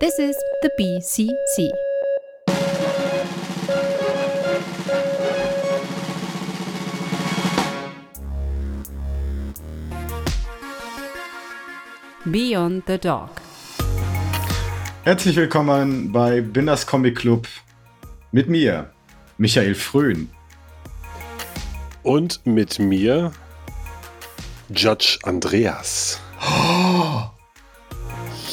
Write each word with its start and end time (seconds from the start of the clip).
This 0.00 0.16
is 0.20 0.36
the 0.62 0.70
BCC. 0.78 1.70
Beyond 12.30 12.84
the 12.86 12.98
Dog. 12.98 13.30
Herzlich 15.02 15.34
willkommen 15.34 16.12
bei 16.12 16.42
Binders 16.42 16.86
Comic 16.86 17.16
Club 17.16 17.48
mit 18.30 18.48
mir, 18.48 18.92
Michael 19.36 19.74
Fröhn. 19.74 20.30
Und 22.04 22.46
mit 22.46 22.78
mir, 22.78 23.32
Judge 24.68 25.18
Andreas. 25.24 26.20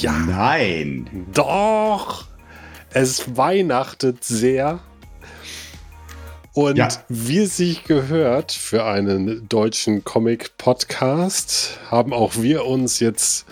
Ja. 0.06 0.12
Nein. 0.12 1.26
Doch. 1.34 2.26
Es 2.92 3.36
weihnachtet 3.36 4.24
sehr. 4.24 4.80
Und 6.54 6.78
Ja. 6.78 6.90
wie 7.10 7.40
es 7.40 7.58
sich 7.58 7.86
gehört 7.86 8.52
für 8.52 8.86
einen 8.86 9.50
deutschen 9.50 10.04
Comic-Podcast, 10.04 11.80
haben 11.90 12.14
auch 12.14 12.34
wir 12.36 12.66
uns 12.66 13.00
jetzt 13.00 13.48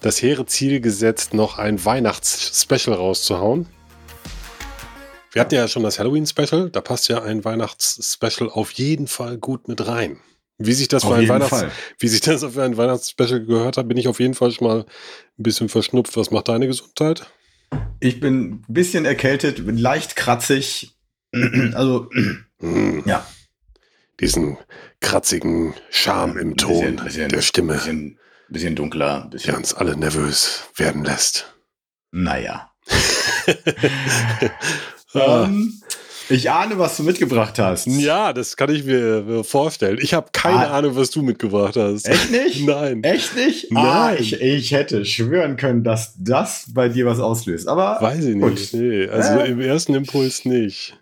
das 0.00 0.20
hehre 0.20 0.44
Ziel 0.46 0.80
gesetzt, 0.80 1.34
noch 1.34 1.56
ein 1.58 1.82
Weihnachts-Special 1.84 2.96
rauszuhauen. 2.96 3.66
Wir 5.30 5.40
hatten 5.40 5.54
ja 5.54 5.68
schon 5.68 5.84
das 5.84 6.00
Halloween-Special, 6.00 6.68
da 6.70 6.80
passt 6.80 7.08
ja 7.08 7.22
ein 7.22 7.44
Weihnachts-Special 7.44 8.50
auf 8.50 8.72
jeden 8.72 9.06
Fall 9.06 9.38
gut 9.38 9.68
mit 9.68 9.86
rein. 9.86 10.18
Wie 10.58 10.72
sich 10.72 10.88
das 10.88 11.04
Auf 11.04 11.10
für 11.10 11.16
ein 11.16 11.28
Weihnachts 11.28 11.50
Fall. 11.50 11.70
wie 11.98 12.08
sich 12.08 12.20
das 12.22 12.42
für 12.44 12.62
ein 12.62 12.76
Weihnachtsspecial 12.76 13.44
gehört 13.44 13.76
hat, 13.76 13.88
bin 13.88 13.98
ich 13.98 14.08
auf 14.08 14.20
jeden 14.20 14.34
Fall 14.34 14.52
schon 14.52 14.66
mal 14.66 14.80
ein 14.80 15.42
bisschen 15.42 15.68
verschnupft. 15.68 16.16
Was 16.16 16.30
macht 16.30 16.48
deine 16.48 16.66
Gesundheit? 16.66 17.26
Ich 18.00 18.20
bin 18.20 18.50
ein 18.52 18.64
bisschen 18.68 19.04
erkältet, 19.04 19.66
bin 19.66 19.76
leicht 19.78 20.16
kratzig. 20.16 20.92
Also, 21.74 22.08
Hm, 22.60 23.02
ja. 23.04 23.26
diesen 24.20 24.56
kratzigen 25.00 25.74
Charme 25.90 26.38
im 26.38 26.56
Ton 26.56 27.02
der 27.14 27.42
Stimme, 27.42 27.74
Bisschen, 27.74 28.18
bisschen 28.48 28.74
dunkler. 28.76 29.22
der 29.24 29.28
Bisschen, 29.36 29.54
uns 29.56 29.74
alle 29.74 29.94
nervös 29.96 30.62
werden 30.76 31.04
lässt. 31.04 31.54
naja. 32.12 32.70
Ah. 35.14 35.44
Ähm, 35.44 35.80
ich 36.28 36.50
ahne, 36.50 36.78
was 36.78 36.96
du 36.96 37.02
mitgebracht 37.02 37.58
hast. 37.58 37.86
ja, 37.86 38.32
das 38.32 38.56
kann 38.56 38.70
ich 38.74 38.84
mir 38.84 39.22
mir 39.22 39.44
vorstellen. 39.44 39.98
Ich 40.00 40.14
habe 40.14 40.28
keine 40.32 40.68
Ah. 40.70 40.78
Ahnung, 40.78 40.96
was 40.96 41.10
du 41.10 41.22
mitgebracht 41.22 41.76
hast. 41.76 42.08
Echt 42.08 42.30
nicht? 42.30 42.66
Nein. 42.66 43.02
Echt 43.04 43.34
nicht? 43.36 43.70
Ah, 43.74 44.08
Nein. 44.10 44.16
ich, 44.20 44.40
ich 44.40 44.72
hätte 44.72 45.04
schwören 45.04 45.56
können, 45.56 45.84
dass 45.84 46.14
das 46.18 46.66
bei 46.72 46.88
dir 46.88 47.06
was 47.06 47.20
auslöst. 47.20 47.68
Aber 47.68 47.98
Weiß 48.00 48.24
ich 48.24 48.34
nicht. 48.34 48.74
Nee, 48.74 49.06
also 49.08 49.38
Äh. 49.40 49.50
im 49.50 49.60
ersten 49.60 49.94
Impuls 49.94 50.44
nicht. 50.44 50.98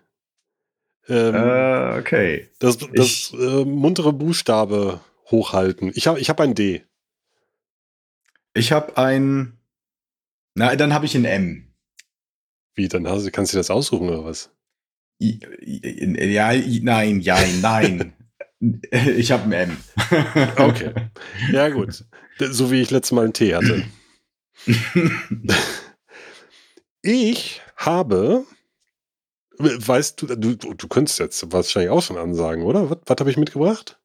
Ähm, 1.07 1.35
äh, 1.35 1.99
okay. 1.99 2.49
das 2.59 2.77
das 2.77 2.89
ich- 3.05 3.33
äh, 3.33 3.63
muntere 3.65 4.11
Buchstabe 4.13 4.99
hochhalten. 5.31 5.91
Ich 5.95 6.07
habe 6.07 6.19
ich 6.19 6.29
hab 6.29 6.39
ein 6.39 6.55
D. 6.55 6.83
Ich 8.53 8.71
habe 8.71 8.97
ein. 8.97 9.57
Na, 10.55 10.75
dann 10.75 10.93
habe 10.93 11.05
ich 11.05 11.15
ein 11.15 11.25
M. 11.25 11.67
Wie, 12.73 12.87
dann 12.87 13.07
hast, 13.07 13.25
du- 13.25 13.31
kannst 13.31 13.53
du 13.53 13.57
das 13.57 13.69
aussuchen 13.69 14.09
oder 14.09 14.23
was? 14.25 14.49
Ja, 15.19 16.51
nein, 16.81 17.19
ja, 17.21 17.37
nein. 17.61 18.13
ich 18.91 19.31
habe 19.31 19.43
ein 19.43 19.51
M. 19.53 19.77
Okay. 20.57 20.93
Ja, 21.51 21.69
gut. 21.69 22.05
So 22.39 22.71
wie 22.71 22.81
ich 22.81 22.91
letztes 22.91 23.11
Mal 23.13 23.25
einen 23.25 23.33
Tee 23.33 23.55
hatte. 23.55 23.85
Ich 27.07 27.61
habe, 27.75 28.45
weißt 29.59 30.23
du, 30.23 30.35
du, 30.35 30.55
du 30.55 30.87
könntest 30.87 31.19
jetzt 31.19 31.53
wahrscheinlich 31.53 31.91
auch 31.91 32.01
schon 32.01 32.17
ansagen, 32.17 32.63
oder? 32.63 32.89
Was, 32.89 32.97
was 33.05 33.17
habe 33.19 33.29
ich 33.29 33.37
mitgebracht? 33.37 33.99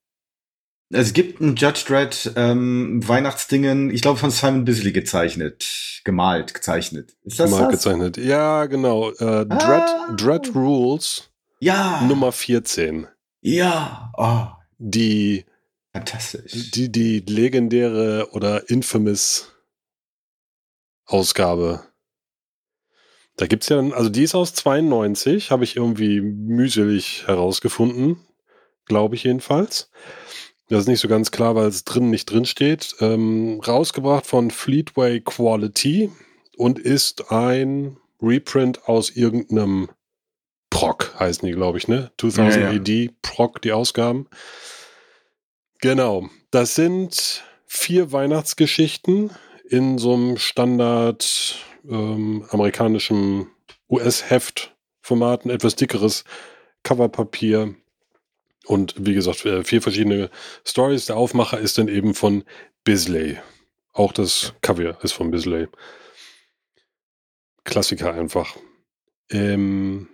es 0.92 1.12
gibt 1.12 1.40
ein 1.40 1.56
Judge 1.56 1.84
Dredd 1.86 2.32
ähm, 2.36 3.06
Weihnachtsdingen, 3.06 3.90
ich 3.90 4.02
glaube 4.02 4.18
von 4.18 4.30
Simon 4.30 4.64
Bisley 4.64 4.92
gezeichnet, 4.92 5.89
gemalt, 6.04 6.54
gezeichnet. 6.54 7.16
Ist 7.22 7.40
das 7.40 7.50
Mal 7.50 7.62
das? 7.62 7.70
gezeichnet. 7.72 8.16
Ja, 8.16 8.66
genau. 8.66 9.10
Äh, 9.10 9.46
Dread, 9.46 9.48
Ah. 9.50 10.14
Dread 10.16 10.54
Rules 10.54 11.30
Ja. 11.60 12.02
Nummer 12.02 12.32
14. 12.32 13.06
Ja. 13.42 14.12
Oh, 14.16 14.46
Die, 14.78 15.44
fantastisch. 15.92 16.70
die, 16.72 16.90
die 16.90 17.20
legendäre 17.20 18.28
oder 18.32 18.68
infamous 18.70 19.52
Ausgabe. 21.06 21.82
Da 23.36 23.46
gibt's 23.46 23.68
ja, 23.68 23.76
dann- 23.76 23.92
also 23.92 24.10
die 24.10 24.22
ist 24.22 24.34
aus 24.34 24.54
92, 24.54 25.50
habe 25.50 25.64
ich 25.64 25.76
irgendwie 25.76 26.20
mühselig 26.20 27.26
herausgefunden, 27.26 28.18
glaube 28.84 29.14
ich 29.14 29.24
jedenfalls. 29.24 29.90
Das 30.70 30.82
ist 30.82 30.86
nicht 30.86 31.00
so 31.00 31.08
ganz 31.08 31.32
klar, 31.32 31.56
weil 31.56 31.66
es 31.66 31.84
drin 31.84 32.10
nicht 32.10 32.26
drin 32.26 32.44
steht. 32.44 32.94
Ähm, 33.00 33.60
rausgebracht 33.66 34.24
von 34.24 34.52
Fleetway 34.52 35.20
Quality 35.20 36.10
und 36.56 36.78
ist 36.78 37.32
ein 37.32 37.96
Reprint 38.22 38.86
aus 38.88 39.10
irgendeinem 39.10 39.88
Proc, 40.70 41.12
heißen 41.18 41.44
die, 41.44 41.54
glaube 41.54 41.78
ich, 41.78 41.88
ne? 41.88 42.12
2000 42.18 42.54
Ja, 42.54 42.70
ja. 42.70 42.78
AD, 42.78 43.10
Proc, 43.20 43.60
die 43.62 43.72
Ausgaben. 43.72 44.28
Genau. 45.80 46.28
Das 46.52 46.76
sind 46.76 47.42
vier 47.66 48.12
Weihnachtsgeschichten 48.12 49.30
in 49.68 49.98
so 49.98 50.14
einem 50.14 50.36
Standard 50.36 51.56
ähm, 51.88 52.44
amerikanischen 52.50 53.48
US-Heft-Format, 53.88 55.46
ein 55.46 55.50
etwas 55.50 55.74
dickeres 55.74 56.22
Coverpapier. 56.84 57.74
Und 58.70 58.94
wie 58.96 59.14
gesagt, 59.14 59.44
äh, 59.46 59.64
vier 59.64 59.82
verschiedene 59.82 60.30
Stories. 60.64 61.06
Der 61.06 61.16
Aufmacher 61.16 61.58
ist 61.58 61.76
dann 61.76 61.88
eben 61.88 62.14
von 62.14 62.44
Bisley. 62.84 63.36
Auch 63.92 64.12
das 64.12 64.54
Cover 64.60 64.96
ist 65.02 65.10
von 65.10 65.32
Bisley. 65.32 65.66
Klassiker 67.64 68.14
einfach. 68.14 68.56
Ähm, 69.28 70.08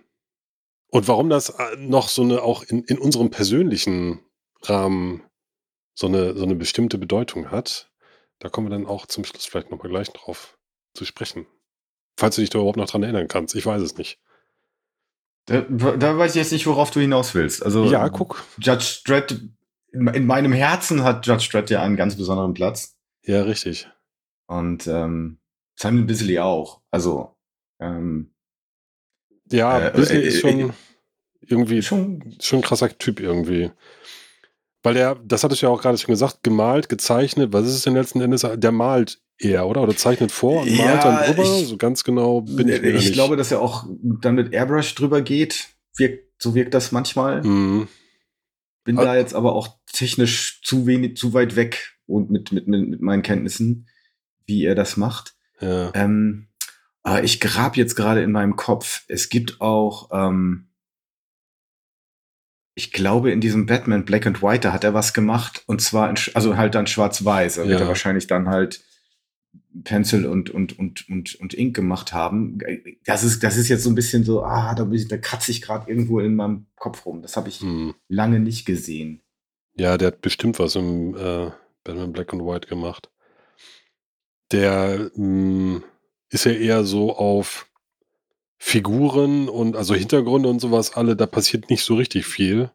und 0.87 1.07
warum 1.07 1.29
das 1.29 1.49
äh, 1.49 1.75
noch 1.77 2.09
so 2.09 2.23
eine, 2.23 2.41
auch 2.41 2.63
in, 2.63 2.83
in 2.85 2.97
unserem 2.97 3.29
persönlichen 3.29 4.25
Rahmen 4.63 5.21
so 5.93 6.07
eine, 6.07 6.35
so 6.35 6.43
eine 6.43 6.55
bestimmte 6.55 6.97
Bedeutung 6.97 7.51
hat, 7.51 7.91
da 8.39 8.49
kommen 8.49 8.71
wir 8.71 8.75
dann 8.75 8.87
auch 8.87 9.05
zum 9.05 9.23
Schluss 9.23 9.45
vielleicht 9.45 9.69
nochmal 9.69 9.89
gleich 9.89 10.09
drauf 10.09 10.57
zu 10.95 11.05
sprechen. 11.05 11.45
Falls 12.17 12.37
du 12.37 12.41
dich 12.41 12.49
da 12.49 12.57
überhaupt 12.57 12.77
noch 12.77 12.89
dran 12.89 13.03
erinnern 13.03 13.27
kannst. 13.27 13.53
Ich 13.53 13.67
weiß 13.67 13.83
es 13.83 13.97
nicht. 13.99 14.19
Da, 15.47 15.61
da 15.61 16.17
weiß 16.17 16.31
ich 16.31 16.41
jetzt 16.41 16.51
nicht, 16.51 16.67
worauf 16.67 16.91
du 16.91 16.99
hinaus 16.99 17.33
willst. 17.33 17.63
Also 17.63 17.85
Ja, 17.85 18.09
guck. 18.09 18.43
Judge 18.59 18.99
Dredd, 19.05 19.39
in, 19.93 20.07
in 20.07 20.25
meinem 20.25 20.51
Herzen 20.51 21.03
hat 21.03 21.25
Judge 21.25 21.47
Dredd 21.51 21.69
ja 21.69 21.81
einen 21.81 21.95
ganz 21.95 22.15
besonderen 22.17 22.53
Platz. 22.53 22.95
Ja, 23.23 23.41
richtig. 23.43 23.89
Und 24.47 24.87
ähm, 24.87 25.39
Simon 25.75 26.05
Bisley 26.05 26.39
auch. 26.39 26.81
Also, 26.91 27.35
ähm, 27.79 28.33
Ja, 29.49 29.87
Äh, 29.87 29.91
Bisley 29.95 30.21
äh, 30.21 30.27
ist 30.27 30.35
äh, 30.35 30.39
schon 30.39 30.73
irgendwie 31.41 31.81
schon. 31.81 32.35
schon 32.41 32.59
ein 32.59 32.63
krasser 32.63 32.97
Typ 32.97 33.19
irgendwie. 33.21 33.71
Weil 34.87 34.93
der, 34.93 35.15
das 35.25 35.43
hattest 35.43 35.61
du 35.61 35.65
ja 35.65 35.71
auch 35.71 35.81
gerade 35.81 35.97
schon 35.97 36.13
gesagt, 36.13 36.43
gemalt, 36.43 36.87
gezeichnet, 36.87 37.51
was 37.51 37.65
ist 37.67 37.73
es 37.75 37.81
denn 37.81 37.93
letzten 37.93 38.21
Endes? 38.21 38.45
Der 38.55 38.71
malt 38.71 39.19
eher, 39.37 39.67
oder? 39.67 39.81
Oder 39.81 39.97
zeichnet 39.97 40.31
vor 40.31 40.61
und 40.61 40.69
Ja, 40.69 40.85
malt 40.85 41.03
dann 41.03 41.25
drüber? 41.25 41.43
ich- 41.43 41.67
so 41.67 41.75
ganz 41.77 42.05
genau 42.05 42.39
bin 42.41 42.69
ich 42.69 42.81
mir 42.81 42.89
ich 42.91 42.93
nicht. 42.95 43.13
glaube, 43.13 43.35
dass 43.35 43.51
er 43.51 43.59
auch 43.61 43.85
dann 44.21 44.35
mit 44.35 44.53
Airbrush 44.53 44.95
drüber 44.95 45.21
geht. 45.21 45.67
Wirkt, 45.97 46.41
so 46.41 46.55
wirkt 46.55 46.73
das 46.73 46.93
manchmal. 46.93 47.43
Mhm. 47.43 47.89
Bin 48.85 48.97
Al- 48.97 49.05
da 49.05 49.15
jetzt 49.17 49.33
aber 49.35 49.53
auch 49.55 49.77
technisch 49.91 50.61
zu 50.63 50.87
wenig, 50.87 51.17
zu 51.17 51.33
weit 51.33 51.57
weg 51.57 51.97
und 52.05 52.29
mit, 52.31 52.53
mit, 52.53 52.69
mit, 52.69 52.87
mit 52.87 53.01
meinen 53.01 53.23
Kenntnissen, 53.23 53.89
wie 54.45 54.63
er 54.63 54.75
das 54.75 54.95
macht. 54.95 55.35
Ja. 55.59 55.91
Ähm, 55.95 56.47
aber 57.03 57.23
ich 57.25 57.41
grab 57.41 57.75
jetzt 57.75 57.95
gerade 57.95 58.21
in 58.23 58.31
meinem 58.31 58.55
Kopf. 58.55 59.03
Es 59.09 59.27
gibt 59.27 59.59
auch, 59.59 60.09
ähm, 60.13 60.66
ich 62.77 62.91
glaube, 62.91 63.31
in 63.31 63.41
diesem 63.41 63.65
Batman 63.65 64.05
Black 64.05 64.27
and 64.27 64.43
White, 64.43 64.59
da 64.67 64.71
hat 64.71 64.83
er 64.83 64.93
was 64.93 65.11
gemacht. 65.15 65.63
Und 65.65 65.81
zwar, 65.81 66.11
in, 66.11 66.15
also 66.35 66.57
halt 66.57 66.75
dann 66.75 66.85
schwarz-weiß. 66.85 67.55
Da 67.55 67.67
wird 67.67 67.79
Ja. 67.79 67.85
er 67.85 67.87
wahrscheinlich 67.87 68.27
dann 68.27 68.47
halt 68.47 68.83
Pencil 69.83 70.27
und, 70.27 70.51
und, 70.51 70.77
und, 70.77 71.09
und, 71.09 71.33
und 71.35 71.53
Ink 71.55 71.75
gemacht 71.75 72.13
haben. 72.13 72.59
Das 73.03 73.23
ist, 73.23 73.41
das 73.43 73.57
ist 73.57 73.67
jetzt 73.67 73.83
so 73.83 73.89
ein 73.89 73.95
bisschen 73.95 74.23
so, 74.23 74.43
ah, 74.43 74.75
da, 74.75 74.85
da 74.85 75.17
kratze 75.17 75.49
ich 75.49 75.63
gerade 75.63 75.89
irgendwo 75.89 76.19
in 76.19 76.35
meinem 76.35 76.67
Kopf 76.75 77.05
rum. 77.07 77.23
Das 77.23 77.35
habe 77.35 77.49
ich 77.49 77.61
Mhm. 77.63 77.95
lange 78.09 78.39
nicht 78.39 78.65
gesehen. 78.65 79.21
Ja, 79.75 79.97
der 79.97 80.09
hat 80.09 80.21
bestimmt 80.21 80.59
was 80.59 80.75
im 80.75 81.15
äh, 81.15 81.49
Batman 81.83 82.11
Black 82.13 82.31
and 82.33 82.43
White 82.43 82.67
gemacht. 82.67 83.09
Der 84.51 85.09
mh, 85.15 85.81
ist 86.29 86.45
ja 86.45 86.51
eher 86.51 86.83
so 86.83 87.15
auf 87.15 87.66
Figuren 88.57 89.49
und 89.49 89.75
also 89.75 89.93
Hintergründe 89.95 90.49
und 90.49 90.59
sowas 90.59 90.95
alle, 90.95 91.15
da 91.15 91.25
passiert 91.25 91.69
nicht 91.69 91.83
so 91.83 91.95
richtig 91.95 92.25
viel. 92.25 92.71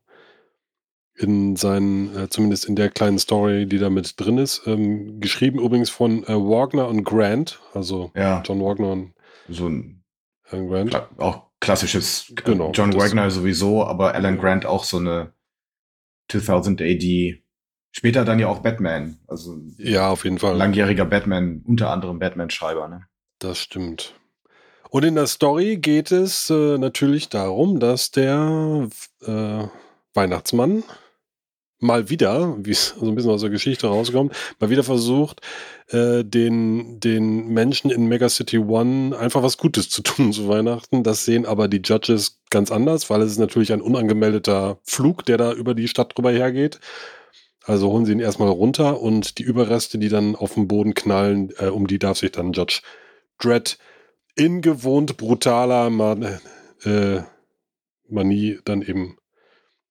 In 1.15 1.57
seinen, 1.57 2.17
äh, 2.17 2.29
zumindest 2.31 2.65
in 2.65 2.75
der 2.75 2.89
kleinen 2.89 3.19
Story, 3.19 3.67
die 3.67 3.79
da 3.79 3.91
mit 3.91 4.19
drin 4.19 4.39
ist. 4.39 4.63
Ähm, 4.67 5.21
geschrieben 5.21 5.61
übrigens 5.61 5.91
von 5.91 6.25
äh, 6.25 6.29
Wagner 6.35 6.89
und 6.89 7.05
Grant, 7.05 7.61
also 7.75 8.11
Ja. 8.17 8.43
John 8.47 8.61
Wagner 8.63 8.93
und 8.93 9.15
so 9.49 9.69
ein 9.69 10.03
Alan 10.49 10.69
Grant. 10.69 10.91
kla 10.91 11.09
auch 11.19 11.51
klassisches 11.61 12.31
äh, 12.31 12.35
Genau, 12.43 12.73
John 12.73 12.95
Wagner 12.95 13.31
sowieso, 13.31 13.85
aber 13.85 14.15
Alan 14.15 14.39
Grant 14.39 14.65
auch 14.65 14.85
so 14.85 14.97
eine 14.99 15.33
2000 16.31 16.81
AD. 16.81 17.43
Später 17.95 18.25
dann 18.25 18.39
ja 18.39 18.49
auch 18.49 18.61
Batman, 18.61 19.19
also 19.27 19.61
Ja, 19.77 20.09
auf 20.09 20.25
jeden 20.25 20.39
Fall. 20.39 20.57
langjähriger 20.57 21.05
Batman, 21.05 21.63
unter 21.67 21.91
anderem 21.91 22.19
Batman-Schreiber. 22.19 22.89
Ne? 22.89 23.07
Das 23.39 23.59
stimmt. 23.59 24.15
Und 24.93 25.07
in 25.07 25.15
der 25.15 25.27
Story 25.27 25.79
geht 25.79 26.13
es 26.13 26.51
äh, 26.51 26.77
natürlich 26.77 27.31
darum, 27.31 27.81
dass 27.81 28.11
der 28.11 28.91
äh, 29.23 29.65
Weihnachtsmann 30.13 30.85
mal 31.79 32.11
wieder, 32.11 32.59
wie 32.59 32.73
es 32.73 32.95
so 33.01 33.07
ein 33.07 33.15
bisschen 33.15 33.31
aus 33.31 33.41
der 33.41 33.49
Geschichte 33.49 33.87
rauskommt, 33.87 34.35
mal 34.61 34.69
wieder 34.69 34.85
versucht, 34.85 35.41
äh, 35.89 36.23
den, 36.25 37.01
den 37.01 37.49
Menschen 37.49 37.91
in 37.91 38.05
Megacity 38.05 38.59
One 38.59 39.17
einfach 39.17 39.43
was 39.43 39.57
Gutes 39.57 39.89
zu 39.89 40.03
tun 40.03 40.31
zu 40.31 40.47
Weihnachten. 40.47 41.03
Das 41.03 41.25
sehen 41.25 41.47
aber 41.47 41.69
die 41.69 41.81
Judges 41.83 42.43
ganz 42.51 42.71
anders, 42.71 43.09
weil 43.09 43.23
es 43.23 43.33
ist 43.33 43.39
natürlich 43.39 43.73
ein 43.73 43.81
unangemeldeter 43.81 44.77
Flug, 44.83 45.25
der 45.25 45.39
da 45.39 45.55
über 45.55 45.73
die 45.73 45.89
Stadt 45.89 46.15
drüber 46.15 46.33
hergeht. 46.33 46.81
Also 47.65 47.91
holen 47.91 48.05
sie 48.05 48.13
ihn 48.13 48.21
erstmal 48.21 48.51
runter 48.51 49.01
und 49.01 49.39
die 49.39 49.45
Überreste, 49.45 49.97
die 49.97 50.11
dann 50.11 50.37
auf 50.37 50.53
dem 50.53 50.69
Boden 50.69 50.93
knallen, 50.93 51.51
äh, 51.57 51.69
um 51.69 51.87
die 51.87 51.99
darf 51.99 52.19
sich 52.19 52.33
dann 52.33 52.53
Judge 52.53 52.83
Dredd 53.39 53.79
in 54.35 54.63
gewohnt 54.63 55.17
brutaler 55.17 55.91
Man 55.91 56.41
äh, 56.85 57.23
Manie 58.09 58.59
dann 58.65 58.83
eben 58.83 59.17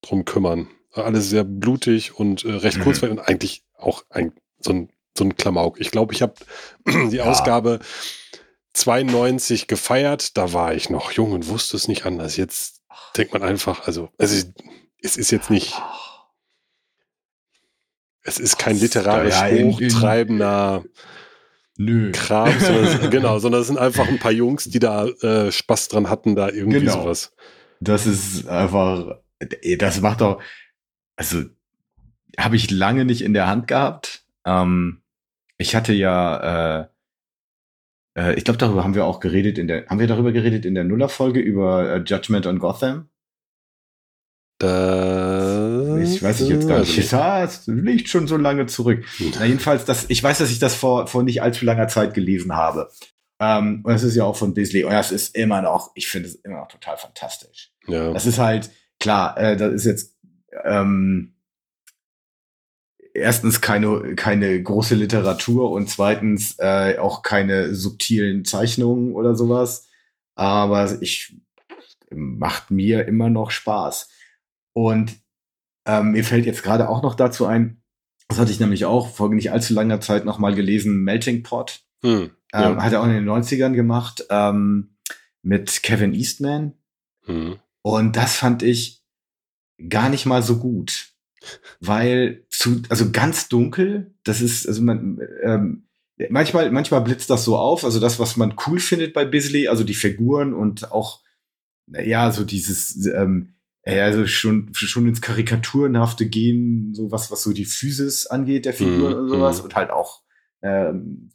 drum 0.02 0.26
kümmern. 0.26 0.68
Alles 0.94 1.30
sehr 1.30 1.44
blutig 1.44 2.16
und 2.20 2.44
äh, 2.44 2.52
recht 2.52 2.78
Mhm. 2.78 2.84
kurzweilig 2.84 3.18
und 3.18 3.28
eigentlich 3.28 3.64
auch 3.78 4.04
ein, 4.10 4.34
so, 4.60 4.72
ein, 4.74 4.92
so 5.18 5.24
ein 5.24 5.36
Klamauk. 5.36 5.80
Ich 5.80 5.92
glaube, 5.92 6.14
ich 6.14 6.22
habe 6.22 6.34
die 6.88 7.18
Ja. 7.18 7.26
Ausgabe 7.26 7.80
92 8.74 9.68
gefeiert. 9.68 10.38
Da 10.38 10.54
war 10.54 10.74
ich 10.74 10.90
noch 10.90 11.12
jung 11.12 11.32
und 11.32 11.48
wusste 11.48 11.78
es 11.78 11.88
nicht 11.88 12.06
anders. 12.06 12.36
Jetzt 12.38 12.82
denkt 13.18 13.34
man 13.34 13.44
einfach, 13.44 13.88
also, 13.88 14.10
also 14.18 14.46
es 15.02 15.18
ist 15.18 15.32
jetzt 15.32 15.50
nicht, 15.50 15.74
es 18.24 18.38
ist 18.40 18.58
kein 18.60 18.78
literarisch 18.80 19.34
Ja, 19.36 19.48
in- 19.48 19.70
in- 19.70 19.74
hochtreibender 19.74 20.84
Nö. 21.84 22.12
Kram, 22.12 22.52
sondern 22.60 23.10
genau, 23.10 23.40
sondern 23.40 23.62
es 23.62 23.68
sind 23.68 23.78
einfach 23.78 24.08
ein 24.08 24.20
paar 24.20 24.32
Jungs, 24.32 24.66
die 24.66 24.80
da 24.80 25.08
äh, 25.08 25.52
Spaß 25.52 25.88
dran 25.88 26.10
hatten, 26.10 26.36
da 26.36 26.50
irgendwie 26.50 26.82
Genau. 26.82 27.04
sowas. 27.04 27.34
Das 27.80 28.06
ist 28.06 28.48
einfach, 28.48 29.18
das 29.80 30.02
macht 30.02 30.22
doch, 30.22 30.42
also 31.16 31.44
habe 32.40 32.56
ich 32.56 32.70
lange 32.70 33.06
nicht 33.06 33.22
in 33.22 33.34
der 33.34 33.48
Hand 33.48 33.68
gehabt. 33.68 34.24
Ähm, 34.46 35.02
ich 35.58 35.76
hatte 35.76 35.94
ja, 35.94 36.82
äh, 36.82 36.86
äh, 38.18 38.36
ich 38.36 38.44
glaube, 38.44 38.58
darüber 38.60 38.84
haben 38.84 38.96
wir 38.96 39.06
auch 39.06 39.20
geredet 39.20 39.58
in 39.58 39.68
der, 39.68 39.88
haben 39.88 40.00
wir 40.00 40.08
darüber 40.08 40.32
geredet 40.32 40.66
in 40.66 40.76
der 40.76 40.84
Nuller-Folge 40.84 41.40
über 41.40 41.96
äh, 41.96 42.04
Judgment 42.06 42.46
on 42.46 42.60
Gotham? 42.60 43.10
Ich 46.04 46.24
weiß 46.24 46.42
ich 46.42 46.50
jetzt 46.50 46.68
gar 46.68 46.80
nicht. 46.80 47.12
Das 47.14 47.68
liegt 47.68 48.10
schon 48.10 48.28
so 48.28 48.38
lange 48.38 48.66
zurück. 48.66 49.04
Na, 49.36 49.46
jedenfalls, 49.46 49.86
das, 49.86 50.06
ich 50.10 50.22
weiß, 50.22 50.40
dass 50.40 50.52
ich 50.52 50.60
das 50.60 50.76
vor, 50.76 51.08
vor 51.08 51.24
nicht 51.24 51.42
allzu 51.42 51.66
langer 51.66 51.88
Zeit 51.88 52.14
gelesen 52.14 52.56
habe. 52.56 52.90
Ähm, 53.40 53.82
und 53.84 53.92
das 53.92 54.04
ist 54.04 54.16
ja 54.16 54.24
auch 54.24 54.36
von 54.36 54.54
Bisley. 54.54 54.84
Und 54.84 54.92
das 54.92 55.12
ist 55.12 55.36
immer 55.36 55.62
noch, 55.62 55.92
ich 55.96 56.08
finde 56.08 56.30
es 56.30 56.36
immer 56.36 56.58
noch 56.58 56.68
total 56.68 56.98
fantastisch. 56.98 57.72
Ja, 57.88 58.12
Das 58.14 58.26
ist 58.26 58.38
halt, 58.38 58.70
klar, 59.00 59.38
äh, 59.38 59.58
das 59.58 59.74
ist 59.74 59.86
jetzt 59.86 60.18
ähm, 60.64 61.34
erstens 63.14 63.62
keine, 63.62 64.16
keine 64.16 64.62
große 64.62 64.96
Literatur 64.96 65.72
und 65.72 65.90
zweitens 65.90 66.56
äh, 66.60 66.98
auch 66.98 67.24
keine 67.24 67.74
subtilen 67.74 68.46
Zeichnungen 68.46 69.14
oder 69.14 69.36
sowas. 69.36 69.88
Aber 70.36 71.02
ich 71.02 71.36
macht 72.12 72.72
mir 72.72 73.08
immer 73.08 73.30
noch 73.30 73.52
Spaß. 73.52 74.10
Und 74.74 75.21
ähm, 75.86 76.12
mir 76.12 76.24
fällt 76.24 76.46
jetzt 76.46 76.64
gerade 76.64 76.90
auch 76.90 77.02
noch 77.02 77.16
dazu 77.16 77.46
ein, 77.46 77.82
das 78.28 78.40
hatte 78.40 78.52
ich 78.52 78.60
nämlich 78.60 78.86
auch 78.86 79.14
vor 79.14 79.30
nicht 79.30 79.52
allzu 79.52 79.74
langer 79.74 80.00
Zeit 80.00 80.24
noch 80.24 80.40
mal 80.40 80.56
gelesen, 80.56 81.04
Melting 81.04 81.44
Pot. 81.44 81.82
hm, 82.02 82.32
Ähm, 82.54 82.76
ja. 82.78 82.84
Hat 82.84 82.94
er 82.94 83.02
auch 83.02 83.06
in 83.06 83.12
den 83.12 83.30
90ern 83.30 83.74
gemacht 83.74 84.26
ähm, 84.30 84.96
mit 85.42 85.84
Kevin 85.84 86.14
Eastman. 86.14 86.74
Hm. 87.26 87.58
Und 87.82 88.16
das 88.16 88.36
fand 88.36 88.64
ich 88.64 89.04
gar 89.90 90.10
nicht 90.10 90.26
mal 90.26 90.44
so 90.44 90.60
gut. 90.60 91.10
Weil 91.80 92.46
zu, 92.50 92.84
also 92.90 93.12
ganz 93.12 93.50
dunkel, 93.50 94.14
das 94.24 94.42
ist, 94.42 94.68
also 94.68 94.82
man, 94.82 95.20
ähm, 95.44 95.88
manchmal, 96.30 96.72
manchmal 96.72 97.02
blitzt 97.02 97.30
das 97.30 97.44
so 97.44 97.58
auf, 97.58 97.84
also 97.84 98.00
das, 98.00 98.20
was 98.20 98.38
man 98.38 98.56
cool 98.68 98.80
findet 98.80 99.14
bei 99.14 99.26
Bisley, 99.26 99.68
also 99.68 99.84
die 99.84 99.96
Figuren 99.96 100.54
und 100.54 100.92
auch, 100.92 101.22
ja, 101.88 102.32
so 102.32 102.44
dieses, 102.44 103.06
ähm, 103.08 103.56
ja, 103.86 104.06
also 104.06 104.28
schon, 104.28 104.70
schon 104.74 105.08
ins 105.08 105.22
Karikaturenhafte 105.22 106.28
gehen, 106.28 106.94
so 106.94 107.12
was, 107.12 107.32
was 107.32 107.44
so 107.44 107.52
die 107.52 107.66
Physis 107.66 108.28
angeht 108.28 108.66
der 108.66 108.74
Figuren 108.74 109.14
Mhm, 109.14 109.20
und 109.20 109.30
sowas 109.30 109.60
mhm. 109.60 109.64
und 109.66 109.76
halt 109.76 109.90
auch 109.90 110.22
ähm, 110.62 111.32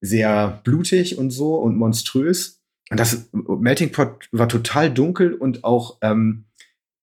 sehr 0.00 0.60
blutig 0.64 1.16
und 1.18 1.30
so 1.30 1.56
und 1.56 1.76
monströs. 1.76 2.62
Und 2.90 3.00
das 3.00 3.30
Melting 3.32 3.92
Pot 3.92 4.28
war 4.32 4.48
total 4.48 4.92
dunkel 4.92 5.32
und 5.32 5.64
auch 5.64 5.98
ähm, 6.02 6.44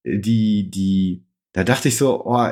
die, 0.05 0.69
die, 0.69 1.25
da 1.53 1.63
dachte 1.63 1.87
ich 1.87 1.97
so, 1.97 2.25
oh, 2.25 2.51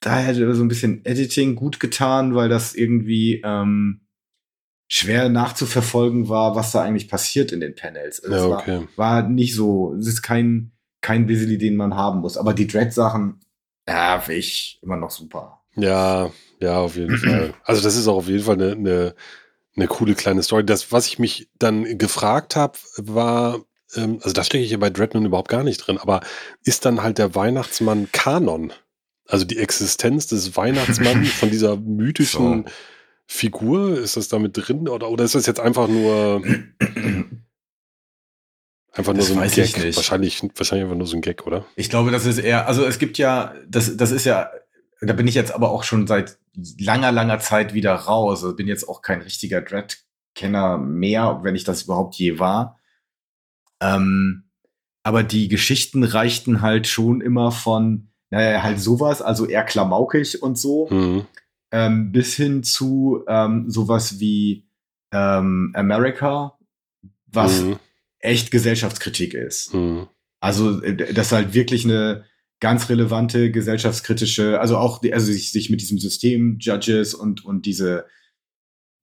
da 0.00 0.18
hätte 0.18 0.54
so 0.54 0.62
ein 0.62 0.68
bisschen 0.68 1.04
Editing 1.04 1.54
gut 1.54 1.80
getan, 1.80 2.34
weil 2.34 2.48
das 2.48 2.74
irgendwie 2.74 3.42
ähm, 3.44 4.00
schwer 4.90 5.28
nachzuverfolgen 5.28 6.28
war, 6.28 6.56
was 6.56 6.72
da 6.72 6.82
eigentlich 6.82 7.08
passiert 7.08 7.52
in 7.52 7.60
den 7.60 7.74
Panels. 7.74 8.22
Also 8.24 8.34
Ja, 8.34 8.42
es 8.42 8.50
war, 8.50 8.58
okay. 8.60 8.88
war 8.96 9.28
nicht 9.28 9.54
so, 9.54 9.94
es 9.94 10.06
ist 10.06 10.22
kein, 10.22 10.72
kein 11.00 11.26
Bisley, 11.26 11.58
den 11.58 11.76
man 11.76 11.94
haben 11.94 12.20
muss. 12.20 12.36
Aber 12.36 12.54
die 12.54 12.66
Dread-Sachen, 12.66 13.40
ja, 13.88 14.20
finde 14.20 14.38
ich 14.40 14.78
immer 14.82 14.96
noch 14.96 15.10
super. 15.10 15.62
Ja, 15.76 16.30
ja, 16.60 16.78
auf 16.78 16.96
jeden 16.96 17.16
Fall. 17.18 17.54
Also 17.64 17.82
das 17.82 17.96
ist 17.96 18.08
auch 18.08 18.16
auf 18.16 18.28
jeden 18.28 18.44
Fall 18.44 18.56
eine, 18.56 18.72
eine, 18.72 19.14
eine 19.76 19.86
coole 19.86 20.14
kleine 20.14 20.42
Story. 20.42 20.64
Das, 20.64 20.92
was 20.92 21.06
ich 21.06 21.18
mich 21.18 21.48
dann 21.58 21.98
gefragt 21.98 22.56
habe, 22.56 22.78
war, 22.96 23.60
ähm, 23.94 24.18
also 24.22 24.32
da 24.32 24.42
stecke 24.44 24.64
ich 24.64 24.70
ja 24.70 24.78
bei 24.78 24.90
Dread 24.90 25.14
nun 25.14 25.26
überhaupt 25.26 25.48
gar 25.48 25.62
nicht 25.62 25.78
drin, 25.78 25.98
aber 25.98 26.20
ist 26.64 26.84
dann 26.84 27.02
halt 27.02 27.18
der 27.18 27.34
Weihnachtsmann 27.34 28.08
Kanon? 28.12 28.72
Also 29.26 29.44
die 29.44 29.58
Existenz 29.58 30.26
des 30.26 30.56
Weihnachtsmanns 30.56 31.32
von 31.38 31.50
dieser 31.50 31.76
mythischen 31.76 32.64
So. 32.64 32.70
Figur, 33.30 33.98
ist 33.98 34.16
das 34.16 34.28
damit 34.28 34.56
drin 34.56 34.88
oder, 34.88 35.10
oder 35.10 35.24
ist 35.24 35.34
das 35.34 35.44
jetzt 35.44 35.60
einfach 35.60 35.86
nur 35.86 36.42
einfach 38.98 39.12
nur 39.12 39.22
Das 39.22 39.28
so 39.28 39.38
ein 39.38 39.50
Gag? 39.50 39.96
Wahrscheinlich, 39.96 40.42
wahrscheinlich 40.56 40.84
einfach 40.84 40.96
nur 40.98 41.06
so 41.06 41.16
ein 41.16 41.22
Gag, 41.22 41.46
oder? 41.46 41.64
Ich 41.76 41.88
glaube, 41.88 42.10
das 42.10 42.26
ist 42.26 42.38
eher, 42.38 42.66
also 42.66 42.84
es 42.84 42.98
gibt 42.98 43.16
ja, 43.18 43.54
das, 43.68 43.96
das 43.96 44.10
ist 44.10 44.24
ja, 44.24 44.50
da 45.00 45.12
bin 45.12 45.26
ich 45.28 45.34
jetzt 45.34 45.52
aber 45.54 45.70
auch 45.70 45.84
schon 45.84 46.06
seit 46.06 46.38
langer, 46.78 47.12
langer 47.12 47.38
Zeit 47.38 47.72
wieder 47.74 47.94
raus. 47.94 48.42
Also 48.42 48.56
bin 48.56 48.66
jetzt 48.66 48.88
auch 48.88 49.00
kein 49.00 49.20
richtiger 49.22 49.60
Dread-Kenner 49.62 50.76
mehr, 50.78 51.40
wenn 51.42 51.54
ich 51.54 51.64
das 51.64 51.82
überhaupt 51.82 52.16
je 52.16 52.38
war. 52.38 52.78
Ähm, 53.80 54.44
aber 55.04 55.22
die 55.22 55.48
Geschichten 55.48 56.04
reichten 56.04 56.60
halt 56.62 56.86
schon 56.86 57.20
immer 57.20 57.52
von, 57.52 58.08
naja, 58.30 58.62
halt 58.62 58.80
sowas, 58.80 59.22
also 59.22 59.46
eher 59.46 59.64
klamaukig 59.64 60.42
und 60.42 60.58
so, 60.58 60.88
Mhm. 60.90 61.26
ähm, 61.70 62.12
bis 62.12 62.34
hin 62.34 62.62
zu 62.64 63.22
ähm, 63.28 63.70
sowas 63.70 64.18
wie 64.18 64.66
ähm, 65.12 65.72
America, 65.74 66.58
was 67.26 67.62
Mhm. 67.62 67.78
Echt 68.20 68.50
Gesellschaftskritik 68.50 69.34
ist. 69.34 69.74
Mhm. 69.74 70.08
Also, 70.40 70.82
äh, 70.82 71.12
das 71.12 71.26
ist 71.28 71.32
halt 71.32 71.54
wirklich 71.54 71.84
eine 71.84 72.24
ganz 72.60 72.88
relevante 72.88 73.50
gesellschaftskritische, 73.50 74.60
also 74.60 74.76
auch, 74.76 75.02
also 75.12 75.26
sich, 75.26 75.52
sich 75.52 75.70
mit 75.70 75.80
diesem 75.80 75.98
System, 75.98 76.58
Judges 76.60 77.14
und, 77.14 77.44
und 77.44 77.66
diese, 77.66 78.06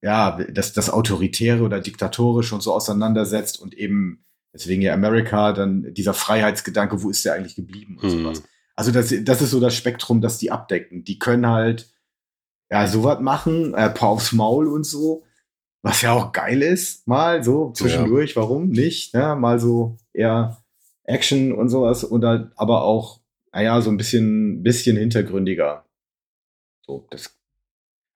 ja, 0.01 0.37
das, 0.51 0.73
das 0.73 0.89
Autoritäre 0.89 1.63
oder 1.63 1.79
Diktatorische 1.79 2.53
und 2.55 2.61
so 2.61 2.73
auseinandersetzt 2.73 3.59
und 3.59 3.73
eben, 3.73 4.25
deswegen 4.53 4.81
ja 4.81 4.93
Amerika, 4.93 5.53
dann 5.53 5.93
dieser 5.93 6.13
Freiheitsgedanke, 6.13 7.01
wo 7.01 7.09
ist 7.09 7.23
der 7.25 7.33
eigentlich 7.33 7.55
geblieben 7.55 7.97
und 7.97 8.11
Mhm. 8.11 8.23
sowas. 8.23 8.43
Also, 8.75 8.91
das, 8.91 9.13
das 9.23 9.41
ist 9.41 9.51
so 9.51 9.61
das 9.61 9.75
Spektrum, 9.75 10.19
das 10.19 10.37
die 10.37 10.51
abdecken. 10.51 11.05
Die 11.05 11.17
können 11.17 11.47
halt, 11.47 11.89
ja, 12.69 12.87
sowas 12.87 13.21
machen, 13.21 13.73
äh, 13.73 13.89
paar 13.89 14.09
aufs 14.09 14.33
Maul 14.33 14.67
und 14.67 14.85
so, 14.85 15.23
was 15.85 16.01
ja 16.01 16.13
auch 16.13 16.31
geil 16.31 16.63
ist, 16.63 17.07
mal 17.07 17.43
so 17.43 17.71
zwischendurch, 17.71 18.35
warum 18.35 18.69
nicht, 18.69 19.13
ne? 19.13 19.35
mal 19.35 19.59
so 19.59 19.97
eher 20.13 20.57
Action 21.03 21.53
und 21.53 21.69
sowas 21.69 22.09
oder 22.09 22.51
aber 22.55 22.81
auch, 22.81 23.19
naja, 23.53 23.79
so 23.81 23.91
ein 23.91 23.97
bisschen, 23.97 24.63
bisschen 24.63 24.97
hintergründiger. 24.97 25.85
So, 26.81 27.05
das, 27.11 27.37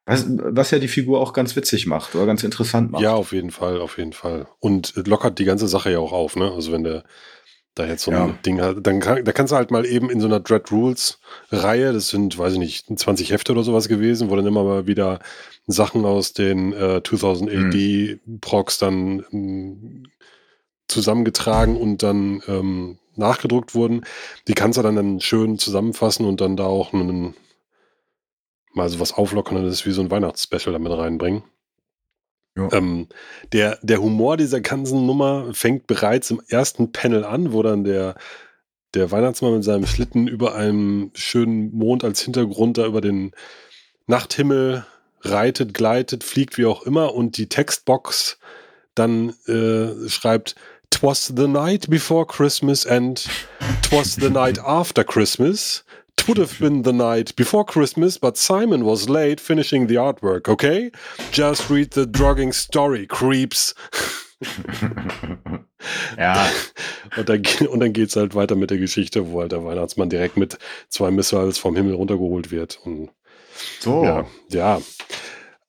was, 0.08 0.26
was 0.28 0.72
ja 0.72 0.80
die 0.80 0.88
Figur 0.88 1.20
auch 1.20 1.32
ganz 1.32 1.56
witzig 1.56 1.86
macht 1.86 2.16
oder 2.16 2.26
ganz 2.26 2.44
interessant 2.44 2.90
macht. 2.90 3.04
Ja, 3.04 3.14
auf 3.14 3.34
jeden 3.34 3.52
Fall, 3.52 3.80
auf 3.82 4.00
jeden 4.00 4.14
Fall. 4.14 4.48
Und 4.60 4.98
äh, 4.98 5.02
lockert 5.02 5.38
die 5.38 5.46
ganze 5.46 5.68
Sache 5.68 5.92
ja 5.92 6.00
auch 6.00 6.12
auf, 6.12 6.36
ne? 6.36 6.52
Also 6.52 6.72
wenn 6.72 6.84
der 6.84 7.04
da 7.80 7.88
jetzt 7.88 8.04
so 8.04 8.12
Ja. 8.12 8.26
ein 8.26 8.40
Ding 8.46 8.62
hat. 8.62 8.78
Dann 8.86 9.00
kann, 9.00 9.24
da 9.26 9.32
kannst 9.32 9.52
du 9.52 9.56
halt 9.56 9.72
mal 9.72 9.86
eben 9.86 10.10
in 10.10 10.20
so 10.22 10.28
einer 10.28 10.40
Dread 10.40 10.72
Rules 10.72 11.20
Reihe, 11.52 11.94
das 11.94 12.10
sind, 12.10 12.38
weiß 12.38 12.54
ich 12.54 12.60
nicht, 12.60 13.00
20 13.00 13.32
Hefte 13.32 13.52
oder 13.54 13.64
sowas 13.64 13.88
gewesen, 13.88 14.30
wo 14.30 14.36
dann 14.36 14.46
immer 14.46 14.64
mal 14.64 14.88
wieder 14.88 15.20
Sachen 15.68 16.06
aus 16.06 16.34
den 16.34 16.74
äh, 16.74 17.02
2000 17.04 17.50
AD 17.52 18.20
Procs 18.42 18.78
dann 18.78 19.26
ähm, 19.32 20.04
zusammengetragen 20.88 21.78
und 21.78 22.04
dann 22.04 22.42
ähm, 22.48 22.98
nachgedruckt 23.16 23.76
wurden. 23.76 24.02
Die 24.48 24.54
kannst 24.54 24.78
du 24.78 24.82
dann, 24.82 24.96
dann 24.96 25.20
schön 25.22 25.58
zusammenfassen 25.60 26.26
und 26.26 26.42
dann 26.42 26.58
da 26.58 26.66
auch 26.66 26.94
einen, 26.94 27.36
mal 28.74 28.90
so 28.90 29.00
was 29.00 29.14
auflockern 29.14 29.58
und 29.58 29.64
das 29.66 29.74
ist 29.74 29.86
wie 29.86 29.92
so 29.92 30.02
ein 30.02 30.12
Weihnachtsspecial 30.12 30.74
damit 30.74 30.92
reinbringen. 30.92 31.44
Ja. 32.60 32.78
Ähm, 32.78 33.08
der, 33.54 33.80
der 33.82 34.02
Humor 34.02 34.38
dieser 34.38 34.62
ganzen 34.62 35.06
Nummer 35.06 35.54
fängt 35.54 35.88
bereits 35.88 36.32
im 36.32 36.42
ersten 36.48 36.92
Panel 36.92 37.24
an, 37.24 37.54
wo 37.54 37.64
dann 37.64 37.84
der, 37.84 38.16
der 38.94 39.12
Weihnachtsmann 39.12 39.54
mit 39.54 39.64
seinem 39.64 39.86
Schlitten 39.86 40.28
über 40.28 40.56
einem 40.56 41.12
schönen 41.14 41.72
Mond 41.72 42.04
als 42.04 42.22
Hintergrund 42.22 42.78
da 42.78 42.86
über 42.86 43.02
den 43.02 43.32
Nachthimmel 44.08 44.86
reitet, 45.22 45.74
gleitet, 45.74 46.24
fliegt, 46.24 46.58
wie 46.58 46.66
auch 46.66 46.84
immer, 46.84 47.14
und 47.14 47.38
die 47.38 47.50
Textbox 47.50 48.40
dann 48.96 49.34
äh, 49.48 50.10
schreibt, 50.10 50.56
Twas 50.92 51.28
the 51.28 51.48
night 51.48 51.90
before 51.90 52.26
Christmas 52.26 52.86
and 52.86 53.30
twas 53.84 54.16
the 54.16 54.30
night 54.30 54.60
after 54.60 55.04
Christmas. 55.04 55.86
Twould 56.20 56.38
have 56.38 56.60
been 56.60 56.84
the 56.84 56.94
night 56.94 57.36
before 57.36 57.66
Christmas, 57.66 58.18
but 58.20 58.38
Simon 58.38 58.84
was 58.86 59.10
late 59.10 59.40
finishing 59.40 59.88
the 59.88 59.96
artwork, 59.96 60.48
okay? 60.48 60.92
Just 61.32 61.70
read 61.70 61.92
the 61.92 62.06
drugging 62.06 62.52
story, 62.54 63.08
creeps. 63.08 63.74
ja, 66.18 66.48
Und 67.18 67.30
dann, 67.30 67.42
und 67.68 67.80
dann 67.80 67.94
geht's 67.94 68.16
halt 68.16 68.36
weiter 68.36 68.56
mit 68.56 68.70
der 68.70 68.78
Geschichte, 68.78 69.32
wo 69.32 69.42
halt 69.42 69.52
der 69.52 69.64
Weihnachtsmann 69.64 70.10
direkt 70.10 70.38
mit 70.38 70.58
zwei 70.90 71.12
Missiles 71.12 71.58
vom 71.58 71.76
Himmel 71.76 71.94
runtergeholt 71.94 72.52
wird. 72.52 72.80
Und 72.84 73.10
so. 73.80 74.04
ja, 74.04 74.26
ja. 74.50 74.82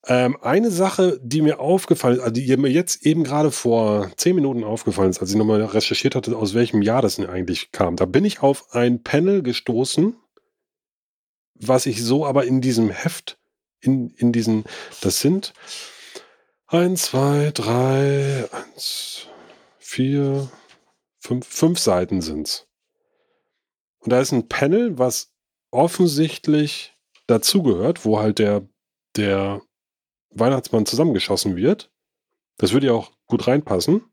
Ähm, 0.07 0.37
eine 0.41 0.71
Sache, 0.71 1.19
die 1.23 1.41
mir 1.41 1.59
aufgefallen 1.59 2.17
ist, 2.17 2.21
also 2.21 2.33
die 2.33 2.57
mir 2.57 2.69
jetzt 2.69 3.05
eben 3.05 3.23
gerade 3.23 3.51
vor 3.51 4.11
zehn 4.17 4.35
Minuten 4.35 4.63
aufgefallen 4.63 5.11
ist, 5.11 5.21
als 5.21 5.29
ich 5.29 5.35
nochmal 5.37 5.63
recherchiert 5.63 6.15
hatte, 6.15 6.35
aus 6.35 6.53
welchem 6.53 6.81
Jahr 6.81 7.01
das 7.01 7.17
denn 7.17 7.27
eigentlich 7.27 7.71
kam, 7.71 7.95
da 7.97 8.05
bin 8.05 8.25
ich 8.25 8.41
auf 8.41 8.73
ein 8.73 9.03
Panel 9.03 9.43
gestoßen, 9.43 10.15
was 11.61 11.85
ich 11.85 12.03
so 12.03 12.25
aber 12.25 12.45
in 12.45 12.61
diesem 12.61 12.89
Heft, 12.89 13.37
in, 13.79 14.09
in 14.11 14.31
diesen, 14.31 14.65
das 15.01 15.21
sind 15.21 15.53
eins, 16.67 17.03
zwei, 17.03 17.51
drei, 17.53 18.47
eins, 18.51 19.27
vier, 19.77 20.49
fünf, 21.19 21.47
fünf 21.47 21.79
Seiten 21.79 22.21
sind's. 22.21 22.67
Und 23.99 24.11
da 24.11 24.19
ist 24.19 24.31
ein 24.31 24.47
Panel, 24.47 24.97
was 24.97 25.31
offensichtlich 25.69 26.95
dazugehört, 27.27 28.03
wo 28.05 28.19
halt 28.19 28.39
der, 28.39 28.67
der 29.15 29.61
Weihnachtsmann 30.31 30.85
zusammengeschossen 30.85 31.55
wird. 31.55 31.91
Das 32.57 32.73
würde 32.73 32.87
ja 32.87 32.93
auch 32.93 33.11
gut 33.27 33.47
reinpassen. 33.47 34.03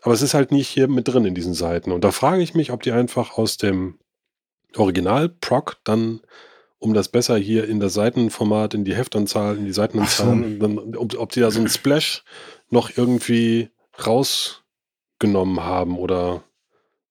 Aber 0.00 0.14
es 0.14 0.22
ist 0.22 0.34
halt 0.34 0.52
nicht 0.52 0.68
hier 0.68 0.88
mit 0.88 1.08
drin 1.08 1.24
in 1.24 1.34
diesen 1.34 1.54
Seiten. 1.54 1.92
Und 1.92 2.02
da 2.02 2.10
frage 2.10 2.42
ich 2.42 2.54
mich, 2.54 2.72
ob 2.72 2.82
die 2.82 2.92
einfach 2.92 3.38
aus 3.38 3.56
dem 3.56 3.98
Original-Proc 4.76 5.78
dann, 5.84 6.20
um 6.78 6.94
das 6.94 7.08
besser 7.08 7.36
hier 7.36 7.66
in 7.68 7.80
das 7.80 7.94
Seitenformat, 7.94 8.74
in 8.74 8.84
die 8.84 8.94
Heftanzahl, 8.94 9.56
in 9.56 9.64
die 9.64 9.72
Seitenanzahl, 9.72 10.58
so. 10.60 10.98
ob, 10.98 11.18
ob 11.18 11.32
die 11.32 11.40
da 11.40 11.50
so 11.50 11.60
ein 11.60 11.68
Splash 11.68 12.24
noch 12.70 12.90
irgendwie 12.96 13.70
rausgenommen 14.06 15.60
haben 15.60 15.98
oder 15.98 16.42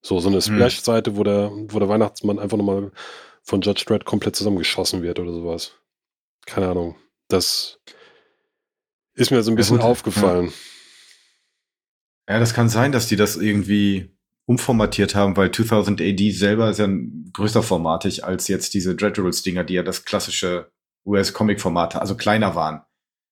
so, 0.02 0.20
so 0.20 0.28
eine 0.28 0.42
Splash-Seite, 0.42 1.16
wo 1.16 1.24
der, 1.24 1.50
wo 1.68 1.78
der 1.78 1.88
Weihnachtsmann 1.88 2.38
einfach 2.38 2.58
nochmal 2.58 2.92
von 3.42 3.60
Judge 3.62 3.84
Dredd 3.86 4.04
komplett 4.04 4.36
zusammengeschossen 4.36 5.02
wird 5.02 5.18
oder 5.18 5.32
sowas. 5.32 5.72
Keine 6.46 6.68
Ahnung. 6.68 6.96
Das 7.28 7.78
ist 9.14 9.30
mir 9.30 9.42
so 9.42 9.50
ein 9.50 9.54
Ja, 9.54 9.56
bisschen 9.56 9.78
gut, 9.78 9.86
aufgefallen. 9.86 10.52
Ja, 12.28 12.38
das 12.38 12.54
kann 12.54 12.68
sein, 12.68 12.92
dass 12.92 13.06
die 13.06 13.16
das 13.16 13.36
irgendwie 13.36 14.13
umformatiert 14.46 15.14
haben, 15.14 15.36
weil 15.36 15.50
2000 15.50 16.00
AD 16.00 16.30
selber 16.32 16.70
ist 16.70 16.78
ja 16.78 16.88
größer 17.32 17.62
formatig 17.62 18.24
als 18.24 18.48
jetzt 18.48 18.74
diese 18.74 18.94
Dread 18.94 19.18
Rules 19.18 19.42
Dinger, 19.42 19.64
die 19.64 19.74
ja 19.74 19.82
das 19.82 20.04
klassische 20.04 20.70
US-Comic-Format, 21.06 21.96
also 21.96 22.16
kleiner 22.16 22.54
waren. 22.54 22.82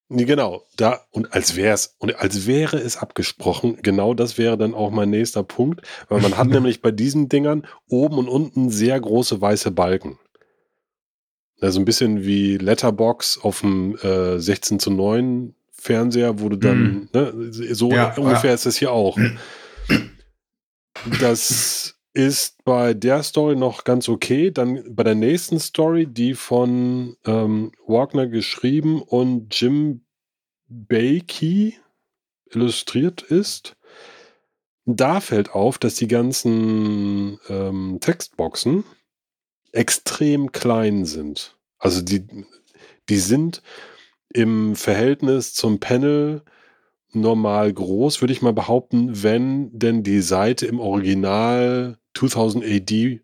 Nee, 0.09 0.25
genau. 0.25 0.67
Da, 0.77 1.01
und 1.11 1.33
als 1.33 1.57
wär's, 1.57 1.97
und 1.99 2.15
als 2.17 2.47
wäre 2.47 2.77
es 2.77 2.99
abgesprochen, 2.99 3.79
genau 3.83 4.13
das 4.13 4.37
wäre 4.37 4.59
dann 4.59 4.75
auch 4.75 4.91
mein 4.91 5.09
nächster 5.09 5.43
Punkt, 5.43 5.81
weil 6.09 6.21
man 6.21 6.37
hat 6.37 6.49
nämlich 6.49 6.83
bei 6.83 6.91
diesen 6.91 7.29
Dingern 7.29 7.67
oben 7.89 8.19
und 8.19 8.29
unten 8.29 8.69
sehr 8.69 9.01
große 9.01 9.41
weiße 9.41 9.71
Balken. 9.71 10.19
Also 11.61 11.81
ein 11.81 11.85
bisschen 11.85 12.25
wie 12.25 12.59
Letterbox 12.59 13.39
auf 13.41 13.61
dem 13.61 13.97
äh, 14.03 14.39
16 14.39 14.81
zu 14.81 14.91
9 14.91 15.55
Fernseher, 15.71 16.41
wo 16.41 16.49
du 16.49 16.57
dann, 16.57 17.09
ne, 17.13 17.33
so 17.51 17.91
Ja, 17.91 18.15
ungefähr 18.17 18.51
ja. 18.51 18.55
ist 18.55 18.67
es 18.67 18.77
hier 18.77 18.93
auch. 18.93 19.17
Das 21.21 21.97
ist 22.15 22.63
bei 22.65 22.95
der 22.95 23.23
Story 23.23 23.57
noch 23.57 23.85
ganz 23.85 24.09
okay. 24.09 24.51
Dann 24.51 24.95
bei 24.95 25.03
der 25.03 25.15
nächsten 25.15 25.59
Story, 25.59 26.07
die 26.07 26.35
von 26.35 27.17
ähm, 27.25 27.73
Wagner 27.87 28.27
geschrieben 28.27 29.03
und 29.03 29.59
Jim 29.59 30.05
Bakey 30.69 31.79
illustriert 32.51 33.23
ist, 33.23 33.77
da 34.85 35.21
fällt 35.21 35.51
auf, 35.51 35.79
dass 35.79 35.95
die 35.95 36.09
ganzen 36.09 37.39
ähm, 37.49 37.99
Textboxen 38.01 38.85
extrem 39.71 40.53
klein 40.53 41.05
sind. 41.05 41.57
Also 41.79 42.03
die, 42.03 42.27
die 43.09 43.19
sind 43.19 43.63
im 44.29 44.77
Verhältnis 44.77 45.55
zum 45.55 45.79
Panel 45.79 46.43
normal 47.15 47.73
groß, 47.73 48.21
würde 48.21 48.33
ich 48.33 48.43
mal 48.43 48.53
behaupten, 48.53 49.23
wenn 49.23 49.71
denn 49.77 50.03
die 50.03 50.21
Seite 50.21 50.67
im 50.67 50.81
Original 50.81 51.99
2000 52.15 52.65
AD 52.65 53.21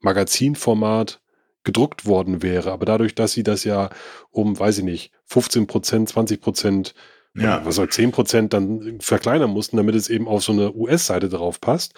Magazinformat 0.00 1.20
gedruckt 1.64 2.06
worden 2.06 2.42
wäre. 2.42 2.70
Aber 2.72 2.84
dadurch, 2.84 3.14
dass 3.14 3.32
sie 3.32 3.42
das 3.42 3.64
ja 3.64 3.90
um, 4.30 4.58
weiß 4.58 4.78
ich 4.78 4.84
nicht, 4.84 5.12
15 5.26 5.66
Prozent, 5.66 6.08
20 6.10 6.40
Prozent, 6.40 6.94
Ja. 7.34 7.64
was 7.64 7.76
soll 7.76 7.88
10 7.88 8.12
Prozent 8.12 8.52
dann 8.52 9.00
verkleinern 9.00 9.50
mussten, 9.50 9.76
damit 9.78 9.94
es 9.94 10.08
eben 10.10 10.28
auf 10.28 10.44
so 10.44 10.52
eine 10.52 10.72
US-Seite 10.74 11.28
drauf 11.30 11.60
passt, 11.60 11.94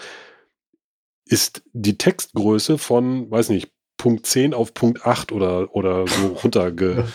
ist 1.26 1.62
die 1.72 1.98
Textgröße 1.98 2.78
von, 2.78 3.28
weiß 3.30 3.48
nicht, 3.48 3.72
Punkt 3.96 4.26
10 4.26 4.54
auf 4.54 4.72
Punkt 4.74 5.04
8 5.04 5.32
oder, 5.32 5.74
oder 5.74 6.06
so 6.06 6.26
runtergerutscht. 6.44 7.12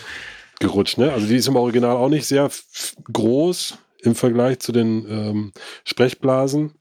Ne? 0.98 1.12
Also 1.12 1.26
die 1.26 1.36
ist 1.36 1.48
im 1.48 1.56
Original 1.56 1.96
auch 1.96 2.08
nicht 2.10 2.26
sehr 2.26 2.50
groß 3.12 3.78
im 4.02 4.14
Vergleich 4.14 4.58
zu 4.58 4.72
den 4.72 5.06
ähm, 5.08 5.52
Sprechblasen. 5.84 6.72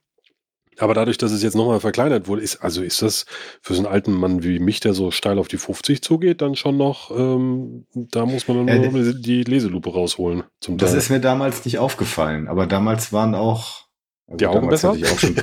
Aber 0.77 0.93
dadurch, 0.95 1.17
dass 1.17 1.31
es 1.31 1.43
jetzt 1.43 1.55
nochmal 1.55 1.79
verkleinert 1.79 2.27
wurde, 2.27 2.41
ist, 2.41 2.63
also 2.63 2.81
ist 2.81 3.01
das 3.01 3.25
für 3.61 3.73
so 3.75 3.81
einen 3.83 3.91
alten 3.93 4.13
Mann 4.13 4.41
wie 4.43 4.57
mich, 4.59 4.79
der 4.79 4.93
so 4.93 5.11
steil 5.11 5.37
auf 5.37 5.47
die 5.47 5.57
50 5.57 6.01
zugeht, 6.01 6.41
dann 6.41 6.55
schon 6.55 6.77
noch, 6.77 7.11
ähm, 7.11 7.85
da 7.93 8.25
muss 8.25 8.47
man 8.47 8.65
dann 8.65 8.83
Äh, 8.83 8.89
nur 8.89 9.13
die 9.13 9.43
Leselupe 9.43 9.91
rausholen. 9.91 10.43
Zum 10.59 10.77
Das 10.77 10.91
Teil. 10.91 10.97
ist 10.99 11.09
mir 11.11 11.19
damals 11.19 11.65
nicht 11.65 11.77
aufgefallen, 11.77 12.47
aber 12.47 12.65
damals 12.65 13.13
waren 13.13 13.35
auch 13.35 13.85
also 14.27 14.37
Die 14.37 14.47
Augen 14.47 14.69
besser? 14.69 14.91
auch 14.91 15.19
schon, 15.19 15.35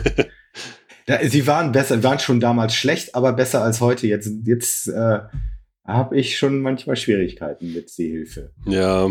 ja, 1.07 1.29
sie 1.29 1.47
waren 1.47 1.71
besser, 1.73 2.03
waren 2.03 2.19
schon 2.19 2.41
damals 2.41 2.75
schlecht, 2.75 3.15
aber 3.15 3.33
besser 3.35 3.63
als 3.63 3.81
heute. 3.81 4.07
Jetzt, 4.09 4.31
jetzt 4.45 4.89
äh, 4.89 5.19
habe 5.85 6.19
ich 6.19 6.37
schon 6.39 6.61
manchmal 6.61 6.97
Schwierigkeiten 6.97 7.73
mit 7.75 7.91
Sehhilfe. 7.91 8.51
ja, 8.67 9.09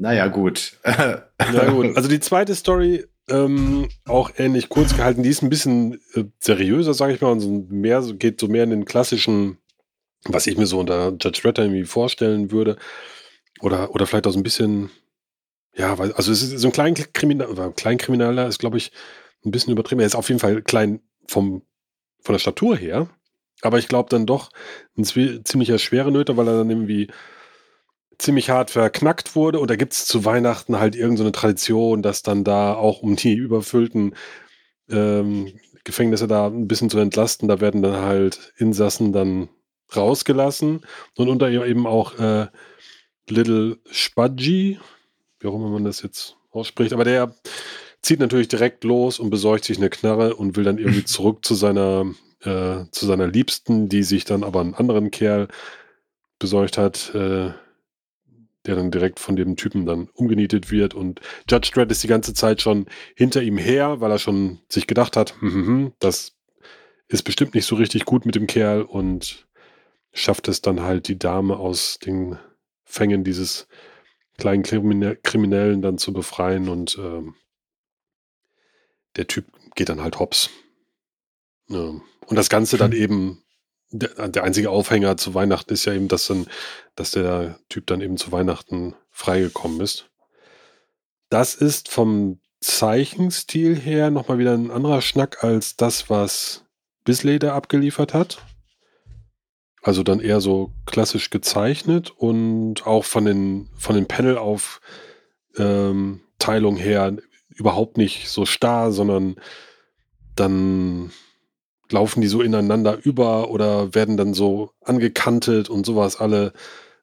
Naja, 0.00 0.28
gut. 0.28 0.78
Ja 1.52 1.70
gut, 1.70 1.96
also 1.96 2.08
die 2.08 2.20
zweite 2.20 2.54
Story 2.54 3.06
ähm, 3.28 3.88
auch 4.06 4.30
ähnlich 4.36 4.68
kurz 4.68 4.94
gehalten. 4.94 5.22
Die 5.22 5.30
ist 5.30 5.42
ein 5.42 5.48
bisschen 5.48 6.00
äh, 6.14 6.24
seriöser, 6.38 6.92
sage 6.92 7.14
ich 7.14 7.20
mal, 7.20 7.32
und 7.32 7.40
so 7.40 7.66
mehr 7.68 8.02
geht 8.12 8.38
so 8.40 8.48
mehr 8.48 8.64
in 8.64 8.70
den 8.70 8.84
klassischen, 8.84 9.58
was 10.24 10.46
ich 10.46 10.58
mir 10.58 10.66
so 10.66 10.78
unter 10.78 11.12
Judge 11.20 11.40
Dredd 11.42 11.58
irgendwie 11.58 11.84
vorstellen 11.84 12.50
würde, 12.50 12.76
oder 13.60 13.94
oder 13.94 14.06
vielleicht 14.06 14.26
auch 14.26 14.32
so 14.32 14.38
ein 14.38 14.42
bisschen, 14.42 14.90
ja, 15.74 15.98
weil, 15.98 16.12
also 16.12 16.30
es 16.30 16.42
ist 16.42 16.58
so 16.58 16.68
ein 16.68 16.72
Kleinkriminal, 16.72 17.72
Kleinkrimineller 17.72 18.46
ist 18.46 18.58
glaube 18.58 18.76
ich 18.76 18.92
ein 19.44 19.50
bisschen 19.50 19.72
übertrieben. 19.72 20.00
Er 20.00 20.06
ist 20.06 20.14
auf 20.14 20.28
jeden 20.28 20.40
Fall 20.40 20.62
klein 20.62 21.00
vom 21.26 21.62
von 22.22 22.34
der 22.34 22.40
Statur 22.40 22.76
her, 22.76 23.08
aber 23.62 23.78
ich 23.78 23.88
glaube 23.88 24.10
dann 24.10 24.26
doch 24.26 24.50
ein 24.96 25.04
ziemlicher 25.04 25.78
schwere 25.78 26.12
Nöter, 26.12 26.36
weil 26.36 26.48
er 26.48 26.58
dann 26.58 26.70
irgendwie 26.70 27.08
ziemlich 28.20 28.50
hart 28.50 28.70
verknackt 28.70 29.34
wurde. 29.34 29.60
Und 29.60 29.70
da 29.70 29.76
gibt 29.76 29.92
es 29.92 30.06
zu 30.06 30.24
Weihnachten 30.24 30.78
halt 30.78 30.94
irgendeine 30.94 31.16
so 31.18 31.24
eine 31.24 31.32
Tradition, 31.32 32.02
dass 32.02 32.22
dann 32.22 32.44
da 32.44 32.74
auch 32.74 33.02
um 33.02 33.16
die 33.16 33.34
überfüllten 33.34 34.14
ähm, 34.88 35.52
Gefängnisse 35.84 36.28
da 36.28 36.46
ein 36.46 36.68
bisschen 36.68 36.90
zu 36.90 36.98
entlasten, 36.98 37.48
da 37.48 37.60
werden 37.60 37.82
dann 37.82 37.96
halt 37.96 38.52
Insassen 38.58 39.12
dann 39.12 39.48
rausgelassen. 39.94 40.82
Und 41.16 41.28
unter 41.28 41.50
ihr 41.50 41.64
eben 41.64 41.86
auch 41.86 42.18
äh, 42.18 42.48
Little 43.28 43.78
Spudgy, 43.90 44.78
wie 45.38 45.48
auch 45.48 45.54
immer 45.54 45.70
man 45.70 45.84
das 45.84 46.02
jetzt 46.02 46.36
ausspricht, 46.50 46.92
aber 46.92 47.04
der 47.04 47.34
zieht 48.02 48.20
natürlich 48.20 48.48
direkt 48.48 48.84
los 48.84 49.18
und 49.18 49.30
besorgt 49.30 49.64
sich 49.64 49.78
eine 49.78 49.90
Knarre 49.90 50.36
und 50.36 50.56
will 50.56 50.64
dann 50.64 50.78
irgendwie 50.78 51.04
zurück 51.04 51.44
zu 51.44 51.54
seiner, 51.54 52.12
äh, 52.40 52.84
zu 52.90 53.06
seiner 53.06 53.26
Liebsten, 53.26 53.88
die 53.88 54.02
sich 54.02 54.24
dann 54.24 54.44
aber 54.44 54.60
einen 54.60 54.74
anderen 54.74 55.10
Kerl 55.10 55.48
besorgt 56.38 56.78
hat, 56.78 57.14
äh, 57.14 57.50
der 58.66 58.76
dann 58.76 58.90
direkt 58.90 59.20
von 59.20 59.36
dem 59.36 59.56
Typen 59.56 59.86
dann 59.86 60.08
umgenietet 60.14 60.70
wird. 60.70 60.94
Und 60.94 61.20
Judge 61.48 61.70
Dredd 61.72 61.90
ist 61.90 62.02
die 62.02 62.08
ganze 62.08 62.34
Zeit 62.34 62.60
schon 62.60 62.86
hinter 63.16 63.42
ihm 63.42 63.58
her, 63.58 64.00
weil 64.00 64.10
er 64.10 64.18
schon 64.18 64.60
sich 64.68 64.86
gedacht 64.86 65.16
hat, 65.16 65.40
hm, 65.40 65.52
hm, 65.52 65.66
hm, 65.66 65.92
das 65.98 66.36
ist 67.08 67.22
bestimmt 67.22 67.54
nicht 67.54 67.66
so 67.66 67.76
richtig 67.76 68.04
gut 68.04 68.26
mit 68.26 68.34
dem 68.34 68.46
Kerl 68.46 68.82
und 68.82 69.48
schafft 70.12 70.48
es 70.48 70.60
dann 70.60 70.82
halt, 70.82 71.08
die 71.08 71.18
Dame 71.18 71.56
aus 71.56 71.98
den 71.98 72.38
Fängen 72.84 73.24
dieses 73.24 73.68
kleinen 74.38 74.62
Kriminellen 74.62 75.82
dann 75.82 75.98
zu 75.98 76.12
befreien 76.12 76.68
und 76.68 76.98
ähm, 76.98 77.34
der 79.16 79.26
Typ 79.26 79.46
geht 79.74 79.88
dann 79.88 80.02
halt 80.02 80.18
hops. 80.18 80.50
Ja. 81.68 81.78
Und 82.26 82.36
das 82.36 82.48
Ganze 82.48 82.76
dann 82.76 82.92
eben, 82.92 83.42
der, 83.90 84.28
der, 84.28 84.44
einzige 84.44 84.70
Aufhänger 84.70 85.16
zu 85.16 85.34
Weihnachten 85.34 85.72
ist 85.72 85.84
ja 85.84 85.92
eben, 85.92 86.08
dass 86.08 86.26
dann, 86.26 86.46
dass 86.94 87.12
der 87.12 87.58
Typ 87.68 87.86
dann 87.86 88.00
eben 88.00 88.16
zu 88.16 88.32
Weihnachten 88.32 88.94
freigekommen 89.10 89.80
ist. 89.80 90.10
Das 91.28 91.54
ist 91.54 91.88
vom 91.88 92.40
Zeichenstil 92.60 93.76
her 93.76 94.10
nochmal 94.10 94.38
wieder 94.38 94.54
ein 94.54 94.70
anderer 94.70 95.00
Schnack 95.00 95.42
als 95.42 95.76
das, 95.76 96.10
was 96.10 96.64
Bisley 97.04 97.38
da 97.38 97.54
abgeliefert 97.54 98.14
hat. 98.14 98.44
Also 99.82 100.02
dann 100.02 100.20
eher 100.20 100.40
so 100.40 100.72
klassisch 100.84 101.30
gezeichnet 101.30 102.10
und 102.10 102.86
auch 102.86 103.04
von 103.04 103.24
den, 103.24 103.70
von 103.76 103.94
den 103.94 104.06
Panel-Aufteilungen 104.06 104.80
ähm, 105.58 106.76
her 106.76 107.16
überhaupt 107.48 107.96
nicht 107.96 108.28
so 108.28 108.44
starr, 108.44 108.92
sondern 108.92 109.36
dann 110.36 111.12
laufen 111.90 112.20
die 112.20 112.28
so 112.28 112.42
ineinander 112.42 112.98
über 113.02 113.50
oder 113.50 113.94
werden 113.94 114.16
dann 114.16 114.34
so 114.34 114.72
angekantet 114.82 115.68
und 115.68 115.86
sowas 115.86 116.20
alle. 116.20 116.52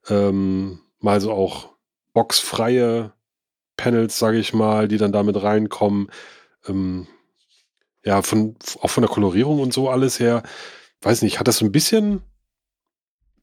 Ähm, 0.09 0.79
mal 0.99 1.21
so 1.21 1.31
auch 1.31 1.69
boxfreie 2.13 3.13
Panels, 3.75 4.17
sage 4.17 4.39
ich 4.39 4.53
mal, 4.53 4.87
die 4.87 4.97
dann 4.97 5.11
damit 5.11 5.41
reinkommen. 5.41 6.09
Ähm, 6.67 7.07
ja, 8.03 8.21
von, 8.21 8.55
auch 8.81 8.89
von 8.89 9.01
der 9.01 9.11
Kolorierung 9.11 9.59
und 9.59 9.73
so 9.73 9.89
alles 9.89 10.19
her, 10.19 10.43
weiß 11.01 11.21
nicht, 11.21 11.39
hat 11.39 11.47
das 11.47 11.57
so 11.57 11.65
ein 11.65 11.71
bisschen 11.71 12.21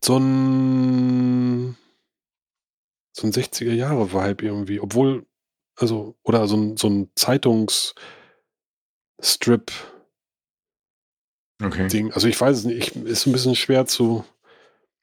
so 0.04 0.18
ein, 0.18 1.76
so 3.12 3.26
ein 3.26 3.32
60er-Jahre-Vibe 3.32 4.44
irgendwie, 4.44 4.80
obwohl, 4.80 5.26
also, 5.76 6.16
oder 6.22 6.46
so 6.46 6.56
ein, 6.56 6.76
so 6.76 6.88
ein 6.88 7.10
Zeitungsstrip. 7.14 7.94
Okay. 11.64 11.88
Ding. 11.88 12.12
Also 12.12 12.28
ich 12.28 12.40
weiß 12.40 12.58
es 12.58 12.64
nicht, 12.64 12.96
ich, 12.96 13.04
ist 13.04 13.26
ein 13.26 13.32
bisschen 13.32 13.54
schwer 13.54 13.86
zu 13.86 14.24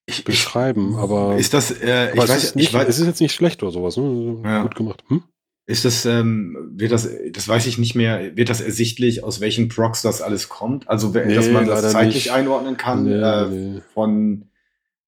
ich, 0.06 0.24
beschreiben, 0.24 0.96
aber. 0.96 1.38
Ist 1.38 1.54
das, 1.54 1.72
äh, 1.72 2.10
aber 2.12 2.16
ich 2.16 2.24
es 2.24 2.30
weiß, 2.30 2.44
ist 2.44 2.56
nicht, 2.56 2.70
ich 2.70 2.74
weiß, 2.74 2.88
es 2.88 3.00
ist 3.00 3.08
jetzt 3.08 3.22
nicht 3.22 3.34
schlecht 3.34 3.64
oder 3.64 3.72
sowas, 3.72 3.98
ne? 3.98 4.42
Ja. 4.44 4.64
Gut 4.64 4.76
gemacht. 4.76 5.04
Hm? 5.08 5.24
Ist 5.68 5.86
das, 5.86 6.06
ähm, 6.06 6.74
wird 6.74 6.92
das, 6.92 7.08
das 7.32 7.48
weiß 7.48 7.66
ich 7.68 7.78
nicht 7.78 7.96
mehr, 7.96 8.36
wird 8.36 8.50
das 8.50 8.62
ersichtlich, 8.62 9.24
aus 9.24 9.40
welchen 9.40 9.70
Procs 9.70 10.02
das 10.02 10.22
alles 10.22 10.50
kommt? 10.50 10.90
Also, 10.90 11.10
nee, 11.10 11.34
dass 11.34 11.50
man 11.50 11.68
das 11.68 11.92
zeitlich 11.92 12.26
nicht. 12.26 12.32
einordnen 12.32 12.78
kann 12.78 13.04
nee, 13.04 13.14
äh, 13.14 13.48
nee. 13.48 13.82
von 13.94 14.48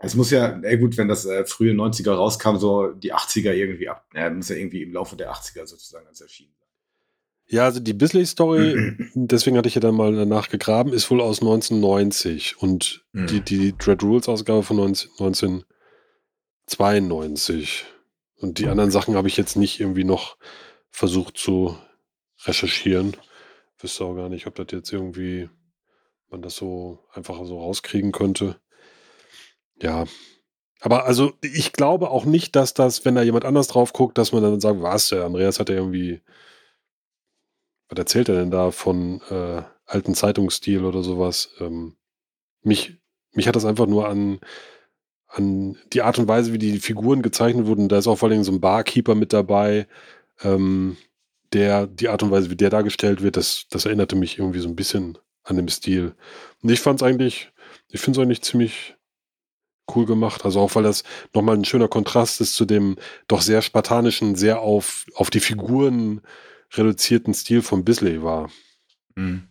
es 0.03 0.15
muss 0.15 0.31
ja, 0.31 0.59
ey 0.63 0.77
gut, 0.77 0.97
wenn 0.97 1.07
das 1.07 1.25
äh, 1.25 1.45
frühe 1.45 1.71
90er 1.71 2.11
rauskam, 2.11 2.57
so 2.57 2.89
die 2.91 3.13
80er 3.13 3.53
irgendwie 3.53 3.87
ab. 3.87 4.05
Ja, 4.13 4.29
muss 4.29 4.49
ja 4.49 4.57
irgendwie 4.57 4.83
im 4.83 4.91
Laufe 4.91 5.15
der 5.15 5.31
80er 5.31 5.65
sozusagen 5.65 6.05
als 6.07 6.19
erschienen. 6.19 6.53
Ja, 7.47 7.65
also 7.65 7.79
die 7.79 7.93
Bisley-Story, 7.93 8.97
deswegen 9.13 9.57
hatte 9.57 9.67
ich 9.67 9.75
ja 9.75 9.81
dann 9.81 9.95
mal 9.95 10.15
danach 10.15 10.49
gegraben, 10.49 10.93
ist 10.93 11.11
wohl 11.11 11.21
aus 11.21 11.41
1990 11.41 12.61
und 12.61 13.05
mhm. 13.11 13.27
die, 13.27 13.41
die 13.41 13.77
Dread 13.77 14.01
Rules-Ausgabe 14.01 14.63
von 14.63 14.77
19, 14.77 15.11
1992. 16.69 17.85
Und 18.37 18.59
die 18.59 18.67
anderen 18.67 18.91
Sachen 18.91 19.15
habe 19.15 19.27
ich 19.27 19.37
jetzt 19.37 19.55
nicht 19.55 19.79
irgendwie 19.79 20.03
noch 20.03 20.37
versucht 20.89 21.37
zu 21.37 21.77
recherchieren. 22.45 23.15
Wüsste 23.79 24.05
auch 24.05 24.15
gar 24.15 24.29
nicht, 24.29 24.47
ob 24.47 24.55
das 24.55 24.67
jetzt 24.71 24.91
irgendwie 24.91 25.49
man 26.33 26.41
das 26.41 26.55
so 26.55 26.99
einfach 27.13 27.45
so 27.45 27.59
rauskriegen 27.59 28.11
könnte. 28.11 28.57
Ja. 29.81 30.05
Aber 30.81 31.05
also 31.05 31.33
ich 31.41 31.71
glaube 31.71 32.09
auch 32.09 32.25
nicht, 32.25 32.57
dass 32.57 32.73
das, 32.73 33.05
wenn 33.05 33.15
da 33.15 33.21
jemand 33.21 33.45
anders 33.45 33.69
drauf 33.69 33.93
guckt, 33.93 34.17
dass 34.17 34.33
man 34.33 34.43
dann 34.43 34.59
sagt, 34.59 34.81
was, 34.81 35.09
der 35.09 35.23
Andreas 35.23 35.59
hat 35.59 35.69
ja 35.69 35.75
irgendwie, 35.75 36.21
was 37.93 37.99
erzählt 37.99 38.29
er 38.29 38.35
denn 38.35 38.51
da 38.51 38.71
von 38.71 39.21
äh, 39.29 39.61
alten 39.85 40.15
Zeitungsstil 40.15 40.83
oder 40.83 41.03
sowas? 41.03 41.49
Ähm, 41.59 41.95
mich, 42.63 42.97
mich 43.33 43.47
hat 43.47 43.55
das 43.55 43.65
einfach 43.65 43.85
nur 43.85 44.07
an, 44.07 44.39
an 45.27 45.77
die 45.93 46.01
Art 46.01 46.17
und 46.19 46.27
Weise, 46.27 46.53
wie 46.53 46.57
die 46.57 46.79
Figuren 46.79 47.21
gezeichnet 47.21 47.67
wurden. 47.67 47.89
Da 47.89 47.97
ist 47.97 48.07
auch 48.07 48.17
vor 48.17 48.29
allem 48.29 48.43
so 48.43 48.51
ein 48.51 48.61
Barkeeper 48.61 49.15
mit 49.15 49.33
dabei, 49.33 49.87
ähm, 50.41 50.97
der, 51.53 51.85
die 51.87 52.09
Art 52.09 52.23
und 52.23 52.31
Weise, 52.31 52.49
wie 52.49 52.55
der 52.55 52.71
dargestellt 52.71 53.21
wird, 53.21 53.37
das, 53.37 53.67
das 53.69 53.85
erinnerte 53.85 54.15
mich 54.15 54.39
irgendwie 54.39 54.59
so 54.59 54.67
ein 54.67 54.75
bisschen 54.75 55.19
an 55.43 55.55
dem 55.55 55.67
Stil. 55.67 56.15
Und 56.63 56.71
ich 56.71 56.79
fand 56.79 57.01
es 57.01 57.07
eigentlich, 57.07 57.51
ich 57.89 58.01
finde 58.01 58.19
es 58.19 58.23
eigentlich 58.23 58.41
ziemlich, 58.41 58.95
cool 59.93 60.05
gemacht. 60.05 60.45
Also 60.45 60.61
auch 60.61 60.73
weil 60.75 60.83
das 60.83 61.03
nochmal 61.33 61.57
ein 61.57 61.65
schöner 61.65 61.89
Kontrast 61.89 62.41
ist 62.41 62.55
zu 62.55 62.65
dem 62.65 62.95
doch 63.27 63.41
sehr 63.41 63.61
spartanischen, 63.61 64.35
sehr 64.35 64.61
auf, 64.61 65.05
auf 65.13 65.29
die 65.29 65.41
Figuren 65.41 66.21
reduzierten 66.73 67.33
Stil 67.33 67.61
von 67.61 67.83
Bisley 67.83 68.23
war. 68.23 68.51
Mhm. 69.15 69.47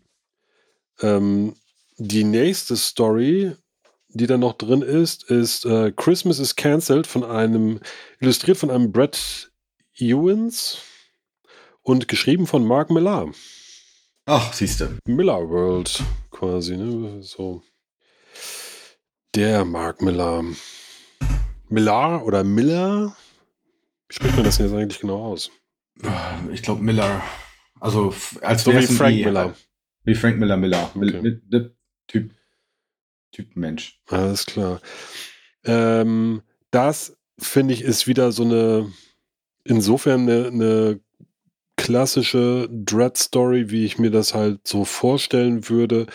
Ähm, 1.00 1.54
die 1.96 2.24
nächste 2.24 2.76
Story, 2.76 3.56
die 4.08 4.26
da 4.26 4.36
noch 4.36 4.54
drin 4.54 4.82
ist, 4.82 5.24
ist 5.30 5.64
äh, 5.64 5.92
Christmas 5.92 6.38
is 6.38 6.56
Cancelled 6.56 7.06
von 7.06 7.24
einem, 7.24 7.80
illustriert 8.20 8.58
von 8.58 8.70
einem 8.70 8.92
Brett 8.92 9.52
Ewins 9.94 10.78
und 11.82 12.08
geschrieben 12.08 12.46
von 12.46 12.64
Mark 12.64 12.90
Millar. 12.90 13.32
Ach, 14.26 14.52
siehst 14.52 14.80
du. 14.80 14.98
Miller 15.06 15.48
World 15.48 16.02
quasi, 16.30 16.76
ne? 16.76 17.22
So. 17.22 17.62
Der 19.34 19.64
Mark 19.64 20.00
Miller. 20.00 20.44
Miller 21.68 22.24
oder 22.24 22.44
Miller? 22.44 23.16
Wie 24.08 24.14
spricht 24.14 24.36
man 24.36 24.44
das 24.44 24.58
jetzt 24.58 24.72
eigentlich 24.72 25.00
genau 25.00 25.24
aus? 25.24 25.50
Ich 26.52 26.62
glaube 26.62 26.82
Miller. 26.82 27.22
Also 27.80 28.14
als 28.40 28.64
so 28.64 28.72
wie 28.72 28.86
Frank 28.86 29.16
wie, 29.16 29.24
Miller. 29.24 29.54
Wie 30.04 30.14
Frank 30.14 30.38
Miller 30.38 30.56
Miller. 30.56 30.90
Okay. 30.94 31.40
Typ, 32.08 32.34
typ 33.32 33.56
Mensch. 33.56 34.00
Alles 34.08 34.46
klar. 34.46 34.80
Ähm, 35.64 36.42
das 36.70 37.16
finde 37.38 37.74
ich 37.74 37.82
ist 37.82 38.06
wieder 38.06 38.32
so 38.32 38.44
eine 38.44 38.92
insofern 39.64 40.22
eine, 40.22 40.48
eine 40.48 41.00
klassische 41.76 42.68
Dread-Story, 42.70 43.70
wie 43.70 43.84
ich 43.84 43.98
mir 43.98 44.10
das 44.10 44.34
halt 44.34 44.66
so 44.66 44.84
vorstellen 44.84 45.68
würde 45.68 46.06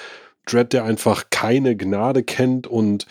Dread, 0.45 0.73
der 0.73 0.85
einfach 0.85 1.29
keine 1.29 1.75
Gnade 1.75 2.23
kennt 2.23 2.67
und 2.67 3.05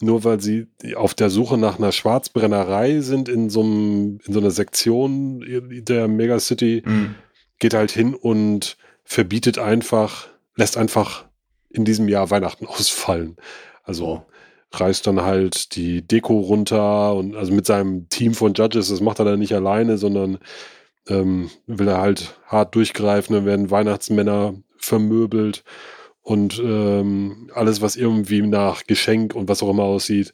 nur 0.00 0.24
weil 0.24 0.40
sie 0.40 0.66
auf 0.96 1.14
der 1.14 1.30
Suche 1.30 1.58
nach 1.58 1.78
einer 1.78 1.92
Schwarzbrennerei 1.92 3.00
sind 3.00 3.28
in 3.28 3.50
so, 3.50 3.62
einem, 3.62 4.20
in 4.24 4.32
so 4.32 4.40
einer 4.40 4.50
Sektion 4.50 5.44
der 5.86 6.08
Megacity, 6.08 6.82
mhm. 6.84 7.14
geht 7.58 7.74
halt 7.74 7.90
hin 7.90 8.14
und 8.14 8.76
verbietet 9.04 9.58
einfach, 9.58 10.28
lässt 10.56 10.76
einfach 10.76 11.26
in 11.68 11.84
diesem 11.84 12.08
Jahr 12.08 12.30
Weihnachten 12.30 12.66
ausfallen. 12.66 13.36
Also 13.82 14.06
oh. 14.06 14.22
reißt 14.72 15.06
dann 15.06 15.20
halt 15.22 15.76
die 15.76 16.06
Deko 16.06 16.40
runter 16.40 17.14
und 17.14 17.36
also 17.36 17.52
mit 17.52 17.66
seinem 17.66 18.08
Team 18.08 18.34
von 18.34 18.54
Judges, 18.54 18.88
das 18.88 19.00
macht 19.00 19.18
er 19.18 19.24
dann 19.24 19.38
nicht 19.38 19.54
alleine, 19.54 19.98
sondern 19.98 20.38
ähm, 21.08 21.50
will 21.66 21.88
er 21.88 22.00
halt 22.00 22.38
hart 22.46 22.74
durchgreifen, 22.74 23.34
dann 23.34 23.46
werden 23.46 23.70
Weihnachtsmänner 23.70 24.54
vermöbelt 24.78 25.64
und 26.30 26.60
ähm, 26.60 27.50
alles, 27.54 27.82
was 27.82 27.96
irgendwie 27.96 28.40
nach 28.40 28.84
Geschenk 28.84 29.34
und 29.34 29.48
was 29.48 29.64
auch 29.64 29.70
immer 29.70 29.82
aussieht, 29.82 30.32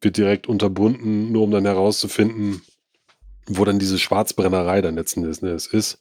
wird 0.00 0.16
direkt 0.16 0.48
unterbunden, 0.48 1.30
nur 1.30 1.44
um 1.44 1.52
dann 1.52 1.64
herauszufinden, 1.64 2.62
wo 3.46 3.64
dann 3.64 3.78
diese 3.78 4.00
Schwarzbrennerei 4.00 4.82
dann 4.82 4.96
letzten 4.96 5.22
Endes 5.22 5.68
ist. 5.68 6.00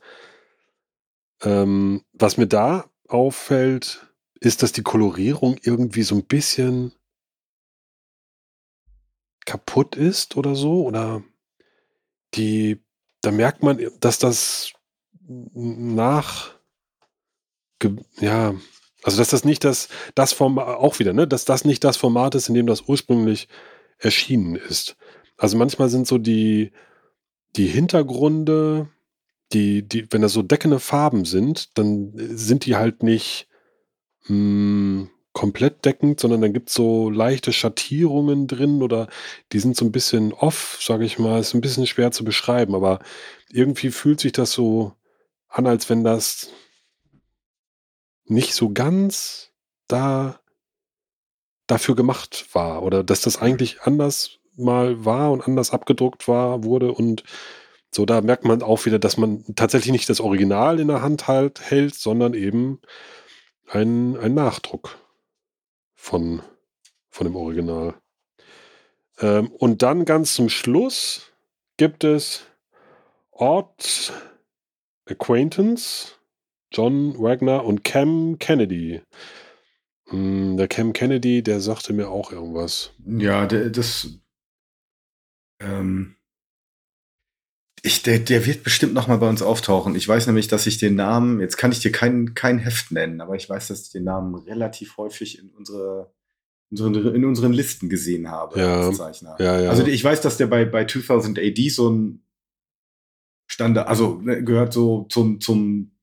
Ähm, 1.43 2.01
was 2.11 2.37
mir 2.37 2.47
da 2.47 2.89
auffällt, 3.07 4.07
ist, 4.39 4.63
dass 4.63 4.71
die 4.71 4.81
Kolorierung 4.81 5.57
irgendwie 5.61 6.01
so 6.01 6.15
ein 6.15 6.25
bisschen 6.25 6.93
kaputt 9.45 9.95
ist 9.95 10.37
oder 10.37 10.55
so. 10.55 10.85
Oder 10.85 11.23
die, 12.33 12.83
da 13.21 13.29
merkt 13.29 13.61
man, 13.61 13.79
dass 13.99 14.17
das 14.17 14.71
nach, 15.27 16.55
ja, 18.19 18.55
also, 19.05 19.19
dass 19.19 19.29
das 19.29 19.45
nicht 19.45 19.63
das, 19.63 19.87
das 20.15 20.33
Format, 20.33 20.67
auch 20.67 20.97
wieder, 20.97 21.13
ne, 21.13 21.27
dass 21.27 21.45
das 21.45 21.63
nicht 21.63 21.83
das 21.83 21.95
Format 21.95 22.33
ist, 22.33 22.49
in 22.49 22.55
dem 22.55 22.65
das 22.65 22.81
ursprünglich 22.87 23.47
erschienen 23.99 24.55
ist. 24.55 24.97
Also 25.37 25.57
manchmal 25.57 25.89
sind 25.89 26.07
so 26.07 26.17
die, 26.17 26.71
die 27.55 27.67
Hintergründe, 27.67 28.89
die, 29.53 29.87
die, 29.87 30.11
wenn 30.11 30.23
da 30.23 30.27
so 30.27 30.41
deckende 30.41 30.79
Farben 30.79 31.23
sind, 31.23 31.77
dann 31.77 32.13
sind 32.15 32.65
die 32.65 32.77
halt 32.77 33.03
nicht 33.03 33.47
mh, 34.23 34.29
hm, 34.29 35.09
komplett 35.33 35.85
deckend, 35.85 36.19
sondern 36.19 36.41
dann 36.41 36.53
gibt 36.53 36.69
es 36.69 36.75
so 36.75 37.11
leichte 37.11 37.53
Schattierungen 37.53 38.47
drin 38.47 38.81
oder 38.81 39.07
die 39.51 39.59
sind 39.59 39.75
so 39.77 39.85
ein 39.85 39.91
bisschen 39.91 40.33
off, 40.33 40.79
sage 40.81 41.05
ich 41.05 41.19
mal. 41.19 41.41
Ist 41.41 41.53
ein 41.53 41.61
bisschen 41.61 41.85
schwer 41.85 42.09
zu 42.11 42.23
beschreiben, 42.23 42.73
aber 42.73 42.99
irgendwie 43.51 43.91
fühlt 43.91 44.19
sich 44.19 44.31
das 44.31 44.51
so 44.51 44.93
an, 45.47 45.67
als 45.67 45.91
wenn 45.91 46.03
das 46.03 46.49
nicht 48.25 48.53
so 48.53 48.71
ganz 48.71 49.51
da 49.87 50.39
dafür 51.67 51.95
gemacht 51.95 52.47
war 52.53 52.83
oder 52.83 53.03
dass 53.03 53.21
das 53.21 53.41
eigentlich 53.41 53.81
anders 53.81 54.39
mal 54.55 55.03
war 55.03 55.31
und 55.31 55.47
anders 55.47 55.71
abgedruckt 55.71 56.27
war, 56.27 56.63
wurde 56.63 56.91
und 56.91 57.23
so, 57.95 58.05
da 58.05 58.19
merkt 58.19 58.43
man 58.43 58.61
auch 58.61 58.85
wieder, 58.85 58.99
dass 58.99 59.15
man 59.15 59.45
tatsächlich 59.55 59.93
nicht 59.93 60.09
das 60.09 60.19
Original 60.19 60.81
in 60.81 60.89
der 60.89 61.01
Hand 61.01 61.29
halt 61.29 61.61
hält, 61.61 61.95
sondern 61.95 62.33
eben 62.33 62.81
ein, 63.69 64.17
ein 64.17 64.33
Nachdruck 64.33 64.97
von, 65.93 66.41
von 67.09 67.25
dem 67.25 67.37
Original. 67.37 67.93
Ähm, 69.19 69.47
und 69.47 69.81
dann 69.81 70.03
ganz 70.03 70.33
zum 70.33 70.49
Schluss 70.49 71.31
gibt 71.77 72.03
es 72.03 72.43
Odd 73.31 74.11
Acquaintance, 75.05 76.15
John 76.71 77.17
Wagner 77.19 77.63
und 77.63 77.83
Cam 77.83 78.37
Kennedy. 78.39 79.01
Hm, 80.07 80.57
der 80.57 80.67
Cam 80.67 80.93
Kennedy, 80.93 81.41
der 81.41 81.59
sagte 81.59 81.93
mir 81.93 82.09
auch 82.09 82.31
irgendwas. 82.31 82.91
Ja, 83.05 83.45
der, 83.45 83.69
das. 83.69 84.09
Ähm, 85.59 86.15
ich, 87.81 88.01
der, 88.01 88.19
der 88.19 88.45
wird 88.45 88.63
bestimmt 88.63 88.93
noch 88.93 89.07
mal 89.07 89.17
bei 89.17 89.29
uns 89.29 89.41
auftauchen. 89.41 89.95
Ich 89.95 90.07
weiß 90.07 90.25
nämlich, 90.27 90.47
dass 90.47 90.65
ich 90.65 90.79
den 90.79 90.95
Namen, 90.95 91.39
jetzt 91.39 91.57
kann 91.57 91.71
ich 91.71 91.79
dir 91.79 91.91
kein, 91.91 92.33
kein 92.33 92.57
Heft 92.57 92.91
nennen, 92.91 93.21
aber 93.21 93.35
ich 93.35 93.47
weiß, 93.47 93.67
dass 93.67 93.83
ich 93.83 93.91
den 93.91 94.03
Namen 94.03 94.33
relativ 94.33 94.97
häufig 94.97 95.37
in 95.37 95.51
unsere, 95.51 96.11
in 96.71 97.25
unseren 97.25 97.53
Listen 97.53 97.89
gesehen 97.89 98.31
habe 98.31 98.59
ja. 98.59 98.91
Ja, 99.39 99.61
ja. 99.61 99.69
Also 99.69 99.85
ich 99.85 100.03
weiß, 100.03 100.21
dass 100.21 100.37
der 100.37 100.47
bei, 100.47 100.65
bei 100.65 100.85
2000 100.85 101.37
AD 101.37 101.69
so 101.69 101.89
ein 101.89 102.23
Standard, 103.47 103.87
also 103.87 104.15
ne, 104.15 104.43
gehört 104.43 104.73
so 104.73 105.05
zum, 105.09 105.39
zum 105.39 105.94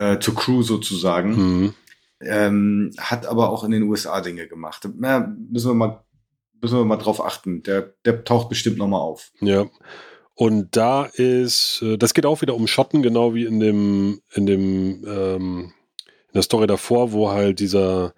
äh, 0.00 0.18
zur 0.18 0.34
Crew 0.34 0.62
sozusagen. 0.62 1.36
Mhm. 1.36 1.74
Ähm, 2.22 2.90
hat 2.98 3.26
aber 3.26 3.50
auch 3.50 3.64
in 3.64 3.70
den 3.70 3.84
USA 3.84 4.20
Dinge 4.20 4.48
gemacht. 4.48 4.88
Na, 4.98 5.32
müssen 5.50 5.70
wir 5.70 5.74
mal, 5.74 6.04
müssen 6.60 6.78
wir 6.78 6.84
mal 6.84 6.96
drauf 6.96 7.24
achten. 7.24 7.62
Der, 7.62 7.94
der 8.04 8.24
taucht 8.24 8.48
bestimmt 8.48 8.78
noch 8.78 8.88
mal 8.88 8.98
auf. 8.98 9.30
Ja. 9.40 9.66
Und 10.34 10.74
da 10.76 11.04
ist, 11.04 11.82
äh, 11.82 11.98
das 11.98 12.14
geht 12.14 12.26
auch 12.26 12.40
wieder 12.40 12.54
um 12.54 12.66
Schotten, 12.66 13.02
genau 13.02 13.34
wie 13.34 13.44
in 13.44 13.60
dem, 13.60 14.22
in 14.32 14.46
dem, 14.46 15.04
ähm, 15.06 15.72
in 16.28 16.34
der 16.34 16.42
Story 16.42 16.66
davor, 16.66 17.12
wo 17.12 17.30
halt 17.30 17.60
dieser 17.60 18.14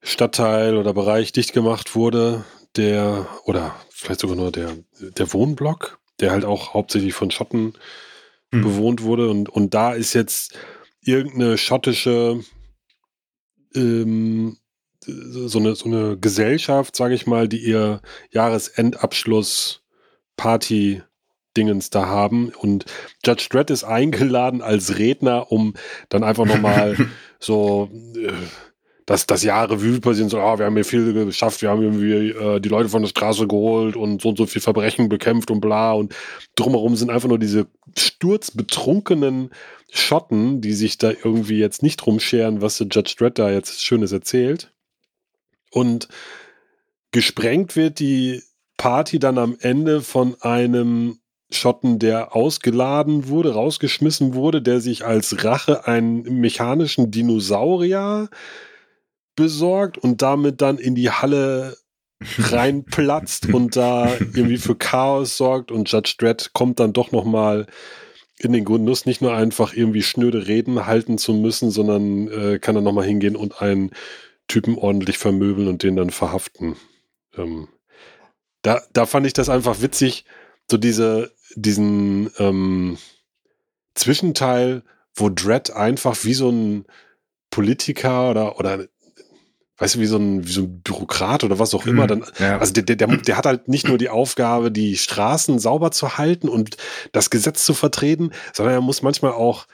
Stadtteil 0.00 0.76
oder 0.76 0.94
Bereich 0.94 1.32
dicht 1.32 1.52
gemacht 1.52 1.94
wurde, 1.94 2.44
der, 2.76 3.26
oder 3.44 3.74
vielleicht 3.90 4.20
sogar 4.20 4.36
nur 4.36 4.52
der, 4.52 4.76
der 5.00 5.32
Wohnblock, 5.32 5.98
der 6.20 6.30
halt 6.30 6.44
auch 6.44 6.72
hauptsächlich 6.72 7.12
von 7.12 7.30
Schotten 7.30 7.74
hm. 8.52 8.62
bewohnt 8.62 9.02
wurde. 9.02 9.28
Und, 9.28 9.48
und 9.48 9.74
da 9.74 9.92
ist 9.92 10.14
jetzt 10.14 10.56
irgendeine 11.08 11.58
schottische 11.58 12.40
ähm, 13.74 14.58
so, 15.04 15.58
eine, 15.58 15.74
so 15.74 15.86
eine 15.86 16.18
Gesellschaft, 16.18 16.96
sage 16.96 17.14
ich 17.14 17.26
mal, 17.26 17.48
die 17.48 17.64
ihr 17.64 18.00
Jahresendabschluss 18.30 19.82
Party 20.36 21.02
Dingens 21.56 21.90
da 21.90 22.06
haben. 22.06 22.50
Und 22.50 22.84
Judge 23.24 23.48
Dredd 23.50 23.70
ist 23.70 23.84
eingeladen 23.84 24.62
als 24.62 24.98
Redner, 24.98 25.50
um 25.50 25.74
dann 26.08 26.24
einfach 26.24 26.44
nochmal 26.46 26.96
so 27.40 27.90
äh, 28.16 28.32
dass 29.08 29.24
das 29.24 29.42
Jahr 29.42 29.70
Revue 29.70 30.00
passieren 30.00 30.28
so, 30.28 30.38
ah, 30.38 30.58
wir 30.58 30.66
haben 30.66 30.74
hier 30.74 30.84
viel 30.84 31.14
geschafft, 31.14 31.62
wir 31.62 31.70
haben 31.70 31.80
irgendwie 31.80 32.28
äh, 32.28 32.60
die 32.60 32.68
Leute 32.68 32.90
von 32.90 33.00
der 33.00 33.08
Straße 33.08 33.46
geholt 33.46 33.96
und 33.96 34.20
so 34.20 34.28
und 34.28 34.36
so 34.36 34.44
viel 34.44 34.60
Verbrechen 34.60 35.08
bekämpft 35.08 35.50
und 35.50 35.62
bla 35.62 35.92
und 35.92 36.14
drumherum 36.56 36.94
sind 36.94 37.08
einfach 37.08 37.30
nur 37.30 37.38
diese 37.38 37.68
sturzbetrunkenen 37.96 39.48
Schotten, 39.90 40.60
die 40.60 40.74
sich 40.74 40.98
da 40.98 41.10
irgendwie 41.10 41.58
jetzt 41.58 41.82
nicht 41.82 42.06
rumscheren, 42.06 42.60
was 42.60 42.76
der 42.76 42.88
Judge 42.88 43.14
Dredd 43.16 43.38
da 43.38 43.50
jetzt 43.50 43.82
Schönes 43.82 44.12
erzählt. 44.12 44.74
Und 45.70 46.08
gesprengt 47.10 47.76
wird 47.76 48.00
die 48.00 48.42
Party 48.76 49.18
dann 49.18 49.38
am 49.38 49.56
Ende 49.58 50.02
von 50.02 50.36
einem 50.42 51.18
Schotten, 51.50 51.98
der 51.98 52.36
ausgeladen 52.36 53.28
wurde, 53.28 53.54
rausgeschmissen 53.54 54.34
wurde, 54.34 54.60
der 54.60 54.82
sich 54.82 55.06
als 55.06 55.44
Rache 55.44 55.86
einen 55.86 56.24
mechanischen 56.40 57.10
Dinosaurier 57.10 58.28
besorgt 59.38 59.96
und 59.96 60.20
damit 60.20 60.60
dann 60.60 60.78
in 60.78 60.96
die 60.96 61.10
Halle 61.10 61.76
reinplatzt 62.38 63.54
und 63.54 63.76
da 63.76 64.12
irgendwie 64.16 64.58
für 64.58 64.74
Chaos 64.74 65.36
sorgt 65.36 65.70
und 65.70 65.90
Judge 65.90 66.16
Dredd 66.18 66.50
kommt 66.52 66.80
dann 66.80 66.92
doch 66.92 67.12
noch 67.12 67.24
mal 67.24 67.66
in 68.40 68.52
den 68.52 68.64
Genuss, 68.64 69.06
nicht 69.06 69.22
nur 69.22 69.34
einfach 69.34 69.74
irgendwie 69.74 70.02
schnöde 70.02 70.48
Reden 70.48 70.86
halten 70.86 71.18
zu 71.18 71.34
müssen, 71.34 71.70
sondern 71.70 72.28
äh, 72.28 72.58
kann 72.58 72.74
dann 72.74 72.84
noch 72.84 72.92
mal 72.92 73.04
hingehen 73.04 73.36
und 73.36 73.62
einen 73.62 73.90
Typen 74.48 74.76
ordentlich 74.76 75.18
vermöbeln 75.18 75.68
und 75.68 75.84
den 75.84 75.94
dann 75.94 76.10
verhaften. 76.10 76.76
Ähm, 77.36 77.68
da, 78.62 78.82
da 78.92 79.06
fand 79.06 79.26
ich 79.26 79.32
das 79.34 79.48
einfach 79.48 79.82
witzig, 79.82 80.24
so 80.68 80.76
diese, 80.76 81.32
diesen 81.54 82.30
ähm, 82.38 82.98
Zwischenteil, 83.94 84.82
wo 85.14 85.28
Dredd 85.30 85.70
einfach 85.70 86.24
wie 86.24 86.34
so 86.34 86.50
ein 86.50 86.86
Politiker 87.50 88.30
oder, 88.30 88.58
oder 88.58 88.88
weißt 89.78 89.94
du, 89.94 90.00
wie 90.00 90.06
so 90.06 90.18
ein, 90.18 90.46
wie 90.46 90.52
so 90.52 90.62
ein 90.62 90.80
Bürokrat 90.82 91.44
oder 91.44 91.58
was 91.58 91.72
auch 91.74 91.86
immer, 91.86 92.04
mhm. 92.04 92.08
dann, 92.08 92.24
ja. 92.38 92.58
also 92.58 92.72
der, 92.72 92.96
der, 92.96 93.06
der 93.06 93.36
hat 93.36 93.46
halt 93.46 93.68
nicht 93.68 93.88
nur 93.88 93.96
die 93.96 94.08
Aufgabe, 94.08 94.70
die 94.70 94.96
Straßen 94.96 95.58
sauber 95.58 95.92
zu 95.92 96.18
halten 96.18 96.48
und 96.48 96.76
das 97.12 97.30
Gesetz 97.30 97.64
zu 97.64 97.74
vertreten, 97.74 98.32
sondern 98.52 98.74
er 98.74 98.80
muss 98.80 99.02
manchmal 99.02 99.32
auch, 99.32 99.66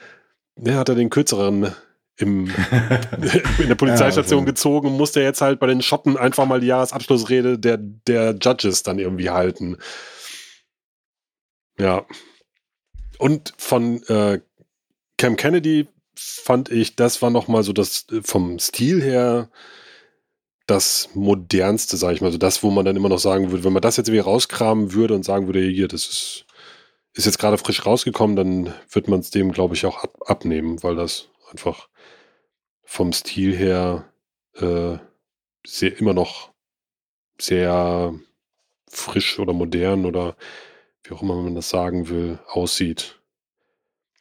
ne, 0.55 0.75
hat 0.75 0.89
er 0.89 0.95
den 0.95 1.09
kürzeren 1.09 1.73
im, 2.17 2.47
in 3.59 3.67
der 3.67 3.75
Polizeistation 3.75 4.39
ja, 4.39 4.43
also. 4.43 4.45
gezogen 4.45 4.87
und 4.87 4.97
musste 4.97 5.21
jetzt 5.21 5.41
halt 5.41 5.59
bei 5.59 5.67
den 5.67 5.81
Schotten 5.81 6.17
einfach 6.17 6.45
mal 6.45 6.59
die 6.59 6.67
Jahresabschlussrede 6.67 7.59
der, 7.59 7.77
der 7.77 8.35
Judges 8.39 8.83
dann 8.83 8.99
irgendwie 8.99 9.31
halten. 9.31 9.77
Ja. 11.77 12.05
Und 13.17 13.53
von 13.57 14.03
äh, 14.03 14.39
Cam 15.17 15.35
Kennedy 15.35 15.87
fand 16.15 16.69
ich, 16.69 16.95
das 16.95 17.21
war 17.21 17.29
noch 17.31 17.47
mal 17.47 17.63
so 17.63 17.73
das 17.73 18.05
äh, 18.11 18.21
vom 18.23 18.59
Stil 18.59 19.01
her 19.01 19.49
das 20.65 21.09
modernste, 21.13 21.97
sage 21.97 22.15
ich 22.15 22.21
mal, 22.21 22.31
so 22.31 22.37
das, 22.37 22.63
wo 22.63 22.71
man 22.71 22.85
dann 22.85 22.95
immer 22.95 23.09
noch 23.09 23.19
sagen 23.19 23.51
würde, 23.51 23.63
wenn 23.63 23.73
man 23.73 23.81
das 23.81 23.97
jetzt 23.97 24.11
wieder 24.11 24.23
rauskramen 24.23 24.93
würde 24.93 25.13
und 25.13 25.23
sagen 25.23 25.47
würde, 25.47 25.61
hier, 25.61 25.87
das 25.87 26.07
ist, 26.07 26.45
ist 27.13 27.25
jetzt 27.25 27.37
gerade 27.37 27.57
frisch 27.57 27.85
rausgekommen, 27.85 28.35
dann 28.35 28.73
wird 28.91 29.07
man 29.07 29.19
es 29.19 29.29
dem, 29.29 29.51
glaube 29.51 29.75
ich, 29.75 29.85
auch 29.85 30.03
ab, 30.03 30.17
abnehmen, 30.25 30.81
weil 30.81 30.95
das 30.95 31.29
einfach 31.51 31.87
vom 32.83 33.13
Stil 33.13 33.55
her 33.55 34.11
äh, 34.55 34.97
sehr, 35.65 35.99
immer 35.99 36.13
noch 36.13 36.51
sehr 37.39 38.13
frisch 38.87 39.39
oder 39.39 39.53
modern 39.53 40.05
oder 40.05 40.35
wie 41.03 41.13
auch 41.13 41.21
immer 41.21 41.35
man 41.35 41.55
das 41.55 41.69
sagen 41.69 42.09
will, 42.09 42.39
aussieht. 42.47 43.19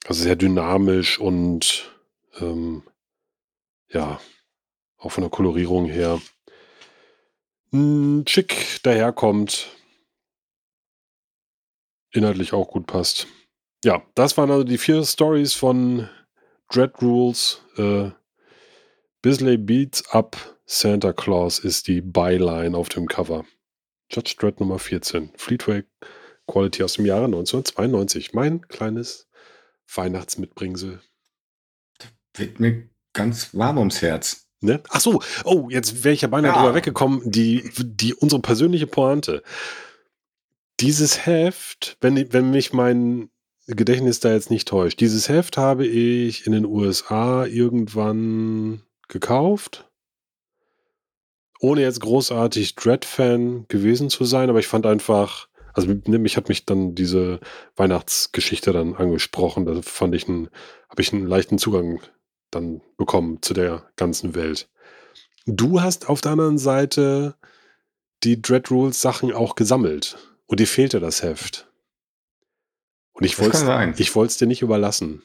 Also 0.07 0.23
sehr 0.25 0.37
dynamisch 0.37 1.19
und 1.19 1.91
ähm, 2.39 2.83
ja, 3.89 4.21
auch 4.99 5.13
von 5.13 5.23
der 5.23 5.31
Kolorierung 5.31 5.87
her 5.87 6.21
schick 8.27 8.81
daherkommt, 8.83 9.69
inhaltlich 12.13 12.53
auch 12.53 12.69
gut 12.69 12.87
passt. 12.87 13.27
Ja, 13.85 14.03
das 14.15 14.37
waren 14.37 14.51
also 14.51 14.65
die 14.65 14.79
vier 14.79 15.05
Stories 15.05 15.53
von 15.55 16.09
Dread 16.71 17.03
Rules. 17.03 17.63
Äh, 17.77 18.11
Bisley 19.23 19.57
Beats 19.57 20.09
Up 20.11 20.37
Santa 20.67 21.13
Claus 21.13 21.59
ist 21.59 21.89
die 21.89 22.01
Byline 22.01 22.77
auf 22.77 22.89
dem 22.89 23.07
Cover. 23.07 23.45
Judge 24.11 24.37
Dredd 24.39 24.61
Nummer 24.61 24.79
14. 24.79 25.33
Fleetway 25.37 25.85
Quality 26.47 26.83
aus 26.83 26.95
dem 26.95 27.07
Jahre 27.07 27.25
1992. 27.25 28.33
Mein 28.33 28.67
kleines 28.69 29.29
Weihnachtsmitbringsel. 29.93 31.01
Wird 32.35 32.61
mir 32.61 32.89
ganz 33.13 33.55
warm 33.55 33.79
ums 33.79 34.03
Herz. 34.03 34.44
Ne? 34.65 34.81
Ach 34.89 35.01
so, 35.01 35.23
oh, 35.45 35.69
jetzt 35.71 36.05
wäre 36.05 36.15
ich 36.15 36.23
ja 36.23 36.29
beinahe 36.29 36.53
ja. 36.53 36.59
drüber 36.59 36.75
weggekommen. 36.75 37.21
Die, 37.25 37.71
die, 37.79 38.15
unsere 38.15 38.41
persönliche 38.41 38.87
Pointe. 38.87 39.43
Dieses 40.81 41.27
Heft, 41.27 41.97
wenn, 42.01 42.33
wenn 42.33 42.51
mich 42.51 42.73
mein 42.73 43.31
Gedächtnis 43.67 44.21
da 44.21 44.33
jetzt 44.33 44.51
nicht 44.51 44.69
täuscht, 44.69 45.01
dieses 45.01 45.29
Heft 45.29 45.57
habe 45.57 45.87
ich 45.87 46.47
in 46.47 46.53
den 46.53 46.67
USA 46.67 47.47
irgendwann 47.47 48.83
gekauft. 49.09 49.89
Ohne 51.61 51.83
jetzt 51.83 52.01
großartig 52.01 52.75
Dread-Fan 52.75 53.67
gewesen 53.69 54.11
zu 54.11 54.25
sein, 54.25 54.51
aber 54.51 54.59
ich 54.59 54.67
fand 54.67 54.85
einfach 54.85 55.49
Also 55.73 55.93
nämlich 56.07 56.37
hat 56.37 56.49
mich 56.49 56.67
dann 56.67 56.95
diese 56.95 57.41
Weihnachtsgeschichte 57.77 58.73
dann 58.73 58.95
angesprochen. 58.95 59.65
Da 59.65 59.81
fand 59.83 60.15
ich 60.15 60.29
einen, 60.29 60.49
habe 60.89 61.03
ich 61.03 61.13
einen 61.13 61.27
leichten 61.27 61.59
Zugang 61.59 62.01
dann 62.55 62.81
bekommen 62.97 63.43
zu 63.43 63.55
der 63.55 63.85
ganzen 63.97 64.35
Welt. 64.35 64.69
Du 65.47 65.81
hast 65.81 66.09
auf 66.09 66.21
der 66.21 66.33
anderen 66.33 66.59
Seite 66.59 67.35
die 68.23 68.41
Dread 68.41 68.71
Rules 68.71 69.01
Sachen 69.01 69.33
auch 69.33 69.55
gesammelt 69.55 70.17
und 70.47 70.61
dir 70.61 70.67
fehlte 70.67 71.01
das 71.01 71.23
Heft. 71.23 71.69
Und 73.13 73.25
ich 73.25 73.39
wollte 73.39 74.27
es 74.27 74.37
dir 74.37 74.47
nicht 74.47 74.63
überlassen. 74.63 75.23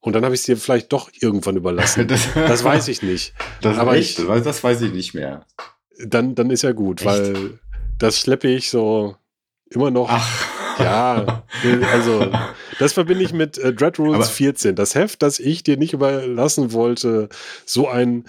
Und 0.00 0.12
dann 0.12 0.24
habe 0.24 0.34
ich 0.34 0.40
es 0.42 0.46
dir 0.46 0.56
vielleicht 0.56 0.92
doch 0.92 1.10
irgendwann 1.18 1.56
überlassen. 1.56 2.06
das, 2.08 2.28
das, 2.34 2.64
weiß 2.64 2.88
ich 2.88 3.02
nicht. 3.02 3.32
Das, 3.62 3.78
Aber 3.78 3.96
echt, 3.96 4.18
ich, 4.18 4.26
das 4.26 4.62
weiß 4.62 4.82
ich 4.82 4.92
nicht 4.92 5.14
mehr. 5.14 5.46
Dann, 6.04 6.34
dann 6.34 6.50
ist 6.50 6.62
ja 6.62 6.72
gut, 6.72 7.00
echt? 7.00 7.06
weil 7.06 7.58
das 7.98 8.18
schleppe 8.18 8.48
ich 8.48 8.68
so 8.68 9.16
immer 9.70 9.90
noch. 9.90 10.08
Ach. 10.10 10.53
Ja, 10.78 11.44
also 11.92 12.30
das 12.78 12.92
verbinde 12.92 13.24
ich 13.24 13.32
mit 13.32 13.58
äh, 13.58 13.72
Dread 13.72 13.98
Rules 13.98 14.14
Aber 14.14 14.24
14. 14.24 14.74
Das 14.74 14.94
Heft, 14.94 15.22
das 15.22 15.38
ich 15.38 15.62
dir 15.62 15.76
nicht 15.76 15.92
überlassen 15.92 16.72
wollte, 16.72 17.28
so 17.64 17.88
ein 17.88 18.24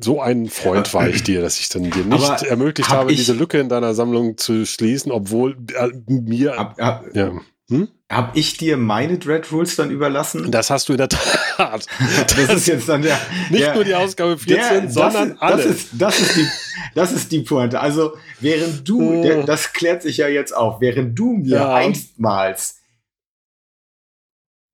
so 0.00 0.20
ein 0.20 0.48
Freund 0.48 0.94
war 0.94 1.08
ich 1.08 1.24
dir, 1.24 1.40
dass 1.40 1.58
ich 1.58 1.68
dann 1.68 1.90
dir 1.90 2.04
nicht 2.04 2.42
ermöglicht 2.44 2.88
hab 2.88 2.98
habe, 2.98 3.14
diese 3.14 3.32
Lücke 3.32 3.58
in 3.58 3.68
deiner 3.68 3.94
Sammlung 3.94 4.36
zu 4.38 4.64
schließen, 4.64 5.10
obwohl 5.10 5.56
äh, 5.74 5.88
mir 6.06 6.56
hab, 6.56 6.80
hab, 6.80 7.16
ja. 7.16 7.32
Hm? 7.70 7.88
Hab 8.10 8.36
ich 8.36 8.56
dir 8.56 8.78
meine 8.78 9.18
Dread 9.18 9.52
Rules 9.52 9.76
dann 9.76 9.90
überlassen? 9.90 10.50
Das 10.50 10.70
hast 10.70 10.88
du 10.88 10.94
in 10.94 10.98
der 10.98 11.10
Tat. 11.10 11.28
Das, 11.58 11.86
das 12.36 12.48
ist 12.48 12.66
jetzt 12.66 12.88
dann 12.88 13.02
der. 13.02 13.18
Nicht 13.50 13.62
der, 13.62 13.74
nur 13.74 13.84
die 13.84 13.94
Ausgabe 13.94 14.38
14, 14.38 14.56
der, 14.56 14.90
sondern 14.90 15.32
ist, 15.32 15.42
alle. 15.42 15.56
Das 15.56 15.66
ist, 15.66 15.88
das, 15.98 16.20
ist 16.20 16.36
die, 16.36 16.46
das 16.94 17.12
ist 17.12 17.32
die 17.32 17.40
Pointe. 17.40 17.80
Also, 17.80 18.16
während 18.40 18.88
du, 18.88 19.22
der, 19.22 19.42
das 19.42 19.72
klärt 19.74 20.02
sich 20.02 20.16
ja 20.16 20.28
jetzt 20.28 20.56
auf, 20.56 20.80
während 20.80 21.18
du 21.18 21.34
mir 21.34 21.56
ja. 21.56 21.74
einstmals 21.74 22.78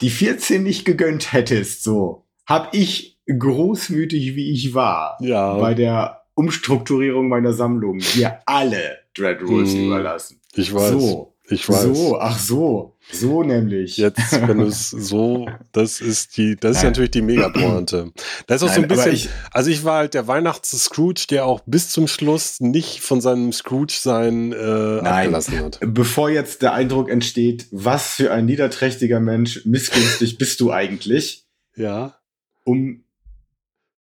die 0.00 0.10
14 0.10 0.62
nicht 0.62 0.84
gegönnt 0.84 1.32
hättest, 1.32 1.82
so, 1.82 2.26
hab 2.46 2.74
ich 2.74 3.18
großmütig, 3.26 4.36
wie 4.36 4.52
ich 4.52 4.74
war, 4.74 5.16
ja. 5.20 5.56
bei 5.56 5.74
der 5.74 6.24
Umstrukturierung 6.34 7.28
meiner 7.28 7.52
Sammlung, 7.52 7.98
dir 7.98 8.40
alle 8.44 8.98
Dread 9.14 9.40
Rules 9.42 9.72
hm, 9.72 9.86
überlassen. 9.86 10.40
Ich 10.54 10.74
weiß. 10.74 10.90
So. 10.90 11.33
Ich 11.48 11.68
weiß. 11.68 11.82
So, 11.82 12.18
ach 12.18 12.38
so, 12.38 12.96
so 13.12 13.42
nämlich. 13.42 13.98
Jetzt, 13.98 14.32
wenn 14.46 14.58
du 14.58 14.66
es 14.68 14.90
so, 14.90 15.46
das 15.72 16.00
ist 16.00 16.38
die, 16.38 16.56
das 16.56 16.76
ist 16.76 16.82
Nein. 16.82 16.92
natürlich 16.92 17.10
die 17.10 17.20
Megapointe. 17.22 18.12
Das 18.46 18.62
ist 18.62 18.68
auch 18.68 18.68
Nein, 18.68 18.76
so 18.76 18.82
ein 18.82 18.88
bisschen, 18.88 19.12
ich, 19.12 19.28
also 19.50 19.70
ich 19.70 19.84
war 19.84 19.98
halt 19.98 20.14
der 20.14 20.26
Weihnachts-Scrooge, 20.26 21.26
der 21.28 21.44
auch 21.44 21.60
bis 21.66 21.90
zum 21.90 22.08
Schluss 22.08 22.60
nicht 22.60 23.00
von 23.00 23.20
seinem 23.20 23.52
Scrooge-Sein 23.52 24.52
äh, 24.52 25.06
abgelassen 25.06 25.58
hat. 25.58 25.80
Bevor 25.82 26.30
jetzt 26.30 26.62
der 26.62 26.72
Eindruck 26.72 27.10
entsteht, 27.10 27.66
was 27.70 28.14
für 28.14 28.32
ein 28.32 28.46
niederträchtiger 28.46 29.20
Mensch, 29.20 29.66
missgünstig 29.66 30.38
bist 30.38 30.60
du 30.60 30.72
eigentlich? 30.72 31.46
Ja. 31.76 32.16
Um 32.64 33.03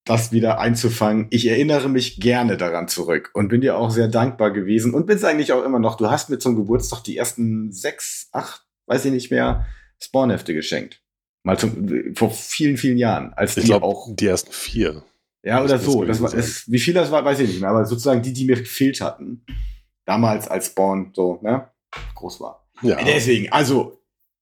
das 0.10 0.32
wieder 0.32 0.60
einzufangen. 0.60 1.28
Ich 1.30 1.48
erinnere 1.48 1.88
mich 1.88 2.20
gerne 2.20 2.58
daran 2.58 2.88
zurück 2.88 3.30
und 3.34 3.50
bin 3.50 3.62
dir 3.62 3.78
auch 3.78 3.92
sehr 3.92 4.08
dankbar 4.08 4.52
gewesen 4.52 4.94
und 4.94 5.06
bin 5.06 5.18
es 5.18 5.24
eigentlich 5.24 5.54
auch 5.54 5.64
immer 5.64 5.80
noch. 5.80 5.98
Du 5.98 6.10
hast 6.10 6.30
mir 6.30 6.40
zum 6.40 6.56
Geburtstag 6.56 7.04
die 7.04 7.16
ersten 7.16 7.72
sechs, 7.72 8.30
acht, 8.32 8.66
weiß 8.88 9.06
ich 9.06 9.12
nicht 9.12 9.32
mehr, 9.32 9.66
Spawnhefte 10.02 10.54
geschenkt. 10.54 11.04
Mal 11.44 11.58
zum, 11.58 12.16
vor 12.16 12.32
vielen, 12.32 12.78
vielen 12.78 12.98
Jahren. 12.98 13.34
Als 13.34 13.56
ich 13.56 13.66
glaube 13.66 13.86
auch 13.86 14.08
die 14.10 14.26
ersten 14.26 14.52
vier. 14.52 15.04
Ja, 15.44 15.64
oder 15.64 15.80
so. 15.80 16.04
Das 16.04 16.22
war, 16.22 16.34
es, 16.34 16.70
wie 16.70 16.80
viel 16.80 16.94
das 16.94 17.12
war, 17.12 17.24
weiß 17.24 17.40
ich 17.40 17.50
nicht 17.50 17.62
mehr. 17.62 17.70
Aber 17.70 17.86
sozusagen 17.86 18.22
die, 18.22 18.34
die 18.34 18.46
mir 18.46 18.58
gefehlt 18.58 19.00
hatten. 19.02 19.46
Damals 20.06 20.48
als 20.48 20.68
Spawn 20.68 21.12
so, 21.16 21.40
ne? 21.42 21.70
Groß 22.16 22.42
war. 22.42 22.68
Ja. 22.82 23.02
Deswegen, 23.04 23.52
also, 23.52 24.02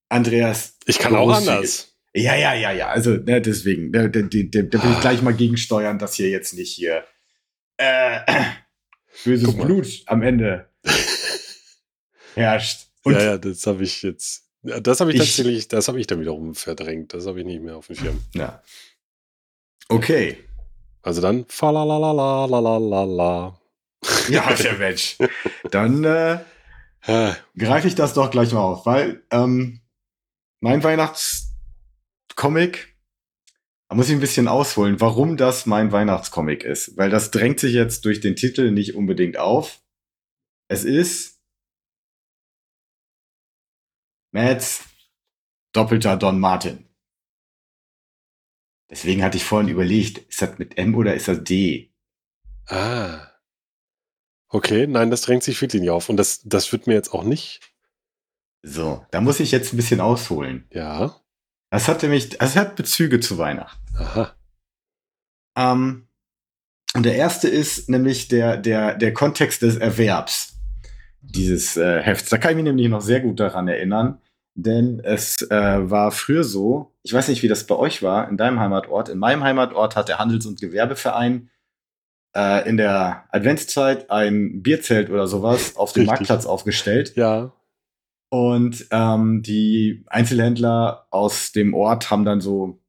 Andreas. 0.09 0.77
Ich 0.85 0.97
kann 0.97 1.15
auch 1.15 1.31
anders. 1.31 1.96
Ja, 2.13 2.35
ja, 2.35 2.53
ja, 2.53 2.71
ja. 2.71 2.87
Also 2.87 3.11
ne, 3.11 3.41
deswegen, 3.41 3.91
da, 3.91 4.07
da, 4.07 4.21
da, 4.21 4.61
da 4.61 4.83
will 4.83 4.91
ich 4.91 5.01
gleich 5.01 5.21
mal 5.21 5.33
gegensteuern, 5.33 5.99
dass 5.99 6.15
hier 6.15 6.29
jetzt 6.29 6.53
nicht 6.53 6.73
hier 6.73 7.03
äh, 7.77 8.19
böses 9.23 9.55
Blut 9.55 10.03
am 10.07 10.21
Ende 10.21 10.69
herrscht. 12.35 12.87
Und 13.03 13.13
ja, 13.13 13.23
ja, 13.23 13.37
das 13.37 13.65
habe 13.67 13.83
ich 13.83 14.01
jetzt. 14.01 14.43
Das 14.63 14.99
habe 14.99 15.11
ich, 15.11 15.15
ich 15.15 15.21
tatsächlich, 15.21 15.67
das 15.67 15.87
habe 15.87 15.99
ich 15.99 16.07
dann 16.07 16.19
wiederum 16.19 16.55
verdrängt. 16.55 17.13
Das 17.13 17.25
habe 17.25 17.39
ich 17.39 17.45
nicht 17.45 17.61
mehr 17.61 17.77
auf 17.77 17.87
dem 17.87 17.95
Schirm. 17.95 18.21
Ja. 18.33 18.61
Okay. 19.87 20.37
Also 21.01 21.21
dann 21.21 21.45
fa 21.47 21.71
la 21.71 21.83
la 21.85 21.97
la 21.97 22.11
la 22.45 22.59
la 22.59 22.77
la 22.77 23.03
la. 23.03 23.61
Ja, 24.29 24.53
der 24.53 24.73
Mensch. 24.73 25.17
Dann 25.71 26.03
äh, 26.03 26.39
greife 27.57 27.87
ich 27.87 27.95
das 27.95 28.13
doch 28.13 28.29
gleich 28.29 28.51
mal 28.51 28.61
auf, 28.61 28.85
weil 28.85 29.23
ähm, 29.31 29.79
mein 30.59 30.83
Weihnachts 30.83 31.46
Comic, 32.37 32.95
da 33.89 33.95
muss 33.95 34.07
ich 34.07 34.13
ein 34.13 34.21
bisschen 34.21 34.47
ausholen, 34.47 35.01
warum 35.01 35.35
das 35.35 35.65
mein 35.65 35.91
Weihnachtscomic 35.91 36.63
ist. 36.63 36.95
Weil 36.95 37.09
das 37.09 37.31
drängt 37.31 37.59
sich 37.59 37.73
jetzt 37.73 38.05
durch 38.05 38.21
den 38.21 38.35
Titel 38.35 38.71
nicht 38.71 38.95
unbedingt 38.95 39.37
auf. 39.37 39.81
Es 40.69 40.85
ist 40.85 41.41
Mads 44.31 44.85
doppelter 45.73 46.15
Don 46.15 46.39
Martin. 46.39 46.85
Deswegen 48.89 49.23
hatte 49.23 49.37
ich 49.37 49.43
vorhin 49.43 49.69
überlegt, 49.69 50.19
ist 50.29 50.41
das 50.41 50.57
mit 50.59 50.77
M 50.77 50.95
oder 50.95 51.15
ist 51.15 51.27
das 51.27 51.43
D? 51.43 51.91
Ah. 52.67 53.31
Okay, 54.49 54.87
nein, 54.87 55.09
das 55.09 55.21
drängt 55.21 55.43
sich 55.43 55.61
wirklich 55.61 55.81
nicht 55.81 55.91
auf. 55.91 56.07
Und 56.07 56.17
das, 56.17 56.41
das 56.43 56.71
wird 56.71 56.87
mir 56.87 56.93
jetzt 56.93 57.13
auch 57.13 57.23
nicht. 57.23 57.73
So, 58.61 59.05
da 59.11 59.21
muss 59.21 59.39
ich 59.39 59.51
jetzt 59.51 59.73
ein 59.73 59.77
bisschen 59.77 60.01
ausholen. 60.01 60.67
Ja. 60.71 61.21
Das 61.69 61.87
hat 61.87 62.01
nämlich, 62.03 62.39
es 62.41 62.55
hat 62.55 62.75
Bezüge 62.75 63.19
zu 63.19 63.37
Weihnachten. 63.37 63.81
Aha. 63.97 64.33
Ähm, 65.57 66.07
und 66.95 67.03
der 67.05 67.15
erste 67.15 67.49
ist 67.49 67.89
nämlich 67.89 68.27
der, 68.27 68.57
der, 68.57 68.95
der 68.95 69.13
Kontext 69.13 69.61
des 69.61 69.77
Erwerbs 69.77 70.57
dieses 71.21 71.75
äh, 71.77 72.01
Hefts. 72.01 72.29
Da 72.29 72.37
kann 72.37 72.51
ich 72.51 72.55
mich 72.57 72.65
nämlich 72.65 72.87
noch 72.87 73.01
sehr 73.01 73.19
gut 73.19 73.39
daran 73.39 73.67
erinnern, 73.67 74.19
denn 74.55 75.01
es 75.03 75.41
äh, 75.49 75.89
war 75.89 76.11
früher 76.11 76.43
so, 76.43 76.93
ich 77.03 77.13
weiß 77.13 77.27
nicht, 77.27 77.43
wie 77.43 77.47
das 77.47 77.65
bei 77.65 77.75
euch 77.75 78.01
war, 78.01 78.29
in 78.29 78.37
deinem 78.37 78.59
Heimatort. 78.59 79.09
In 79.09 79.19
meinem 79.19 79.43
Heimatort 79.43 79.95
hat 79.95 80.07
der 80.09 80.19
Handels- 80.19 80.45
und 80.45 80.59
Gewerbeverein 80.59 81.49
äh, 82.35 82.67
in 82.67 82.77
der 82.77 83.25
Adventszeit 83.31 84.09
ein 84.09 84.61
Bierzelt 84.63 85.09
oder 85.09 85.27
sowas 85.27 85.75
auf 85.75 85.93
dem 85.93 86.01
Richtig. 86.01 86.07
Marktplatz 86.07 86.45
aufgestellt. 86.45 87.15
Ja. 87.15 87.51
Und 88.29 88.87
ähm, 88.91 89.41
die 89.41 90.03
Einzelhändler 90.07 91.07
aus 91.11 91.51
dem 91.53 91.73
Ort 91.73 92.11
haben 92.11 92.25
dann 92.25 92.41
so 92.41 92.81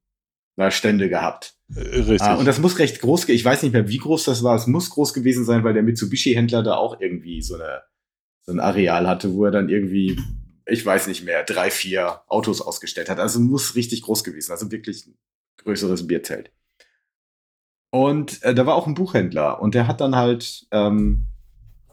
na, 0.57 0.70
Stände 0.70 1.09
gehabt. 1.09 1.55
Äh, 1.74 1.81
richtig. 1.81 2.22
Äh, 2.22 2.37
und 2.37 2.44
das 2.44 2.59
muss 2.59 2.79
recht 2.79 3.01
groß, 3.01 3.29
ich 3.29 3.44
weiß 3.44 3.62
nicht 3.62 3.72
mehr, 3.72 3.88
wie 3.88 3.98
groß 3.98 4.24
das 4.24 4.42
war. 4.42 4.57
Es 4.57 4.66
muss 4.66 4.90
groß 4.90 5.14
gewesen 5.14 5.44
sein, 5.44 5.62
weil 5.62 5.74
der 5.74 5.85
Mitsubishi-Händler 5.85 6.62
da 6.62 6.74
auch 6.74 7.01
irgendwie 7.01 7.40
so, 7.42 7.55
eine, 7.55 7.83
so 8.42 8.53
ein 8.53 8.61
Areal 8.61 9.07
hatte, 9.07 9.35
wo 9.35 9.44
er 9.44 9.53
dann 9.53 9.68
irgendwie, 9.68 10.20
ich 10.66 10.85
weiß 10.85 11.07
nicht 11.07 11.24
mehr, 11.24 11.44
drei, 11.44 11.70
vier 11.70 12.22
Autos 12.27 12.61
ausgestellt 12.61 13.09
hat. 13.09 13.20
Also 13.20 13.38
muss 13.38 13.77
richtig 13.77 14.03
groß 14.03 14.24
gewesen. 14.24 14.51
Also 14.51 14.72
wirklich 14.72 15.07
ein 15.07 15.16
größeres 15.59 16.09
Bierzelt. 16.09 16.51
Und 17.90 18.42
äh, 18.42 18.55
da 18.55 18.66
war 18.66 18.74
auch 18.74 18.87
ein 18.87 18.94
Buchhändler 18.94 19.62
und 19.62 19.74
der 19.74 19.87
hat 19.87 20.01
dann 20.01 20.14
halt 20.14 20.66
ähm, 20.72 21.27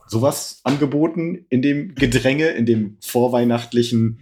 sowas 0.06 0.60
angeboten 0.64 1.46
in 1.48 1.62
dem 1.62 1.94
Gedränge, 1.94 2.48
in 2.48 2.66
dem 2.66 2.98
vorweihnachtlichen 3.00 4.20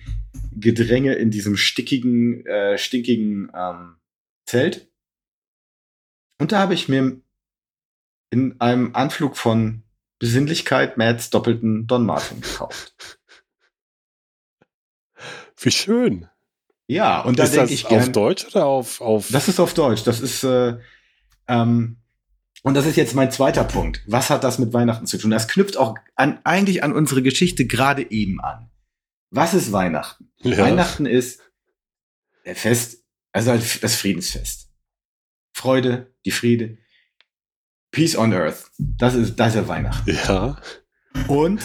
Gedränge, 0.52 1.14
in 1.14 1.30
diesem 1.30 1.56
stickigen, 1.56 2.46
äh, 2.46 2.78
stinkigen 2.78 3.50
ähm, 3.54 3.96
Zelt. 4.46 4.88
Und 6.38 6.52
da 6.52 6.58
habe 6.58 6.74
ich 6.74 6.88
mir 6.88 7.20
in 8.30 8.60
einem 8.60 8.94
Anflug 8.94 9.36
von 9.36 9.82
Besinnlichkeit 10.18 10.96
Mads 10.96 11.30
doppelten 11.30 11.86
Don 11.86 12.06
Martin 12.06 12.40
gekauft. 12.40 13.18
Wie 15.56 15.70
schön. 15.70 16.28
Ja, 16.86 17.22
und 17.22 17.38
da 17.38 17.46
denke 17.46 17.72
ich 17.72 17.86
gern, 17.86 18.02
auf 18.02 18.12
Deutsch 18.12 18.46
oder 18.46 18.66
auf, 18.66 19.00
auf 19.00 19.28
Das 19.30 19.48
ist 19.48 19.58
auf 19.60 19.72
Deutsch. 19.74 20.04
Das 20.04 20.20
ist 20.20 20.44
äh, 20.44 20.76
ähm, 21.48 21.96
und 22.64 22.72
das 22.72 22.86
ist 22.86 22.96
jetzt 22.96 23.14
mein 23.14 23.30
zweiter 23.30 23.62
Punkt. 23.62 24.02
Was 24.06 24.30
hat 24.30 24.42
das 24.42 24.58
mit 24.58 24.72
Weihnachten 24.72 25.06
zu 25.06 25.18
tun? 25.18 25.30
Das 25.30 25.48
knüpft 25.48 25.76
auch 25.76 25.96
an, 26.16 26.40
eigentlich 26.44 26.82
an 26.82 26.94
unsere 26.94 27.22
Geschichte 27.22 27.66
gerade 27.66 28.10
eben 28.10 28.40
an. 28.40 28.70
Was 29.30 29.52
ist 29.52 29.70
Weihnachten? 29.70 30.30
Ja. 30.38 30.56
Weihnachten 30.56 31.04
ist 31.04 31.42
der 32.46 32.56
Fest, 32.56 33.04
also 33.32 33.52
das 33.52 33.96
Friedensfest. 33.96 34.70
Freude, 35.52 36.14
die 36.24 36.30
Friede. 36.30 36.78
Peace 37.90 38.16
on 38.16 38.32
Earth. 38.32 38.70
Das 38.78 39.14
ist, 39.14 39.36
das 39.36 39.54
ist 39.54 39.68
Weihnachten. 39.68 40.10
Ja. 40.26 40.56
Und 41.28 41.60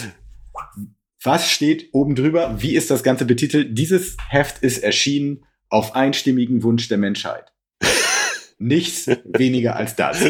was 1.23 1.49
steht 1.49 1.93
oben 1.93 2.15
drüber? 2.15 2.61
Wie 2.61 2.75
ist 2.75 2.91
das 2.91 3.03
Ganze 3.03 3.23
betitelt? 3.23 3.77
Dieses 3.77 4.17
Heft 4.27 4.63
ist 4.63 4.79
erschienen 4.79 5.45
auf 5.69 5.95
einstimmigen 5.95 6.61
Wunsch 6.63 6.89
der 6.89 6.97
Menschheit. 6.97 7.53
Nichts 8.57 9.07
weniger 9.23 9.77
als 9.77 9.95
das. 9.95 10.21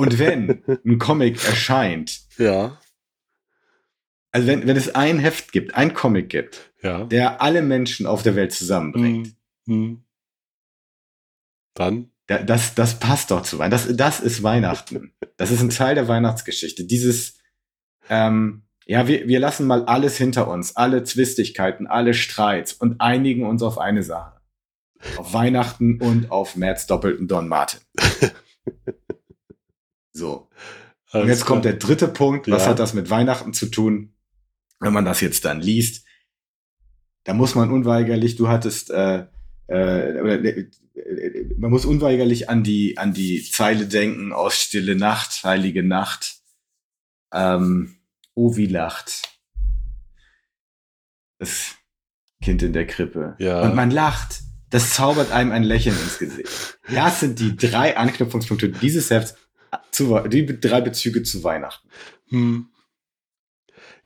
Und 0.00 0.18
wenn 0.18 0.62
ein 0.84 0.98
Comic 0.98 1.44
erscheint, 1.46 2.20
ja. 2.38 2.78
Also 4.32 4.46
wenn, 4.46 4.66
wenn 4.66 4.76
es 4.76 4.94
ein 4.94 5.18
Heft 5.18 5.52
gibt, 5.52 5.74
ein 5.74 5.92
Comic 5.94 6.28
gibt, 6.28 6.72
Ja. 6.82 7.04
der 7.04 7.42
alle 7.42 7.62
Menschen 7.62 8.06
auf 8.06 8.22
der 8.22 8.36
Welt 8.36 8.52
zusammenbringt, 8.52 9.34
Hm, 9.66 9.74
hm. 9.74 10.04
Dann? 11.74 12.10
da- 12.26 12.42
das, 12.42 12.74
das 12.74 12.98
passt 13.00 13.30
doch 13.30 13.42
zu 13.42 13.58
Weihnachten. 13.58 13.96
Das, 13.96 13.96
das 13.96 14.20
ist 14.20 14.42
Weihnachten. 14.42 15.12
Das 15.36 15.50
ist 15.50 15.60
ein 15.62 15.70
Teil 15.70 15.94
der 15.96 16.06
Weihnachtsgeschichte. 16.08 16.84
Dieses, 16.84 17.38
ähm, 18.08 18.62
ja, 18.86 19.06
wir, 19.08 19.26
wir 19.28 19.40
lassen 19.40 19.66
mal 19.66 19.84
alles 19.86 20.16
hinter 20.16 20.48
uns, 20.48 20.76
alle 20.76 21.02
Zwistigkeiten, 21.04 21.86
alle 21.86 22.14
Streits 22.14 22.72
und 22.72 23.00
einigen 23.00 23.46
uns 23.46 23.62
auf 23.62 23.78
eine 23.78 24.02
Sache. 24.02 24.40
Auf 25.16 25.32
Weihnachten 25.32 26.00
und 26.00 26.30
auf 26.30 26.56
Mads 26.56 26.86
doppelten 26.86 27.26
Don 27.26 27.48
Martin. 27.48 27.80
So. 30.12 30.48
Und 31.12 31.26
jetzt 31.28 31.44
kommt 31.44 31.64
der 31.64 31.74
dritte 31.74 32.08
Punkt. 32.08 32.48
Was 32.50 32.62
Ja. 32.64 32.70
hat 32.70 32.78
das 32.78 32.94
mit 32.94 33.10
Weihnachten 33.10 33.52
zu 33.52 33.66
tun? 33.66 34.12
Wenn 34.78 34.92
man 34.92 35.04
das 35.04 35.20
jetzt 35.20 35.44
dann 35.44 35.60
liest, 35.60 36.06
da 37.24 37.34
muss 37.34 37.54
man 37.54 37.70
unweigerlich, 37.70 38.36
du 38.36 38.48
hattest, 38.48 38.90
äh, 38.90 39.26
äh, 39.68 40.34
äh, 40.34 40.70
man 41.58 41.70
muss 41.70 41.84
unweigerlich 41.84 42.48
an 42.48 42.62
die, 42.62 42.96
an 42.96 43.12
die 43.12 43.42
Zeile 43.42 43.86
denken 43.86 44.32
aus 44.32 44.54
Stille 44.54 44.96
Nacht, 44.96 45.44
Heilige 45.44 45.82
Nacht, 45.82 46.36
ähm, 47.32 47.96
Oh, 48.34 48.56
wie 48.56 48.66
lacht. 48.66 49.22
Das 51.38 51.74
Kind 52.42 52.62
in 52.62 52.72
der 52.72 52.86
Krippe. 52.86 53.34
Ja. 53.38 53.62
Und 53.62 53.74
man 53.74 53.90
lacht. 53.90 54.40
Das 54.70 54.94
zaubert 54.94 55.32
einem 55.32 55.50
ein 55.52 55.64
Lächeln 55.64 55.96
ins 56.00 56.18
Gesicht. 56.18 56.78
Das 56.94 57.20
sind 57.20 57.38
die 57.40 57.56
drei 57.56 57.96
Anknüpfungspunkte 57.96 58.68
dieses 58.68 59.10
Hefts 59.10 59.34
zu, 59.92 60.18
die 60.28 60.60
drei 60.60 60.80
Bezüge 60.80 61.22
zu 61.22 61.44
Weihnachten. 61.44 61.88
Hm. 62.28 62.68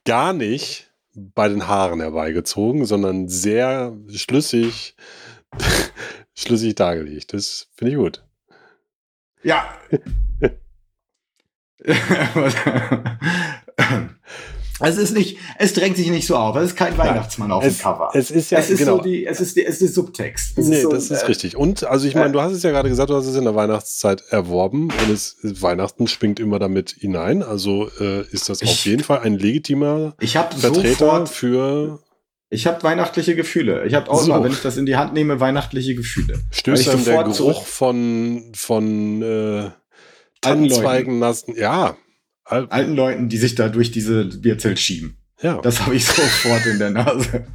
Gar 0.05 0.33
nicht 0.33 0.93
bei 1.15 1.49
den 1.49 1.67
Haaren 1.67 2.01
herbeigezogen, 2.01 2.85
sondern 2.85 3.29
sehr 3.29 3.97
schlüssig, 4.09 4.97
schlüssig 6.35 6.75
dargelegt. 6.75 7.33
Das 7.33 7.69
finde 7.75 7.93
ich 7.93 7.99
gut. 7.99 8.25
Ja. 9.43 9.79
es 14.89 14.97
ist 14.97 15.13
nicht, 15.17 15.39
es 15.59 15.73
drängt 15.75 15.97
sich 15.97 16.09
nicht 16.11 16.27
so 16.27 16.37
auf. 16.37 16.57
Es 16.57 16.71
ist 16.71 16.77
kein 16.77 16.97
Weihnachtsmann 16.99 17.51
auf 17.53 17.65
es, 17.65 17.79
dem 17.79 17.83
Cover. 17.83 18.11
Es 18.15 18.31
ist 18.31 18.51
ja, 18.51 18.59
es 18.59 18.71
ist 18.71 18.79
genau. 18.79 18.97
so 18.99 19.03
die, 19.03 19.27
es 19.27 19.41
ist, 19.41 19.57
die, 19.57 19.65
es 19.65 19.81
ist 19.83 19.95
Subtext. 19.95 20.59
Es 20.59 20.67
nee, 20.67 20.81
so, 20.83 20.91
das 20.91 21.11
ist 21.11 21.23
äh, 21.23 21.27
richtig. 21.27 21.57
Und, 21.57 21.85
also 21.85 22.07
ich 22.07 22.15
meine, 22.15 22.29
äh, 22.29 22.33
du 22.33 22.41
hast 22.41 22.53
es 22.53 22.63
ja 22.63 22.71
gerade 22.71 22.89
gesagt, 22.89 23.11
du 23.11 23.15
hast 23.15 23.27
es 23.27 23.37
in 23.37 23.45
der 23.45 23.55
Weihnachtszeit 23.55 24.23
erworben 24.31 24.85
und 24.91 25.11
es, 25.13 25.37
Weihnachten 25.43 26.07
schwingt 26.07 26.41
immer 26.41 26.59
damit 26.59 26.97
hinein. 26.99 27.43
Also 27.43 27.89
äh, 28.01 28.23
ist 28.31 28.49
das 28.49 28.63
Ich- 28.63 28.71
auf 28.71 28.85
jeden 28.87 29.03
Fall 29.05 29.21
ein 29.21 29.39
legitimer 29.39 30.15
Vertreter 30.21 30.89
sofort, 30.99 31.29
für 31.29 32.01
ich 32.51 32.67
habe 32.69 32.83
weihnachtliche 32.85 33.35
Gefühle. 33.35 33.85
Ich 33.85 33.95
habe 33.95 34.09
auch 34.11 34.21
So. 34.21 34.27
immer, 34.33 34.45
wenn 34.45 34.53
ich 34.53 34.63
das 34.63 34.77
in 34.77 34.87
die 34.87 34.95
Hand 34.97 35.13
nehme, 35.13 35.41
weihnachtliche 35.41 35.97
Gefühle. 35.97 36.39
stößt 36.53 36.89
einem 36.89 37.05
der 37.05 37.23
Geruch 37.25 37.35
zurück- 37.35 37.65
von, 37.67 38.53
von 38.55 39.23
äh, 39.23 39.71
Tannenzweigen 40.41 41.19
nassen. 41.19 41.55
Ja. 41.57 41.97
Al 42.45 42.67
Alten 42.69 42.95
Leuten, 42.95 43.29
die 43.29 43.39
sich 43.39 43.55
da 43.55 43.69
durch 43.69 43.91
diese 43.91 44.25
Bierzelt 44.25 44.79
schieben. 44.79 45.17
ja. 45.41 45.61
Das 45.63 45.81
habe 45.81 45.95
ich 45.97 46.05
sofort 46.07 46.67
in 46.67 46.79
der 46.79 46.91
Nase. 46.91 47.47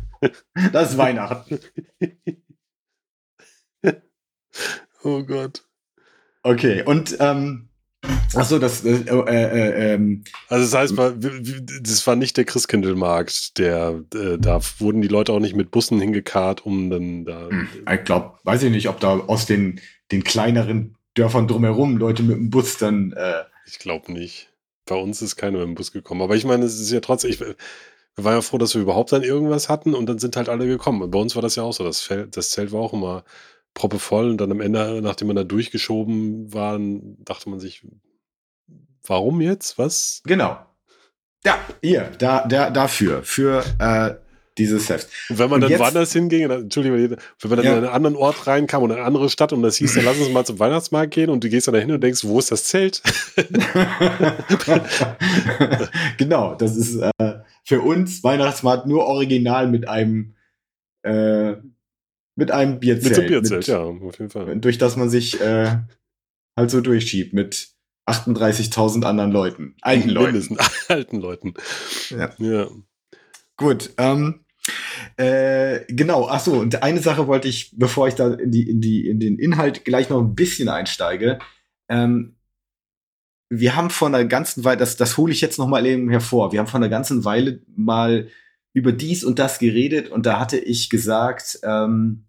Das 0.74 0.92
ist 0.92 0.98
Weihnachten. 0.98 1.60
oh 5.04 5.24
Gott. 5.24 5.64
Okay, 6.44 6.84
und 6.84 7.18
ähm, 7.20 7.70
ach 8.36 8.46
so, 8.46 8.60
das 8.60 8.84
äh, 8.86 8.96
äh, 8.96 9.24
äh, 9.28 9.94
ähm, 9.94 10.24
Also 10.48 10.66
das 10.66 10.74
heißt, 10.74 10.94
das 11.82 12.08
war 12.08 12.16
nicht 12.16 12.38
der 12.38 12.46
Christkindlmarkt, 12.46 13.58
der 13.58 14.04
äh, 14.14 14.38
da 14.38 14.60
wurden 14.80 15.02
die 15.02 15.08
Leute 15.08 15.34
auch 15.34 15.40
nicht 15.40 15.56
mit 15.56 15.72
Bussen 15.72 16.00
hingekarrt, 16.00 16.66
um 16.66 16.90
dann 16.90 17.26
da. 17.26 17.50
hm, 17.50 17.68
ich 17.94 18.04
glaube, 18.04 18.40
weiß 18.44 18.64
ich 18.64 18.72
nicht, 18.72 18.90
ob 18.90 19.00
da 19.00 19.20
aus 19.20 19.46
den 19.46 19.80
den 20.12 20.24
kleineren 20.24 20.96
Dörfern 21.14 21.48
drumherum 21.48 21.98
Leute 21.98 22.24
mit 22.24 22.38
dem 22.38 22.50
Bus 22.50 22.78
dann 22.78 23.14
äh, 23.14 23.44
Ich 23.68 23.80
glaube 23.80 24.12
nicht. 24.12 24.50
Bei 24.90 24.96
uns 24.96 25.22
ist 25.22 25.36
keiner 25.36 25.60
mit 25.60 25.68
dem 25.68 25.76
Bus 25.76 25.92
gekommen. 25.92 26.22
Aber 26.22 26.36
ich 26.36 26.46
meine, 26.46 26.66
es 26.66 26.80
ist 26.80 26.92
ja 26.92 27.00
trotzdem. 27.00 27.32
Ich, 27.32 27.40
waren 27.40 28.34
ja 28.34 28.42
froh, 28.42 28.58
dass 28.58 28.76
wir 28.76 28.82
überhaupt 28.82 29.12
dann 29.12 29.24
irgendwas 29.24 29.70
hatten 29.70 29.94
und 29.94 30.08
dann 30.08 30.20
sind 30.20 30.36
halt 30.36 30.50
alle 30.50 30.68
gekommen. 30.68 31.02
Und 31.02 31.12
bei 31.12 31.20
uns 31.20 31.36
war 31.36 31.42
das 31.42 31.56
ja 31.56 31.64
auch 31.64 31.74
so. 31.74 31.84
Das, 31.84 32.02
Feld, 32.02 32.36
das 32.36 32.50
Zelt 32.50 32.72
war 32.72 32.82
auch 32.82 32.94
immer 32.94 33.24
proppevoll 33.74 34.32
und 34.32 34.38
dann 34.38 34.52
am 34.52 34.62
Ende, 34.62 35.00
nachdem 35.02 35.28
man 35.28 35.36
da 35.36 35.44
durchgeschoben 35.44 36.54
war, 36.54 36.80
dachte 36.80 37.50
man 37.50 37.60
sich, 37.60 37.86
warum 39.06 39.42
jetzt? 39.42 39.78
Was? 39.78 40.22
genau. 40.26 40.58
Ja, 41.46 41.58
hier, 41.82 42.12
da, 42.18 42.46
da, 42.46 42.70
dafür, 42.70 43.24
für 43.24 43.64
äh, 43.80 44.16
dieses 44.60 44.90
Heft. 44.90 45.08
Und 45.30 45.40
wenn 45.40 45.50
man 45.50 45.64
Und 45.64 45.72
dann 45.72 45.80
woanders 45.80 46.14
hinging, 46.14 46.48
dann- 46.50 46.62
Entschuldigung, 46.64 46.98
wenn 47.00 47.50
man 47.50 47.58
dann 47.58 47.66
Ja. 47.66 47.72
in 47.72 47.78
einen 47.80 47.88
anderen 47.88 48.16
Ort 48.16 48.46
reinkam 48.46 48.84
und 48.84 48.92
in 48.92 48.98
eine 48.98 49.06
andere 49.06 49.30
Stadt 49.30 49.54
und 49.54 49.64
das 49.64 49.78
hieß, 49.78 49.96
dann 49.96 50.06
lass 50.06 50.20
uns 50.20 50.30
mal 50.30 50.46
zum 50.46 50.60
Weihnachtsmarkt 50.60 51.14
gehen 51.14 51.30
und 51.30 51.44
du 51.44 51.50
gehst 51.50 51.68
dann 51.68 51.74
dahin 51.74 51.92
und 51.92 52.02
denkst, 52.02 52.24
wo 52.26 52.38
ist 52.40 52.52
das 52.52 52.66
Zelt? 52.66 53.02
genau, 56.18 56.56
das 56.56 56.76
ist 56.76 56.96
äh, 56.98 57.34
für 57.64 57.82
uns 57.82 58.24
Weihnachtsmarkt 58.24 58.88
nur 58.88 59.06
original 59.06 59.68
mit 59.68 59.88
einem 59.88 60.36
äh, 61.04 61.54
mit 62.36 62.52
einem 62.52 62.80
Bierzelt. 62.80 63.06
Mit 63.06 63.16
so 63.16 63.22
einem 63.22 63.30
Bierzelt, 63.30 63.60
mit- 63.60 63.68
ja, 63.68 63.80
auf 63.80 64.20
jeden 64.20 64.32
Fall. 64.32 64.56
durch 64.60 64.78
das 64.78 64.96
man 64.96 65.10
sich 65.10 65.40
äh, 65.42 65.78
halt 66.58 66.72
so 66.72 66.82
durchschiebt 66.82 67.34
mit 67.34 67.70
38.000 68.10 69.06
anderen 69.06 69.32
Leuten, 69.32 69.76
alten 69.82 70.10
Leuten. 70.10 70.32
Mindestens 70.34 70.60
alten 70.90 71.22
Leuten. 71.22 71.54
Ja. 72.10 72.32
ja. 72.40 72.68
Gut, 73.56 73.92
ähm, 73.98 74.46
äh, 75.18 75.82
genau, 75.88 76.28
ach 76.30 76.40
so, 76.40 76.54
und 76.54 76.84
eine 76.84 77.00
Sache 77.00 77.28
wollte 77.28 77.48
ich, 77.48 77.72
bevor 77.76 78.08
ich 78.08 78.16
da 78.16 78.34
in, 78.34 78.52
die, 78.52 78.70
in, 78.70 78.82
die, 78.82 79.08
in 79.08 79.20
den 79.20 79.38
Inhalt 79.38 79.86
gleich 79.86 80.10
noch 80.10 80.20
ein 80.20 80.36
bisschen 80.36 80.70
einsteige, 80.70 81.40
ähm, 81.88 82.36
wir 83.50 83.76
haben 83.76 83.90
vor 83.90 84.08
einer 84.08 84.26
ganzen 84.26 84.64
Weile, 84.64 84.78
das, 84.78 84.96
das 84.96 85.18
hole 85.18 85.34
ich 85.34 85.42
jetzt 85.42 85.58
noch 85.58 85.68
mal 85.68 85.86
eben 85.86 86.10
hervor, 86.10 86.52
wir 86.52 86.60
haben 86.60 86.68
vor 86.68 86.80
einer 86.80 86.90
ganzen 86.90 87.26
Weile 87.26 87.62
mal 87.76 88.30
über 88.74 88.92
dies 88.92 89.24
und 89.24 89.40
das 89.40 89.60
geredet 89.60 90.10
und 90.10 90.26
da 90.26 90.40
hatte 90.40 90.58
ich 90.58 90.90
gesagt, 90.90 91.60
ähm, 91.64 92.26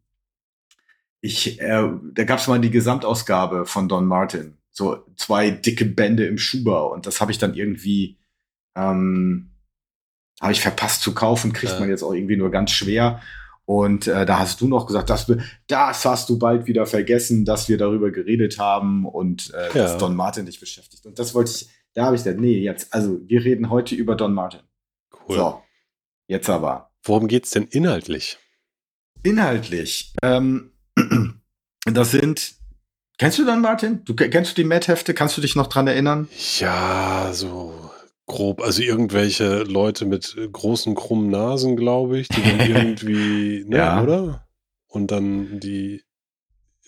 ich, 1.20 1.60
äh, 1.60 1.88
da 2.14 2.24
gab 2.24 2.38
es 2.38 2.48
mal 2.48 2.60
die 2.60 2.70
Gesamtausgabe 2.70 3.66
von 3.66 3.88
Don 3.88 4.06
Martin, 4.06 4.56
so 4.70 5.04
zwei 5.16 5.50
dicke 5.50 5.84
Bände 5.84 6.26
im 6.26 6.38
Schuber 6.38 6.90
und 6.90 7.06
das 7.06 7.20
habe 7.20 7.30
ich 7.30 7.38
dann 7.38 7.54
irgendwie 7.54 8.16
ähm, 8.74 9.49
habe 10.40 10.52
ich 10.52 10.60
verpasst 10.60 11.02
zu 11.02 11.12
kaufen, 11.14 11.52
kriegt 11.52 11.72
Ja. 11.74 11.80
man 11.80 11.88
jetzt 11.90 12.02
auch 12.02 12.12
irgendwie 12.14 12.36
nur 12.36 12.50
ganz 12.50 12.70
schwer. 12.72 13.20
Und 13.66 14.08
äh, 14.08 14.26
da 14.26 14.40
hast 14.40 14.60
du 14.60 14.66
noch 14.66 14.86
gesagt, 14.86 15.10
dass 15.10 15.30
das 15.68 16.04
hast 16.04 16.28
du 16.28 16.38
bald 16.38 16.66
wieder 16.66 16.86
vergessen, 16.86 17.44
dass 17.44 17.68
wir 17.68 17.78
darüber 17.78 18.10
geredet 18.10 18.58
haben 18.58 19.06
und 19.06 19.52
äh, 19.54 19.68
Ja. 19.68 19.84
dass 19.84 19.98
Don 19.98 20.16
Martin 20.16 20.46
dich 20.46 20.58
beschäftigt. 20.58 21.06
Und 21.06 21.18
das 21.20 21.34
wollte 21.34 21.50
ich, 21.52 21.68
da 21.94 22.06
habe 22.06 22.16
ich 22.16 22.24
gesagt, 22.24 22.40
nee, 22.40 22.58
jetzt, 22.58 22.92
also 22.92 23.20
wir 23.26 23.44
reden 23.44 23.70
heute 23.70 23.94
über 23.94 24.16
Don 24.16 24.34
Martin. 24.34 24.60
Cool. 25.28 25.36
So, 25.36 25.62
jetzt 26.26 26.48
aber. 26.50 26.90
Worum 27.04 27.28
geht's 27.28 27.50
denn 27.50 27.64
inhaltlich? 27.70 28.38
Inhaltlich, 29.22 30.14
ähm, 30.22 30.72
das 31.84 32.10
sind, 32.10 32.54
kennst 33.18 33.38
du 33.38 33.44
Don 33.44 33.60
Martin? 33.60 34.00
Du, 34.04 34.14
kennst 34.14 34.52
du 34.52 34.62
die 34.62 34.66
Mad-Hefte? 34.66 35.14
Kannst 35.14 35.36
du 35.36 35.40
dich 35.42 35.54
noch 35.56 35.66
dran 35.66 35.86
erinnern? 35.86 36.28
Ja, 36.58 37.30
so 37.32 37.89
grob. 38.30 38.62
Also 38.62 38.82
irgendwelche 38.82 39.64
Leute 39.64 40.06
mit 40.06 40.36
äh, 40.38 40.48
großen, 40.48 40.94
krummen 40.94 41.30
Nasen, 41.30 41.76
glaube 41.76 42.18
ich, 42.18 42.28
die 42.28 42.42
dann 42.42 42.60
irgendwie, 42.70 43.64
ne, 43.68 43.76
Ja. 43.76 44.02
oder? 44.02 44.46
Und 44.86 45.10
dann 45.10 45.60
die 45.60 46.02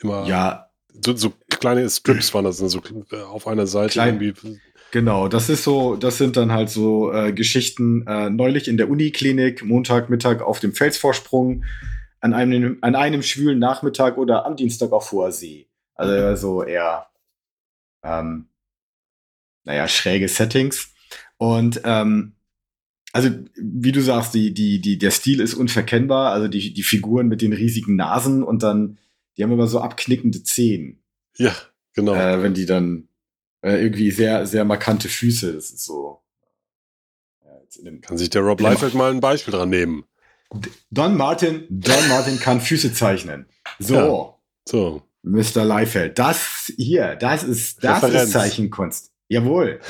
immer 0.01 0.27
Ja, 0.27 0.71
so, 1.05 1.15
so 1.17 1.33
kleine 1.51 1.89
Strips 1.89 2.33
waren 2.35 2.45
das, 2.45 2.59
so 2.59 2.81
äh, 3.13 3.21
auf 3.23 3.47
einer 3.47 3.67
Seite 3.67 3.93
Klein- 3.93 4.21
irgendwie. 4.21 4.61
Genau, 4.91 5.27
das 5.29 5.49
ist 5.49 5.65
so, 5.65 5.97
das 5.97 6.19
sind 6.19 6.37
dann 6.37 6.53
halt 6.53 6.69
so 6.69 7.13
äh, 7.13 7.33
Geschichten 7.33 8.07
äh, 8.07 8.29
neulich 8.29 8.69
in 8.69 8.77
der 8.77 8.91
Uniklinik, 8.91 9.65
Montagmittag 9.65 10.43
auf 10.43 10.61
dem 10.61 10.75
Felsvorsprung, 10.75 11.65
an 12.21 12.35
einem, 12.35 12.77
an 12.83 12.95
einem 12.95 13.23
schwülen 13.23 13.59
Nachmittag 13.59 14.19
oder 14.19 14.45
am 14.45 14.55
Dienstag 14.55 14.93
auf 14.93 15.11
hoher 15.11 15.33
See. 15.33 15.67
Also 15.95 16.37
so 16.37 16.63
eher, 16.63 17.07
ähm, 18.03 18.49
naja, 19.65 19.89
schräge 19.89 20.29
Settings. 20.29 20.92
Und 21.43 21.81
ähm, 21.83 22.35
also, 23.13 23.31
wie 23.57 23.91
du 23.91 24.01
sagst, 24.01 24.33
die, 24.33 24.55
die, 24.55 24.81
die, 24.81 24.97
der 24.97 25.11
Stil 25.11 25.41
ist 25.41 25.55
unverkennbar, 25.55 26.33
also 26.33 26.47
die, 26.47 26.73
die 26.73 26.85
Figuren 26.85 27.27
mit 27.27 27.43
den 27.43 27.53
riesigen 27.53 27.97
Nasen 27.97 28.45
und 28.45 28.63
dann, 28.63 28.99
die 29.37 29.43
haben 29.43 29.51
immer 29.51 29.67
so 29.67 29.81
abknickende 29.81 30.45
Zehen 30.45 31.03
Ja, 31.37 31.53
genau. 31.95 32.15
äh, 32.15 32.45
wenn 32.45 32.55
die 32.55 32.65
dann 32.65 33.09
äh, 33.61 33.83
irgendwie 33.83 34.13
sehr, 34.13 34.47
sehr 34.47 34.65
markante 34.65 35.09
Füße, 35.09 35.53
das 35.53 35.73
ist 35.73 35.85
so. 35.85 36.23
Ja, 37.45 37.51
in 37.77 37.87
dem 37.87 38.01
Kann 38.03 38.19
sich 38.19 38.31
der 38.31 38.43
Rob. 38.43 38.61
Liefeld 38.61 38.95
mal 38.95 39.11
ein 39.11 39.19
Beispiel 39.19 39.53
dran 39.53 39.71
nehmen. 39.71 40.05
Don 40.93 41.17
Martin, 41.17 41.67
Don 41.71 42.09
Martin 42.09 42.39
kann 42.39 42.61
Füße 42.61 42.95
zeichnen. 42.95 43.47
So, 43.81 43.95
Ja. 43.97 44.39
So. 44.69 45.03
Mr. 45.25 45.65
Leifeld, 45.65 46.21
das 46.21 46.73
hier, 46.77 47.17
das 47.17 47.43
ist, 47.43 47.83
das 47.83 48.05
Referenz. 48.05 48.27
ist 48.27 48.33
Zeichenkunst. 48.33 49.11
Jawohl. 49.27 49.81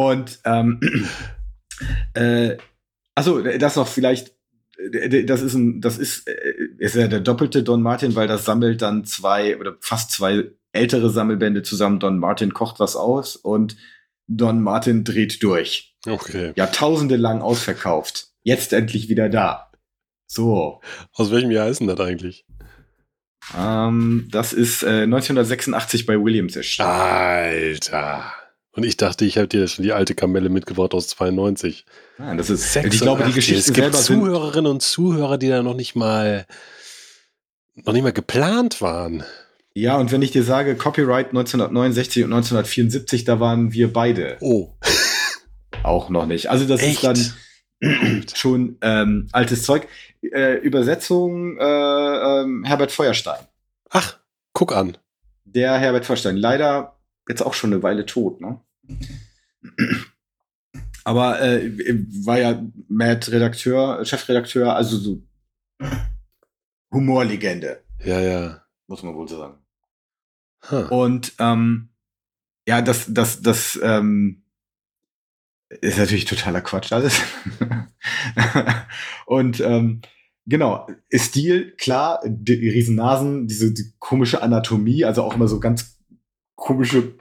Und 0.00 0.40
ähm, 0.46 0.80
äh, 2.14 2.56
Achso, 3.14 3.42
das 3.42 3.76
noch 3.76 3.86
vielleicht, 3.86 4.34
äh, 4.78 5.24
das 5.24 5.42
ist 5.42 5.52
ein, 5.52 5.82
das 5.82 5.98
ist, 5.98 6.26
äh, 6.26 6.54
ist 6.78 6.94
ja 6.94 7.06
der 7.06 7.20
doppelte 7.20 7.62
Don 7.62 7.82
Martin, 7.82 8.14
weil 8.14 8.26
das 8.26 8.46
sammelt 8.46 8.80
dann 8.80 9.04
zwei 9.04 9.58
oder 9.58 9.76
fast 9.80 10.10
zwei 10.10 10.52
ältere 10.72 11.10
Sammelbände 11.10 11.62
zusammen. 11.62 12.00
Don 12.00 12.18
Martin 12.18 12.54
kocht 12.54 12.80
was 12.80 12.96
aus 12.96 13.36
und 13.36 13.76
Don 14.26 14.62
Martin 14.62 15.04
dreht 15.04 15.42
durch. 15.42 15.94
Okay. 16.06 16.54
Jahrtausende 16.56 17.16
lang 17.16 17.42
ausverkauft. 17.42 18.28
Jetzt 18.42 18.72
endlich 18.72 19.10
wieder 19.10 19.28
da. 19.28 19.70
So. 20.26 20.80
Aus 21.12 21.30
welchem 21.30 21.50
Jahr 21.50 21.68
ist 21.68 21.80
denn 21.80 21.88
das 21.88 22.00
eigentlich? 22.00 22.46
Ähm, 23.54 24.28
das 24.30 24.54
ist 24.54 24.82
äh, 24.82 25.02
1986 25.02 26.06
bei 26.06 26.14
Williams 26.18 26.56
erschienen. 26.56 26.88
Alter. 26.88 28.32
Und 28.80 28.86
ich 28.86 28.96
dachte, 28.96 29.26
ich 29.26 29.36
habe 29.36 29.46
dir 29.46 29.68
schon 29.68 29.82
die 29.82 29.92
alte 29.92 30.14
Kamelle 30.14 30.48
mitgebracht 30.48 30.94
aus 30.94 31.06
92. 31.08 31.84
Nein, 32.16 32.38
das 32.38 32.48
ist, 32.48 32.72
86. 32.72 32.94
ich 32.94 33.00
glaube, 33.02 33.24
die 33.24 33.32
Geschichten 33.34 33.58
es 33.58 33.74
gibt 33.74 33.94
Zuhörerinnen 33.94 34.70
und 34.70 34.80
Zuhörer, 34.80 35.36
die 35.36 35.50
da 35.50 35.62
noch 35.62 35.74
nicht 35.74 35.96
mal 35.96 36.46
noch 37.74 37.92
nicht 37.92 38.02
mal 38.02 38.14
geplant 38.14 38.80
waren. 38.80 39.22
ja, 39.74 39.98
und 39.98 40.12
wenn 40.12 40.22
ich 40.22 40.30
dir 40.30 40.44
sage, 40.44 40.76
Copyright 40.76 41.26
1969 41.26 42.24
und 42.24 42.32
1974, 42.32 43.24
da 43.24 43.38
waren 43.38 43.74
wir 43.74 43.92
beide 43.92 44.38
Oh. 44.40 44.70
auch 45.82 46.08
noch 46.08 46.24
nicht. 46.24 46.48
Also 46.48 46.64
das 46.64 46.80
Echt? 46.80 47.04
ist 47.04 47.34
dann 47.82 48.24
schon 48.34 48.78
ähm, 48.80 49.28
altes 49.32 49.64
Zeug. 49.64 49.88
Äh, 50.22 50.54
Übersetzung 50.54 51.58
äh, 51.58 51.64
ähm, 51.64 52.64
Herbert 52.64 52.92
Feuerstein. 52.92 53.40
Ach, 53.90 54.16
guck 54.54 54.74
an. 54.74 54.96
Der 55.44 55.76
Herbert 55.76 56.06
Feuerstein. 56.06 56.38
Leider 56.38 56.96
jetzt 57.28 57.42
auch 57.42 57.52
schon 57.52 57.74
eine 57.74 57.82
Weile 57.82 58.06
tot, 58.06 58.40
ne? 58.40 58.58
Aber 61.04 61.40
äh, 61.40 61.70
war 62.24 62.38
ja 62.38 62.62
Matt 62.88 63.30
Redakteur, 63.30 64.04
Chefredakteur, 64.04 64.74
also 64.74 64.96
so 64.96 65.22
Humorlegende, 66.92 67.82
Ja, 68.04 68.20
ja. 68.20 68.64
muss 68.86 69.02
man 69.02 69.14
wohl 69.14 69.28
so 69.28 69.38
sagen. 69.38 69.58
Huh. 70.70 70.86
Und 70.90 71.32
ähm, 71.38 71.90
ja, 72.66 72.82
das, 72.82 73.06
das, 73.08 73.40
das 73.42 73.78
ähm, 73.82 74.42
ist 75.68 75.98
natürlich 75.98 76.24
totaler 76.24 76.60
Quatsch 76.60 76.92
alles. 76.92 77.20
Und 79.26 79.60
ähm, 79.60 80.02
genau, 80.46 80.86
Stil, 81.14 81.76
klar, 81.76 82.20
die 82.26 82.68
Riesennasen, 82.68 83.46
diese 83.46 83.72
die 83.72 83.92
komische 83.98 84.42
Anatomie, 84.42 85.04
also 85.04 85.22
auch 85.22 85.34
immer 85.34 85.48
so 85.48 85.60
ganz 85.60 85.98
komische 86.56 87.14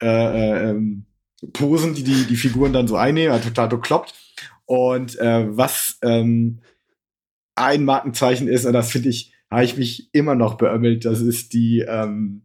äh, 0.00 0.06
äh, 0.06 0.70
ähm, 0.70 1.06
Posen, 1.52 1.94
die, 1.94 2.02
die 2.02 2.24
die 2.24 2.36
Figuren 2.36 2.72
dann 2.72 2.88
so 2.88 2.96
einnehmen, 2.96 3.32
also 3.32 3.48
total 3.48 3.68
bekloppt. 3.68 4.14
Und 4.66 5.18
äh, 5.18 5.46
was 5.56 5.98
ähm, 6.02 6.60
ein 7.54 7.84
Markenzeichen 7.84 8.48
ist, 8.48 8.66
und 8.66 8.72
das 8.72 8.92
finde 8.92 9.08
ich, 9.08 9.32
habe 9.50 9.64
ich 9.64 9.76
mich 9.76 10.10
immer 10.12 10.34
noch 10.34 10.54
beömmelt, 10.54 11.04
das 11.04 11.20
ist 11.20 11.52
die, 11.52 11.80
ähm, 11.80 12.42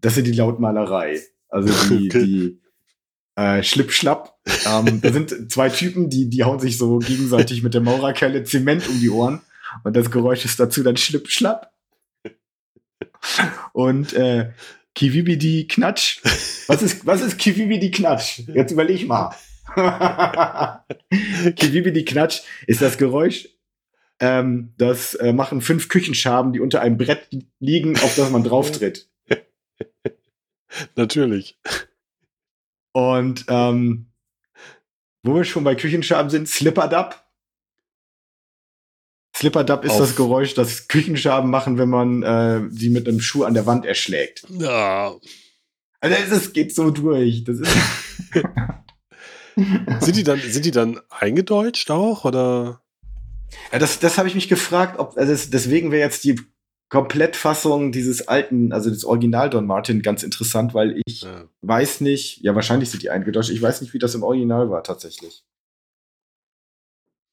das 0.00 0.16
ist 0.16 0.26
die 0.26 0.32
Lautmalerei. 0.32 1.20
Also 1.48 1.72
die, 1.88 2.06
Okay. 2.10 2.24
die 2.24 2.60
äh, 3.36 3.62
Schlipp-Schlapp. 3.62 4.34
Ähm, 4.66 5.00
da 5.00 5.12
sind 5.12 5.50
zwei 5.50 5.68
Typen, 5.68 6.10
die, 6.10 6.28
die 6.28 6.44
hauen 6.44 6.60
sich 6.60 6.76
so 6.76 6.98
gegenseitig 6.98 7.62
mit 7.62 7.74
der 7.74 7.80
Maurerkelle 7.80 8.44
Zement 8.44 8.88
um 8.88 8.98
die 9.00 9.10
Ohren. 9.10 9.40
Und 9.84 9.96
das 9.96 10.10
Geräusch 10.10 10.44
ist 10.44 10.58
dazu 10.58 10.82
dann 10.82 10.96
Schlipp-Schlapp. 10.96 11.70
Und 13.72 14.12
äh, 14.14 14.50
Kiwibidi 14.94 15.66
Knatsch. 15.68 16.20
Was 16.66 16.82
ist, 16.82 17.06
was 17.06 17.20
ist 17.20 17.38
Kiwibidi 17.38 17.90
Knatsch? 17.90 18.40
Jetzt 18.48 18.72
überleg 18.72 19.06
mal. 19.06 19.34
Kiwibidi 21.56 22.04
Knatsch 22.04 22.40
ist 22.66 22.82
das 22.82 22.98
Geräusch, 22.98 23.48
ähm, 24.20 24.74
das 24.76 25.14
äh, 25.14 25.32
machen 25.32 25.60
fünf 25.60 25.88
Küchenschaben, 25.88 26.52
die 26.52 26.60
unter 26.60 26.82
einem 26.82 26.98
Brett 26.98 27.28
liegen, 27.58 27.96
auf 27.96 28.16
das 28.16 28.30
man 28.30 28.44
drauf 28.44 28.70
tritt. 28.70 29.08
Natürlich. 30.96 31.58
Und 32.92 33.44
ähm, 33.48 34.10
wo 35.22 35.34
wir 35.34 35.44
schon 35.44 35.64
bei 35.64 35.74
Küchenschaben 35.74 36.30
sind, 36.30 36.48
Slipperdub. 36.48 37.22
Slipperdub 39.40 39.84
ist 39.86 39.96
das 39.96 40.16
Geräusch, 40.16 40.52
das 40.52 40.86
Küchenschaben 40.86 41.50
machen, 41.50 41.78
wenn 41.78 41.88
man 41.88 42.22
äh, 42.22 42.60
sie 42.70 42.90
mit 42.90 43.08
einem 43.08 43.20
Schuh 43.20 43.44
an 43.44 43.54
der 43.54 43.64
Wand 43.64 43.86
erschlägt. 43.86 44.44
Ja. 44.50 45.14
Also 46.00 46.34
es 46.34 46.52
geht 46.52 46.74
so 46.74 46.90
durch. 46.90 47.44
Das 47.44 47.58
ist 47.60 47.70
Sind 50.00 50.16
die 50.16 50.24
dann, 50.24 50.40
sind 50.40 50.64
die 50.64 50.70
dann 50.70 51.00
eingedeutscht 51.08 51.90
auch? 51.90 52.24
Oder? 52.26 52.82
Ja, 53.72 53.78
das, 53.78 53.98
das 53.98 54.18
habe 54.18 54.28
ich 54.28 54.34
mich 54.34 54.48
gefragt, 54.48 54.98
ob 54.98 55.16
also 55.16 55.32
das, 55.32 55.48
deswegen 55.50 55.90
wäre 55.90 56.02
jetzt 56.02 56.22
die 56.24 56.38
Komplettfassung 56.90 57.92
dieses 57.92 58.28
alten, 58.28 58.72
also 58.72 58.90
des 58.90 59.04
Original 59.04 59.48
Don 59.48 59.66
Martin 59.66 60.02
ganz 60.02 60.22
interessant, 60.22 60.74
weil 60.74 61.00
ich 61.06 61.22
Ja. 61.22 61.44
weiß 61.62 62.00
nicht, 62.02 62.42
ja 62.42 62.54
wahrscheinlich 62.54 62.90
sind 62.90 63.02
die 63.02 63.10
eingedeutscht, 63.10 63.50
ich 63.50 63.62
weiß 63.62 63.80
nicht, 63.80 63.94
wie 63.94 63.98
das 63.98 64.14
im 64.14 64.22
Original 64.22 64.70
war 64.70 64.82
tatsächlich. 64.82 65.44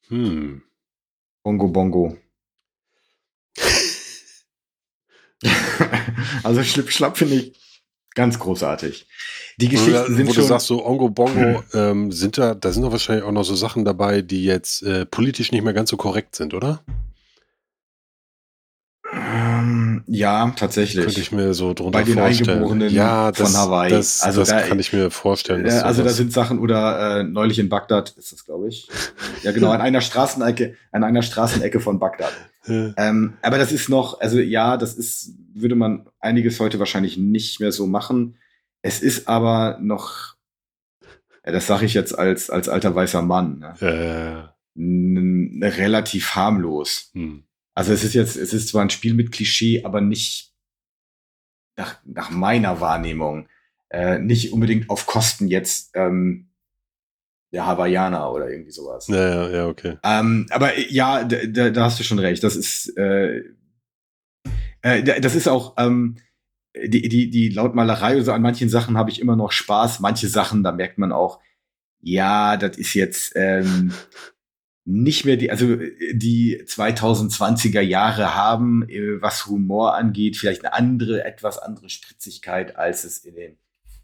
Hm. 0.09 0.63
Bongo 1.47 1.69
Bongo. 1.69 2.17
also 6.43 6.61
Schlipp 6.61 6.91
Schlapp 6.91 7.17
finde 7.17 7.35
ich 7.35 7.53
ganz 8.15 8.37
großartig. 8.37 9.07
Die 9.55 9.67
Wo, 9.67 9.71
Geschichten 9.71 10.07
du- 10.07 10.13
sind 10.13 10.27
wo 10.27 10.31
du 10.31 10.35
schon 10.41 10.43
sagst, 10.43 10.67
so 10.67 10.85
Ongo 10.85 11.09
Bongo, 11.09 11.63
ähm, 11.73 12.11
sind 12.11 12.37
da, 12.37 12.53
da 12.53 12.73
sind 12.73 12.81
doch 12.83 12.91
wahrscheinlich 12.91 13.23
auch 13.23 13.31
noch 13.31 13.45
so 13.45 13.55
Sachen 13.55 13.85
dabei, 13.85 14.21
die 14.21 14.43
jetzt 14.43 14.83
äh, 14.83 15.05
politisch 15.05 15.53
nicht 15.53 15.63
mehr 15.63 15.71
ganz 15.71 15.89
so 15.89 15.95
korrekt 15.95 16.35
sind, 16.35 16.53
oder? 16.53 16.83
Ja 20.07 20.51
tatsächlich. 20.55 21.05
Könnte 21.05 21.21
ich 21.21 21.31
mir 21.31 21.53
so 21.53 21.73
drunter 21.73 21.99
Bei 21.99 22.03
den 22.03 22.15
vorstellen. 22.17 22.49
Eingeborenen 22.49 22.89
ja, 22.93 23.25
von 23.33 23.45
das, 23.45 23.57
Hawaii. 23.57 23.89
Das, 23.91 24.21
Also 24.23 24.39
das 24.41 24.49
da- 24.49 24.61
kann 24.61 24.79
ich 24.79 24.91
mir 24.93 25.11
vorstellen. 25.11 25.65
Ja, 25.65 25.81
also 25.81 26.03
da 26.03 26.09
sind 26.09 26.33
Sachen 26.33 26.59
oder 26.59 27.19
äh, 27.19 27.23
neulich 27.23 27.59
in 27.59 27.69
Bagdad 27.69 28.11
ist 28.17 28.31
das, 28.31 28.45
glaube 28.45 28.67
ich. 28.69 28.87
Ja, 29.43 29.51
genau, 29.51 29.69
an 29.71 29.81
einer 29.81 30.01
Straßenecke, 30.01 30.75
an 30.91 31.03
einer 31.03 31.21
Straßenecke 31.21 31.79
von 31.79 31.99
Bagdad. 31.99 32.31
Äh, 32.67 32.91
Ähm, 32.97 33.33
aber 33.41 33.57
das 33.57 33.71
ist 33.71 33.89
noch, 33.89 34.19
also 34.19 34.39
ja, 34.39 34.77
das 34.77 34.93
ist, 34.95 35.31
würde 35.53 35.75
man 35.75 36.07
einiges 36.19 36.59
heute 36.59 36.79
wahrscheinlich 36.79 37.17
nicht 37.17 37.59
mehr 37.59 37.71
so 37.71 37.87
machen. 37.87 38.37
Es 38.81 39.01
ist 39.01 39.27
aber 39.27 39.77
noch, 39.81 40.35
ja, 41.45 41.51
das 41.51 41.67
sage 41.67 41.85
ich 41.85 41.93
jetzt 41.93 42.17
als, 42.17 42.49
als 42.49 42.69
alter 42.69 42.93
weißer 42.95 43.21
Mann, 43.21 43.59
ne? 43.59 44.51
äh, 44.79 45.67
relativ 45.67 46.35
harmlos. 46.35 47.09
hm. 47.13 47.43
Also 47.77 47.93
es 47.93 48.03
ist 48.03 48.15
jetzt, 48.15 48.35
es 48.37 48.53
ist 48.53 48.69
zwar 48.69 48.81
ein 48.81 48.89
Spiel 48.89 49.13
mit 49.13 49.31
Klischee, 49.31 49.83
aber 49.83 50.01
nicht 50.01 50.51
nach, 51.75 51.99
nach 52.05 52.31
meiner 52.31 52.81
Wahrnehmung, 52.81 53.47
äh, 53.89 54.17
nicht 54.17 54.51
unbedingt 54.51 54.89
auf 54.89 55.05
Kosten 55.05 55.47
jetzt 55.47 55.91
ähm, 55.93 56.49
der 57.53 57.67
Hawaiianer 57.67 58.31
oder 58.31 58.49
irgendwie 58.49 58.71
sowas. 58.71 59.07
ja, 59.07 59.29
ja, 59.29 59.49
ja, 59.49 59.67
okay. 59.67 59.99
Ähm, 60.03 60.47
aber 60.49 60.75
äh, 60.75 60.87
ja, 60.89 61.23
da, 61.23 61.69
da, 61.69 61.83
hast 61.83 61.99
du 61.99 62.03
schon 62.03 62.17
recht. 62.17 62.43
Das 62.43 62.55
ist, 62.55 62.97
äh, 62.97 63.43
äh, 64.81 65.03
da- 65.03 65.19
das 65.19 65.35
ist 65.35 65.47
auch 65.47 65.75
ähm, 65.77 66.17
die, 66.75 67.07
die, 67.07 67.29
die 67.29 67.49
Lautmalerei. 67.49 68.13
Also 68.15 68.31
an 68.31 68.41
manchen 68.41 68.69
Sachen 68.69 68.97
habe 68.97 69.11
ich 69.11 69.21
immer 69.21 69.35
noch 69.35 69.51
Spaß. 69.51 69.99
Manche 69.99 70.29
Sachen, 70.29 70.63
da 70.63 70.71
merkt 70.71 70.97
man 70.97 71.11
auch, 71.11 71.39
ja, 72.01 72.57
das 72.57 72.75
ist 72.75 72.95
jetzt 72.95 73.33
ähm, 73.35 73.93
nicht 74.89 75.25
mehr 75.25 75.35
die, 75.35 75.51
also 75.51 75.73
äh, 75.73 76.13
die 76.13 76.63
2020er 76.63 77.81
Jahre 77.81 78.35
haben, 78.35 78.87
äh, 78.89 79.21
was 79.21 79.45
Humor 79.45 79.95
angeht, 79.95 80.37
vielleicht 80.37 80.63
eine 80.63 80.73
andere, 80.73 81.25
etwas 81.25 81.59
andere 81.59 81.89
Spritzigkeit, 81.89 82.77
als 82.77 83.03
es 83.03 83.17
in 83.17 83.35
den 83.35 83.57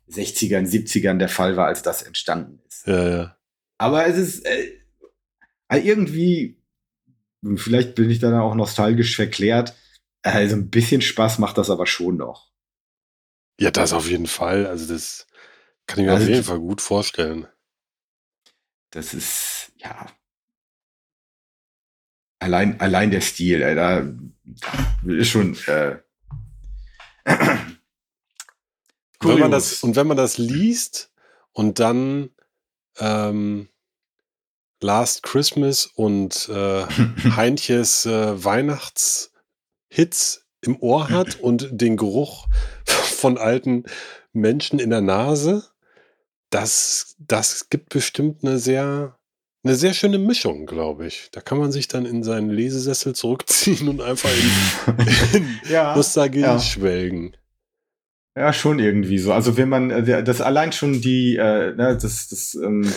60ern, 0.09 0.67
70ern 0.67 1.17
der 1.17 1.29
Fall 1.29 1.55
war, 1.55 1.67
als 1.67 1.83
das 1.83 2.03
entstanden 2.03 2.59
ist. 2.67 2.85
Ja, 2.85 3.09
ja. 3.09 3.37
Aber 3.77 4.05
es 4.05 4.17
ist 4.17 4.45
äh, 4.45 4.73
irgendwie, 5.69 6.61
vielleicht 7.55 7.95
bin 7.95 8.09
ich 8.09 8.19
dann 8.19 8.33
auch 8.33 8.53
nostalgisch 8.53 9.15
verklärt. 9.15 9.73
Also 10.21 10.57
ein 10.57 10.69
bisschen 10.69 11.01
Spaß 11.01 11.39
macht 11.39 11.57
das 11.57 11.69
aber 11.69 11.87
schon 11.87 12.17
noch. 12.17 12.51
Ja, 13.57 13.71
das 13.71 13.93
auf 13.93 14.09
jeden 14.09 14.27
Fall. 14.27 14.67
Also 14.67 14.91
das 14.93 15.27
kann 15.87 15.99
ich 15.99 16.05
mir 16.05 16.11
Also 16.11 16.25
auf 16.25 16.29
jeden 16.29 16.43
Fall 16.43 16.59
gut 16.59 16.81
vorstellen. 16.81 17.47
Das 18.91 19.13
ist, 19.13 19.71
ja. 19.77 20.07
Allein, 22.43 22.77
allein 22.81 23.09
der 23.09 23.21
Stil, 23.21 23.61
ey, 23.61 23.73
da 23.73 24.05
ist 25.05 25.29
schon. 25.29 25.55
Äh, 25.67 25.95
Und 29.21 29.29
wenn 29.29 29.39
man 29.39 29.51
das, 29.51 29.81
und 29.81 29.95
wenn 29.95 30.07
man 30.07 30.17
das 30.17 30.37
liest 30.37 31.09
und 31.53 31.79
dann 31.79 32.31
ähm, 32.99 33.69
Last 34.81 35.23
Christmas 35.23 35.85
und 35.85 36.49
äh, 36.49 36.85
Heintjes 37.37 38.05
äh, 38.05 38.43
Weihnachtshits 38.43 39.31
im 40.59 40.77
Ohr 40.81 41.09
hat 41.09 41.35
und 41.39 41.69
den 41.71 41.95
Geruch 41.95 42.47
von 42.85 43.37
alten 43.37 43.85
Menschen 44.33 44.79
in 44.79 44.89
der 44.89 44.99
Nase, 44.99 45.63
das, 46.49 47.15
das 47.19 47.69
gibt 47.69 47.87
bestimmt 47.87 48.43
eine 48.43 48.59
sehr 48.59 49.17
eine 49.63 49.75
sehr 49.75 49.93
schöne 49.93 50.17
Mischung, 50.17 50.65
glaube 50.65 51.07
ich. 51.07 51.29
Da 51.31 51.39
kann 51.41 51.57
man 51.57 51.71
sich 51.71 51.87
dann 51.87 52.05
in 52.05 52.23
seinen 52.23 52.49
Lesesessel 52.49 53.15
zurückziehen 53.15 53.87
und 53.87 54.01
einfach 54.01 54.29
in, 54.29 54.97
in 55.41 55.59
Ja, 55.69 55.95
Nostalgie 55.95 56.41
ja. 56.41 56.59
schwelgen. 56.59 57.35
Ja, 58.35 58.51
schon 58.51 58.79
irgendwie 58.79 59.19
so. 59.19 59.31
Also 59.31 59.57
wenn 59.57 59.69
man, 59.69 59.91
äh, 59.91 60.23
das 60.23 60.41
allein 60.41 60.71
schon 60.71 61.01
die, 61.01 61.35
äh, 61.35 61.73
ne, 61.75 61.97
das, 62.01 62.27
das, 62.27 62.55
ähm, 62.55 62.91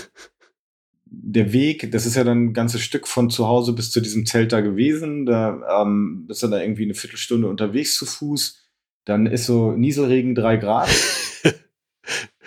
der 1.04 1.52
Weg, 1.52 1.92
das 1.92 2.04
ist 2.04 2.16
ja 2.16 2.24
dann 2.24 2.46
ein 2.46 2.52
ganzes 2.52 2.80
Stück 2.82 3.06
von 3.06 3.30
zu 3.30 3.46
Hause 3.46 3.72
bis 3.72 3.90
zu 3.90 4.00
diesem 4.00 4.26
Zelt 4.26 4.52
da 4.52 4.60
gewesen. 4.60 5.24
Da 5.24 5.82
ähm, 5.82 6.24
bist 6.26 6.42
du 6.42 6.48
da 6.48 6.60
irgendwie 6.60 6.84
eine 6.84 6.94
Viertelstunde 6.94 7.48
unterwegs 7.48 7.96
zu 7.96 8.06
Fuß. 8.06 8.62
Dann 9.04 9.26
ist 9.26 9.46
so 9.46 9.72
Nieselregen 9.72 10.34
drei 10.34 10.56
Grad. 10.56 10.88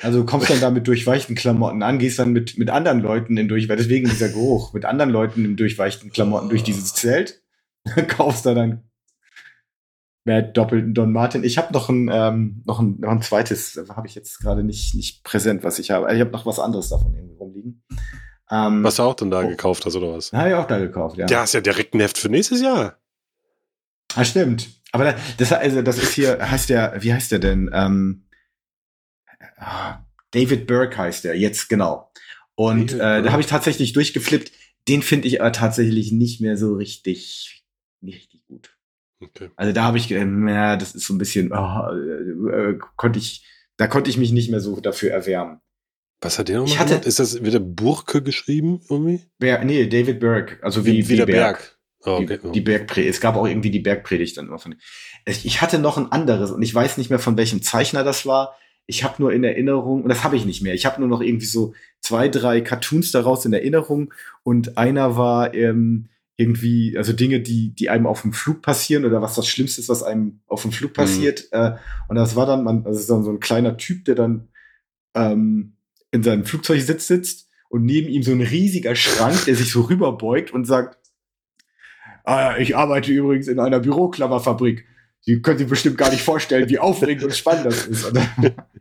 Also 0.02 0.20
du 0.20 0.26
kommst 0.26 0.50
dann 0.50 0.62
da 0.62 0.70
mit 0.70 0.88
durchweichten 0.88 1.36
Klamotten 1.36 1.84
an, 1.84 2.00
gehst 2.00 2.20
dann 2.20 2.32
mit, 2.32 2.58
mit 2.58 2.70
anderen 2.70 3.02
Leuten 3.02 3.36
in 3.38 3.48
durch, 3.48 3.68
weil 3.68 3.78
deswegen 3.78 4.10
dieser 4.10 4.30
Geruch, 4.30 4.74
mit 4.74 4.86
anderen 4.86 5.10
Leuten 5.10 5.44
in 5.46 5.56
durchweichten 5.58 6.12
Klamotten 6.12 6.50
durch 6.50 6.64
dieses 6.64 6.94
Zelt, 6.94 7.42
kaufst 8.08 8.46
da 8.46 8.54
dann 8.54 8.84
mehr 10.26 10.42
doppelten 10.42 10.94
Don 10.94 11.12
Martin. 11.12 11.44
Ich 11.44 11.58
habe 11.58 11.74
noch 11.74 11.90
ein, 11.90 12.10
ähm, 12.12 12.62
noch 12.66 12.80
ein, 12.80 12.98
noch 13.00 13.10
ein 13.12 13.22
zweites, 13.22 13.82
habe 13.90 14.08
ich 14.08 14.16
jetzt 14.16 14.40
gerade 14.40 14.64
nicht, 14.64 14.96
nicht 14.96 15.24
präsent, 15.24 15.64
was 15.64 15.80
ich 15.80 15.92
habe. 15.92 16.14
Ich 16.14 16.20
habe 16.22 16.32
noch 16.32 16.46
was 16.46 16.60
anderes 16.60 16.90
davon 16.90 17.14
irgendwie 17.16 17.36
rumliegen. 17.36 17.84
Ähm, 18.52 18.84
Was 18.84 18.96
du 18.96 19.04
auch 19.04 19.14
dann 19.16 19.32
da 19.32 19.42
Oh. 19.42 19.48
gekauft 19.48 19.86
hast, 19.86 19.96
oder 19.96 20.14
was? 20.14 20.34
habe 20.34 20.50
ich 20.50 20.56
auch 20.56 20.68
da 20.68 20.80
gekauft, 20.80 21.18
ja. 21.18 21.28
Ja, 21.28 21.44
ist 21.44 21.54
ja 21.54 21.62
direkt 21.62 21.94
ein 21.94 22.00
Heft 22.00 22.18
für 22.18 22.30
nächstes 22.30 22.62
Jahr. 22.62 22.98
Ah, 24.16 24.24
stimmt. 24.26 24.70
Aber 24.92 25.04
da, 25.04 25.16
das, 25.38 25.52
also, 25.54 25.82
das 25.84 25.98
ist 26.02 26.14
hier, 26.14 26.40
heißt 26.50 26.70
der, 26.70 26.96
wie 27.00 27.14
heißt 27.14 27.32
der 27.32 27.40
denn? 27.40 27.70
Ähm, 27.74 28.24
ah, 28.29 28.29
David 30.32 30.68
Burke 30.68 30.98
heißt 30.98 31.24
der, 31.24 31.38
jetzt 31.38 31.70
genau. 31.70 32.12
Und 32.56 32.94
äh, 32.94 33.24
da 33.24 33.32
habe 33.32 33.42
ich 33.42 33.48
tatsächlich 33.48 33.94
durchgeflippt. 33.94 34.52
Den 34.88 35.02
finde 35.02 35.28
ich 35.28 35.42
aber 35.42 35.52
tatsächlich 35.52 36.12
nicht 36.12 36.42
mehr 36.42 36.58
so 36.58 36.74
richtig, 36.76 37.64
nicht 38.02 38.20
richtig 38.22 38.46
gut. 38.48 38.76
Okay. 39.22 39.50
Also 39.56 39.74
da 39.74 39.84
habe 39.84 39.98
ich, 39.98 40.12
ähm, 40.12 40.48
ja, 40.48 40.76
das 40.78 40.96
ist 40.96 41.06
so 41.06 41.14
ein 41.14 41.18
bisschen, 41.18 41.52
oh, 41.52 41.84
äh, 41.92 42.72
äh, 42.72 42.80
konnte 42.96 43.20
ich, 43.20 43.46
da 43.78 43.88
konnte 43.88 44.10
ich 44.10 44.18
mich 44.18 44.32
nicht 44.32 44.50
mehr 44.50 44.62
so 44.62 44.80
dafür 44.80 45.12
erwärmen. 45.12 45.60
Was 46.22 46.38
hat 46.38 46.50
der 46.50 46.60
nochmal 46.60 46.80
hatte- 46.80 46.90
gemacht? 46.92 47.06
Ist 47.06 47.20
das 47.20 47.44
wieder 47.44 47.60
Burke 47.60 48.22
geschrieben 48.22 48.82
irgendwie? 48.90 49.22
Ber 49.38 49.64
nee, 49.64 49.88
David 49.88 50.20
Burke, 50.20 50.58
also 50.62 50.86
wie, 50.86 51.08
wie 51.08 51.16
der 51.18 51.26
die 51.26 51.32
Berg. 51.34 51.80
Oh, 52.06 52.12
okay. 52.12 52.40
Die, 52.44 52.52
die 52.52 52.62
Bergpredigt. 52.62 53.16
Es 53.16 53.22
gab 53.22 53.36
auch 53.36 53.46
irgendwie 53.46 53.72
die 53.72 53.80
Bergpredigt 53.80 54.38
dann 54.38 54.48
immer 54.48 54.60
von. 54.60 54.76
Ich 55.26 55.62
hatte 55.62 55.80
noch 55.80 55.98
ein 55.98 56.12
anderes 56.12 56.52
und 56.52 56.62
ich 56.62 56.74
weiß 56.74 56.98
nicht 56.98 57.10
mehr 57.10 57.20
von 57.20 57.36
welchem 57.38 57.62
Zeichner 57.62 58.04
das 58.06 58.26
war. 58.26 58.56
Ich 58.90 59.04
habe 59.04 59.22
nur 59.22 59.32
in 59.32 59.44
Erinnerung, 59.44 60.04
und 60.04 60.10
das 60.10 60.24
habe 60.24 60.36
ich 60.36 60.46
nicht 60.46 60.62
mehr. 60.62 60.74
Ich 60.74 60.86
habe 60.86 61.00
nur 61.00 61.10
noch 61.10 61.22
irgendwie 61.22 61.46
so 61.46 61.74
zwei, 62.02 62.28
drei 62.28 62.62
Cartoons 62.62 63.12
daraus 63.12 63.46
in 63.46 63.54
Erinnerung 63.54 64.14
und 64.44 64.78
einer 64.78 65.16
war 65.16 65.54
ähm, 65.54 66.10
irgendwie, 66.38 66.98
also 66.98 67.14
Dinge, 67.14 67.40
die, 67.42 67.70
die 67.76 67.90
einem 67.90 68.08
auf 68.08 68.24
dem 68.24 68.34
Flug 68.34 68.62
passieren 68.62 69.06
oder 69.06 69.22
was 69.22 69.36
das 69.36 69.48
Schlimmste 69.48 69.82
ist, 69.82 69.90
was 69.90 70.04
einem 70.04 70.40
auf 70.48 70.62
dem 70.64 70.72
Flug 70.72 70.94
passiert. 70.94 71.48
Äh, 71.52 71.74
und 72.08 72.16
das 72.16 72.36
war 72.36 72.46
dann, 72.46 72.64
man, 72.64 72.86
also 72.86 73.14
dann 73.14 73.24
so 73.24 73.32
ein 73.32 73.40
kleiner 73.40 73.78
Typ, 73.78 74.06
der 74.06 74.16
dann 74.16 74.48
ähm, 75.16 75.74
in 76.12 76.24
seinem 76.24 76.46
Flugzeugsitz 76.46 77.08
sitzt 77.08 77.50
und 77.70 77.86
neben 77.86 78.10
ihm 78.10 78.24
so 78.24 78.32
ein 78.32 78.42
riesiger 78.42 78.96
Schrank, 78.96 79.46
der 79.46 79.56
sich 79.56 79.72
so 79.72 79.82
rüberbeugt 79.82 80.52
und 80.52 80.66
sagt, 80.66 81.00
Ah, 82.30 82.58
ich 82.60 82.76
arbeite 82.76 83.12
übrigens 83.12 83.48
in 83.48 83.60
einer 83.60 83.80
Büroklammerfabrik. 83.80 84.86
Sie 85.22 85.42
können 85.42 85.58
sich 85.58 85.68
bestimmt 85.68 85.98
gar 85.98 86.12
nicht 86.12 86.22
vorstellen, 86.22 86.70
wie 86.70 86.78
aufregend 86.78 87.24
und 87.24 87.36
spannend 87.36 87.66
das 87.66 87.88
ist. 87.88 88.06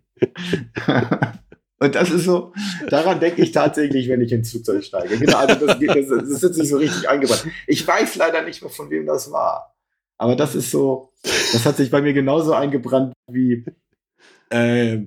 Und, 1.80 1.94
das 1.94 2.10
ist 2.10 2.24
so, 2.24 2.52
daran 2.88 3.20
denke 3.20 3.40
ich 3.40 3.52
tatsächlich, 3.52 4.08
wenn 4.08 4.20
ich 4.20 4.32
ins 4.32 4.50
Flugzeug 4.50 4.82
steige. 4.82 5.16
Genau, 5.16 5.36
also 5.36 5.66
das, 5.66 5.78
das, 5.78 6.08
das 6.08 6.28
ist 6.28 6.42
jetzt 6.42 6.58
nicht 6.58 6.70
so 6.70 6.76
richtig 6.78 7.08
eingebrannt. 7.08 7.46
Ich 7.68 7.86
weiß 7.86 8.16
leider 8.16 8.42
nicht 8.42 8.62
mehr, 8.62 8.70
von 8.70 8.90
wem 8.90 9.06
das 9.06 9.30
war. 9.30 9.76
Aber 10.18 10.34
das 10.34 10.56
ist 10.56 10.72
so, 10.72 11.12
das 11.22 11.64
hat 11.64 11.76
sich 11.76 11.92
bei 11.92 12.02
mir 12.02 12.12
genauso 12.12 12.52
eingebrannt 12.52 13.12
wie 13.30 13.64
äh, 14.50 14.98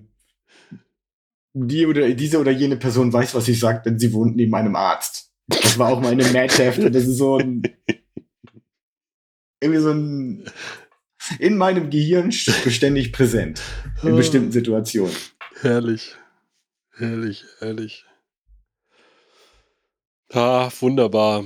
die 1.54 1.86
oder 1.86 2.10
diese 2.12 2.40
oder 2.40 2.52
jene 2.52 2.78
Person 2.78 3.12
weiß, 3.12 3.36
was 3.36 3.46
sie 3.46 3.54
sagt, 3.54 3.86
denn 3.86 4.00
sie 4.00 4.14
wohnt 4.14 4.38
neben 4.38 4.56
einem 4.56 4.78
Arzt. 4.78 5.32
Das 5.48 5.78
war 5.78 5.90
auch 5.92 6.00
meine 6.00 6.24
Matchheft 6.24 6.80
und 6.80 6.96
das 6.96 7.04
ist 7.04 7.18
so 7.18 7.38
ein 7.38 7.64
irgendwie 9.62 9.82
so 9.82 9.92
ein 9.92 10.46
in 11.40 11.58
meinem 11.58 11.90
Gehirn 11.90 12.30
beständig 12.64 13.12
präsent 13.14 13.62
in 14.04 14.16
bestimmten 14.16 14.52
Situationen. 14.52 15.16
Herrlich. 15.62 16.16
Herrlich, 16.98 17.44
herrlich. 17.60 18.06
Ah, 20.34 20.70
wunderbar. 20.80 21.44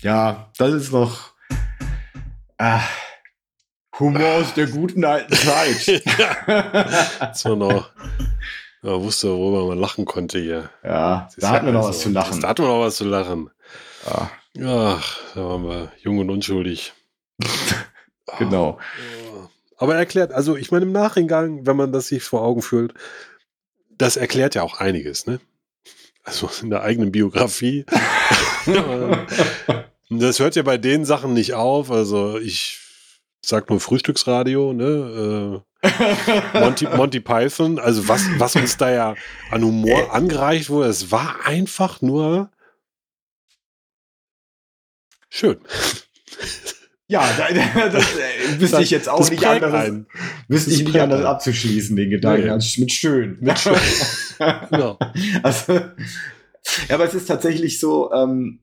Ja, 0.00 0.50
das 0.56 0.72
ist 0.74 0.92
noch 0.92 1.32
ah, 2.58 2.80
Humor 3.98 4.26
aus 4.40 4.54
der 4.54 4.66
guten 4.68 5.04
alten 5.04 5.34
Zeit. 5.34 6.02
Das 7.20 7.44
war 7.44 7.56
noch. 7.56 7.90
Ja, 8.82 9.00
wusste, 9.02 9.28
worüber 9.36 9.66
man 9.66 9.78
lachen 9.78 10.04
konnte 10.04 10.38
hier. 10.38 10.70
ja, 10.84 11.28
da 11.36 11.50
hatten 11.50 11.66
wir 11.66 11.72
noch 11.72 11.80
also- 11.86 11.90
was 11.90 12.00
zu 12.00 12.10
lachen. 12.10 12.40
Da 12.40 12.48
hatten 12.48 12.62
wir 12.62 12.68
noch 12.68 12.80
was 12.80 12.96
zu 12.96 13.04
lachen. 13.04 13.50
Ja, 14.06 14.30
Ach, 14.96 15.18
da 15.34 15.44
waren 15.44 15.64
wir 15.64 15.92
jung 16.00 16.18
und 16.18 16.30
unschuldig. 16.30 16.92
genau. 18.38 18.78
Ja. 18.98 19.50
Aber 19.78 19.94
erklärt, 19.94 20.32
also 20.32 20.56
ich 20.56 20.70
meine 20.72 20.84
im 20.84 20.92
Nachhinein, 20.92 21.66
wenn 21.66 21.76
man 21.76 21.92
das 21.92 22.08
sich 22.08 22.24
vor 22.24 22.42
Augen 22.42 22.62
fühlt, 22.62 22.94
das 23.90 24.16
erklärt 24.16 24.54
ja 24.54 24.62
auch 24.62 24.80
einiges, 24.80 25.26
ne? 25.26 25.40
Also 26.24 26.50
in 26.62 26.70
der 26.70 26.82
eigenen 26.82 27.12
Biografie. 27.12 27.86
das 30.10 30.40
hört 30.40 30.56
ja 30.56 30.62
bei 30.62 30.78
den 30.78 31.04
Sachen 31.04 31.32
nicht 31.32 31.54
auf. 31.54 31.90
Also 31.90 32.38
ich 32.38 32.80
sag 33.44 33.70
nur 33.70 33.80
Frühstücksradio, 33.80 34.72
ne? 34.72 35.62
Äh, 35.82 36.58
Monty, 36.60 36.86
Monty 36.88 37.20
Python. 37.20 37.78
Also 37.78 38.08
was, 38.08 38.22
was 38.38 38.56
uns 38.56 38.76
da 38.76 38.90
ja 38.90 39.14
an 39.50 39.64
Humor 39.64 40.12
angereicht 40.12 40.70
wurde, 40.70 40.88
es 40.88 41.12
war 41.12 41.46
einfach 41.46 42.02
nur 42.02 42.50
schön. 45.28 45.60
Ja, 47.10 47.26
da, 47.38 47.48
da, 47.52 47.88
das 47.90 48.04
äh, 48.18 48.60
wüsste 48.60 48.82
ich 48.82 48.90
jetzt 48.90 49.08
auch 49.08 49.18
Das 49.18 49.30
nicht 49.30 49.44
anders, 49.46 49.72
einen. 49.72 50.06
wüsste 50.48 50.70
ich 50.72 50.84
nicht 50.84 51.00
anders 51.00 51.20
einen. 51.20 51.26
abzuschließen, 51.26 51.96
den 51.96 52.10
Gedanken, 52.10 52.44
Nee. 52.44 52.50
als 52.50 52.76
mit 52.78 52.92
schön. 52.92 53.38
Mit 53.40 53.58
schön. 53.58 53.74
Genau. 54.70 54.96
Also, 55.42 55.72
ja, 55.72 56.94
aber 56.94 57.04
es 57.06 57.14
ist 57.14 57.26
tatsächlich 57.26 57.80
so, 57.80 58.12
ähm, 58.12 58.60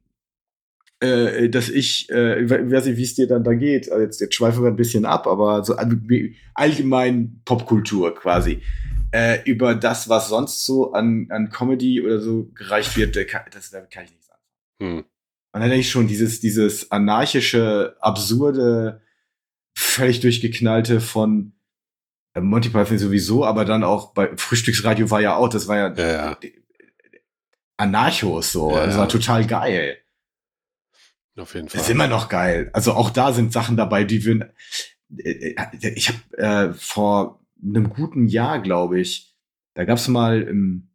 äh, 1.01 1.49
dass 1.49 1.67
ich, 1.67 2.09
äh, 2.11 2.43
ich 2.43 2.49
weiß 2.49 2.85
nicht, 2.85 2.95
wie 2.97 3.03
es 3.03 3.15
dir 3.15 3.27
dann 3.27 3.43
da 3.43 3.53
geht. 3.53 3.91
Also 3.91 4.03
jetzt, 4.05 4.21
jetzt 4.21 4.35
schweifen 4.35 4.63
wir 4.63 4.69
ein 4.69 4.77
bisschen 4.77 5.03
ab, 5.05 5.27
aber 5.27 5.65
so 5.65 5.75
allgemein 6.53 7.41
Popkultur 7.43 8.15
quasi. 8.15 8.61
Äh, 9.11 9.39
über 9.43 9.75
das, 9.75 10.07
was 10.07 10.29
sonst 10.29 10.65
so 10.65 10.93
an, 10.93 11.27
an 11.29 11.49
Comedy 11.49 12.01
oder 12.01 12.19
so 12.21 12.49
gereicht 12.55 12.95
wird, 12.95 13.17
äh, 13.17 13.25
kann, 13.25 13.41
das, 13.51 13.69
damit 13.71 13.91
kann 13.91 14.05
ich 14.05 14.11
nichts 14.11 14.29
anfangen. 14.29 14.97
Hm. 14.99 15.05
Und 15.55 15.61
dann 15.61 15.69
denke 15.69 15.79
ich 15.83 15.89
schon, 15.89 16.07
dieses, 16.07 16.41
dieses 16.41 16.91
anarchische, 16.91 17.95
absurde, 18.01 19.01
völlig 19.73 20.19
durchgeknallte 20.19 20.99
von 20.99 21.53
äh, 22.33 22.41
Monty 22.41 22.67
Python 22.67 22.97
sowieso, 22.97 23.45
aber 23.45 23.63
dann 23.63 23.85
auch 23.85 24.13
bei 24.13 24.35
Frühstücksradio 24.35 25.09
war 25.11 25.21
ja 25.21 25.37
auch, 25.37 25.47
das 25.47 25.69
war 25.69 25.77
ja, 25.77 25.93
Ja, 25.93 26.07
ja. 26.11 26.37
Anarchos 27.77 28.51
so. 28.51 28.71
Ja, 28.71 28.85
das 28.85 28.97
war 28.97 29.07
total 29.07 29.47
geil. 29.47 29.97
Auf 31.37 31.53
jeden 31.53 31.67
Das 31.67 31.75
ist 31.75 31.81
Fall. 31.83 31.91
immer 31.91 32.07
noch 32.07 32.27
geil. 32.27 32.69
Also 32.73 32.91
auch 32.91 33.09
da 33.09 33.31
sind 33.31 33.53
Sachen 33.53 33.77
dabei, 33.77 34.03
die 34.03 34.25
wir. 34.25 34.53
äh, 35.17 35.55
äh, 35.55 35.89
Ich 35.95 36.09
habe 36.09 36.37
äh, 36.37 36.73
vor 36.73 37.45
einem 37.63 37.89
guten 37.89 38.27
Jahr, 38.27 38.61
glaube 38.61 38.99
ich, 38.99 39.33
da 39.73 39.85
gab 39.85 39.99
es 39.99 40.07
mal 40.09 40.41
im, 40.41 40.89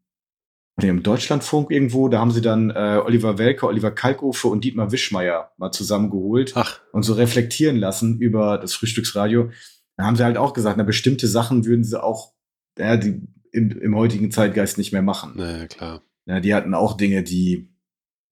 im 0.89 1.03
Deutschlandfunk 1.03 1.71
irgendwo, 1.71 2.09
da 2.09 2.19
haben 2.21 2.31
sie 2.31 2.41
dann 2.41 2.71
äh, 2.71 3.01
Oliver 3.05 3.39
Welker, 3.39 3.67
Oliver 3.69 3.91
Kalkofe 3.91 4.49
und 4.49 4.65
Dietmar 4.65 4.91
Wischmeier 4.93 5.53
mal 5.59 5.71
zusammengeholt 5.73 6.53
Ach, 6.57 6.81
und 6.93 7.03
so 7.03 7.15
reflektieren 7.15 7.77
lassen 7.77 8.19
über 8.19 8.59
das 8.59 8.75
Frühstücksradio. 8.75 9.51
Da 9.97 10.05
haben 10.05 10.17
sie 10.17 10.25
halt 10.25 10.37
auch 10.37 10.53
gesagt, 10.55 10.77
na, 10.79 10.85
bestimmte 10.85 11.29
Sachen 11.29 11.65
würden 11.67 11.85
sie 11.85 12.03
auch 12.03 12.33
ja, 12.79 12.97
die 12.97 13.21
im, 13.53 13.71
im 13.71 13.97
heutigen 13.97 14.31
Zeitgeist 14.31 14.79
nicht 14.79 14.93
mehr 14.93 15.03
machen. 15.03 15.33
naja, 15.37 15.67
klar. 15.67 16.03
Ja, 16.27 16.41
die 16.41 16.55
hatten 16.55 16.75
auch 16.75 16.97
Dinge, 16.97 17.23
die 17.23 17.75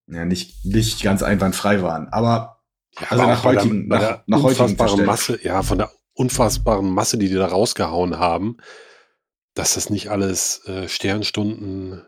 ja, 0.07 0.25
nicht, 0.25 0.65
nicht 0.65 1.03
ganz 1.03 1.21
einwandfrei 1.21 1.81
waren. 1.81 2.07
Aber 2.07 2.61
Ja, 2.99 3.07
Also 3.09 3.23
aber 3.23 3.31
nach 3.33 3.41
der- 3.41 3.51
heutigen- 3.55 3.87
nach- 3.87 3.99
der 3.99 4.23
nach 4.27 4.37
unfassbaren 4.43 4.75
Verständnis. 4.77 5.07
Masse, 5.07 5.39
ja, 5.43 5.61
von 5.61 5.77
der 5.77 5.91
unfassbaren 6.13 6.89
Masse, 6.89 7.17
die 7.17 7.27
die 7.29 7.35
da 7.35 7.45
rausgehauen 7.47 8.17
haben, 8.17 8.57
dass 9.53 9.75
das 9.75 9.89
nicht 9.89 10.09
alles 10.09 10.63
äh, 10.67 10.87
Sternstunden 10.87 12.01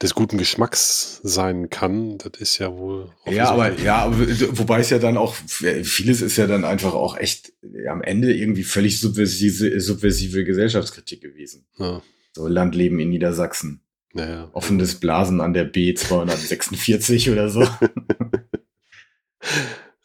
des 0.00 0.14
guten 0.14 0.38
Geschmacks 0.38 1.20
sein 1.22 1.70
kann, 1.70 2.18
das 2.18 2.40
ist 2.40 2.58
ja 2.58 2.76
wohl. 2.76 3.10
ja, 3.26 3.50
aber 3.50 3.78
ja, 3.80 3.96
aber 3.96 4.18
wobei 4.58 4.80
es 4.80 4.90
ja 4.90 4.98
dann 4.98 5.16
auch 5.16 5.34
vieles 5.34 6.22
ist 6.22 6.36
ja 6.36 6.46
dann 6.46 6.64
einfach 6.64 6.94
auch 6.94 7.16
echt 7.16 7.52
ja, 7.62 7.92
am 7.92 8.02
Ende 8.02 8.34
irgendwie 8.34 8.64
völlig 8.64 9.00
subversive, 9.00 9.80
subversive 9.80 10.44
Gesellschaftskritik 10.44 11.22
gewesen. 11.22 11.66
Ja. 11.78 12.02
So 12.34 12.48
Landleben 12.48 12.98
in 12.98 13.10
Niedersachsen. 13.10 13.82
Naja. 14.14 14.50
Offenes 14.52 14.96
Blasen 14.96 15.40
an 15.40 15.54
der 15.54 15.72
B246 15.72 17.32
oder 17.32 17.48
so. 17.48 17.66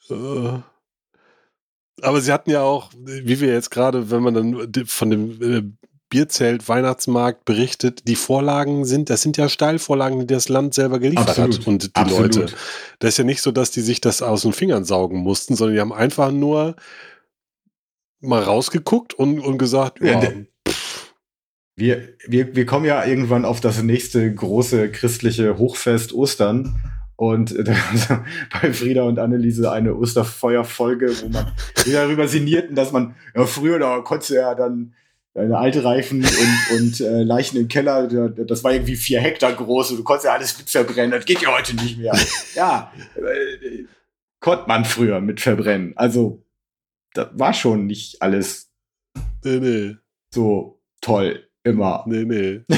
Äh. 0.09 0.61
Aber 2.01 2.21
sie 2.21 2.31
hatten 2.31 2.51
ja 2.51 2.61
auch, 2.61 2.91
wie 2.95 3.39
wir 3.39 3.51
jetzt 3.51 3.71
gerade, 3.71 4.11
wenn 4.11 4.21
man 4.21 4.33
dann 4.33 4.85
von 4.85 5.09
dem 5.09 5.41
äh, 5.41 5.63
Bierzelt 6.09 6.69
Weihnachtsmarkt 6.69 7.43
berichtet, 7.43 8.07
die 8.07 8.15
Vorlagen 8.15 8.85
sind, 8.85 9.09
das 9.09 9.21
sind 9.21 9.35
ja 9.37 9.49
Steilvorlagen, 9.49 10.19
die 10.19 10.27
das 10.27 10.47
Land 10.47 10.73
selber 10.73 10.99
geliefert 10.99 11.29
Absolut. 11.29 11.59
hat 11.59 11.67
und 11.67 11.83
die 11.83 11.95
Absolut. 11.95 12.35
Leute. 12.35 12.53
Das 12.99 13.09
ist 13.09 13.17
ja 13.17 13.23
nicht 13.25 13.41
so, 13.41 13.51
dass 13.51 13.71
die 13.71 13.81
sich 13.81 13.99
das 13.99 14.21
aus 14.21 14.43
den 14.43 14.53
Fingern 14.53 14.85
saugen 14.85 15.19
mussten, 15.19 15.55
sondern 15.55 15.75
die 15.75 15.81
haben 15.81 15.93
einfach 15.93 16.31
nur 16.31 16.75
mal 18.21 18.41
rausgeguckt 18.41 19.13
und, 19.13 19.39
und 19.39 19.57
gesagt, 19.57 19.99
Ja, 20.01 20.21
ja, 20.23 20.31
Wir, 21.75 22.09
wir, 22.25 22.55
wir 22.55 22.65
kommen 22.65 22.85
ja 22.85 23.05
irgendwann 23.05 23.45
auf 23.45 23.59
das 23.59 23.83
nächste 23.83 24.33
große 24.33 24.91
christliche 24.91 25.57
Hochfest 25.57 26.13
Ostern. 26.13 26.81
Und 27.17 27.55
äh, 27.55 27.63
bei 28.61 28.71
Frieda 28.71 29.03
und 29.03 29.19
Anneliese 29.19 29.71
eine 29.71 29.95
Osterfeuerfolge, 29.95 31.21
wo 31.21 31.29
man 31.29 31.51
darüber 31.91 32.27
sinnierten, 32.27 32.75
dass 32.75 32.91
man 32.91 33.15
ja, 33.35 33.45
früher 33.45 33.79
da 33.79 33.99
konntest 33.99 34.29
du 34.29 34.35
ja 34.35 34.53
dann 34.53 34.93
alte 35.37 35.83
Reifen 35.83 36.23
und, 36.23 36.77
und 36.79 36.99
äh, 37.01 37.23
Leichen 37.23 37.57
im 37.57 37.67
Keller, 37.67 38.07
da- 38.07 38.27
das 38.43 38.63
war 38.63 38.73
irgendwie 38.73 38.95
vier 38.95 39.19
Hektar 39.21 39.53
groß 39.53 39.91
und 39.91 39.97
du 39.97 40.03
konntest 40.03 40.25
ja 40.25 40.33
alles 40.33 40.57
mit 40.57 40.69
verbrennen. 40.69 41.11
Das 41.11 41.25
geht 41.25 41.41
ja 41.41 41.55
heute 41.55 41.75
nicht 41.75 41.97
mehr. 41.97 42.13
ja, 42.55 42.91
äh, 43.15 43.83
konnte 44.39 44.65
man 44.67 44.85
früher 44.85 45.19
mit 45.21 45.39
verbrennen. 45.41 45.93
Also, 45.95 46.43
das 47.13 47.27
war 47.33 47.53
schon 47.53 47.85
nicht 47.87 48.21
alles 48.21 48.69
nee, 49.43 49.59
nee, 49.59 49.95
so 50.33 50.81
toll 51.01 51.47
immer. 51.63 52.03
nee, 52.07 52.23
nee. 52.25 52.61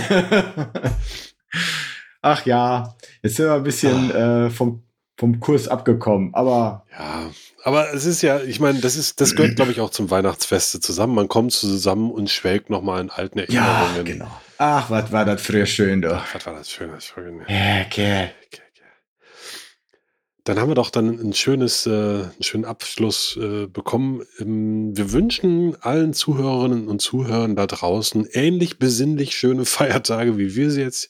Ach 2.22 2.46
ja, 2.46 2.96
jetzt 3.24 3.36
sind 3.38 3.46
wir 3.46 3.54
ein 3.54 3.64
bisschen 3.64 4.12
äh, 4.12 4.50
vom, 4.50 4.84
vom 5.20 5.42
Kurs 5.42 5.68
abgekommen, 5.68 6.34
aber 6.34 6.86
Ja, 6.98 7.30
aber 7.66 7.94
es 7.94 8.06
ist 8.06 8.22
ja, 8.22 8.40
ich 8.40 8.62
meine, 8.62 8.80
das 8.80 8.96
ist, 8.96 9.20
das 9.20 9.36
gehört, 9.36 9.58
glaube 9.58 9.72
ich, 9.72 9.82
auch 9.82 9.90
zum 9.90 10.10
Weihnachtsfeste 10.10 10.80
zusammen. 10.80 11.14
Man 11.14 11.28
kommt 11.28 11.52
zusammen 11.52 12.10
und 12.10 12.30
schwelgt 12.30 12.70
nochmal 12.70 13.02
in 13.02 13.10
alten 13.10 13.40
ja, 13.52 13.82
Erinnerungen. 13.82 14.06
genau. 14.06 14.42
Ach, 14.58 14.90
was 14.90 15.12
war 15.12 15.26
das 15.26 15.42
früher 15.42 15.66
schön, 15.66 16.02
du. 16.02 16.10
Was 16.34 16.46
war 16.46 16.54
das 16.54 16.72
Schönes? 16.72 17.04
Schön. 17.06 17.42
Ja. 17.50 17.82
Okay, 17.86 18.30
okay. 18.48 18.62
Dann 20.46 20.58
haben 20.58 20.70
wir 20.70 20.76
doch 20.76 20.90
dann 20.90 21.10
ein 21.20 21.34
schönes, 21.34 21.86
äh, 21.86 21.90
einen 21.92 22.42
schönen 22.42 22.66
Abschluss 22.66 23.38
äh, 23.40 23.68
bekommen. 23.68 24.24
Ähm, 24.40 24.98
wir 24.98 25.12
wünschen 25.12 25.76
allen 25.82 26.14
Zuhörerinnen 26.14 26.88
und 26.88 27.02
Zuhörern 27.02 27.56
da 27.56 27.68
draußen 27.68 28.26
ähnlich 28.32 28.80
besinnlich 28.80 29.36
schöne 29.36 29.66
Feiertage, 29.66 30.38
wie 30.38 30.56
wir 30.56 30.72
sie 30.72 30.82
jetzt 30.82 31.10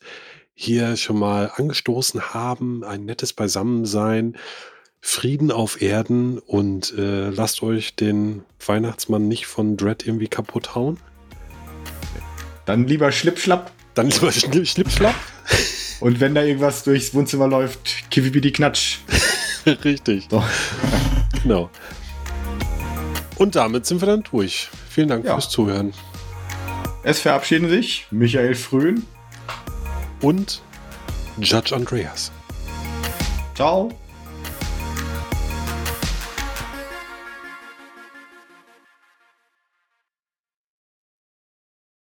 hier 0.61 0.97
schon 0.97 1.17
mal 1.17 1.51
angestoßen 1.55 2.33
haben. 2.33 2.83
Ein 2.83 3.05
nettes 3.05 3.31
Beisammensein, 3.31 4.35
Frieden 4.99 5.51
auf 5.53 5.81
Erden 5.81 6.37
und 6.39 6.93
äh, 6.97 7.29
lasst 7.29 7.63
euch 7.63 7.95
den 7.95 8.43
Weihnachtsmann 8.65 9.29
nicht 9.29 9.45
von 9.47 9.77
Dread 9.77 10.05
irgendwie 10.05 10.27
kaputt 10.27 10.75
hauen. 10.75 10.97
Dann 12.65 12.85
lieber 12.87 13.09
Schlippschlapp. 13.13 13.71
Dann 13.93 14.09
lieber 14.09 14.27
Schli- 14.29 14.65
Schlippschlapp. 14.65 15.15
Und 16.01 16.19
wenn 16.21 16.35
da 16.35 16.43
irgendwas 16.43 16.83
durchs 16.83 17.13
Wohnzimmer 17.13 17.47
läuft, 17.47 18.09
Kivibidi 18.11 18.51
Knatsch. 18.51 18.97
Richtig. 19.65 20.27
So. 20.29 20.43
Genau. 21.43 21.69
Und 23.37 23.55
damit 23.55 23.85
sind 23.85 24.01
wir 24.01 24.05
dann 24.07 24.23
durch. 24.23 24.69
Vielen 24.89 25.07
Dank 25.09 25.25
Ja. 25.25 25.33
fürs 25.33 25.49
Zuhören. 25.49 25.93
Es 27.03 27.19
verabschieden 27.21 27.69
sich 27.69 28.07
Michael 28.11 28.55
Frühn. 28.55 29.05
Und 30.21 30.61
Judge 31.39 31.75
Andreas. 31.75 32.31
Ciao. 33.55 33.89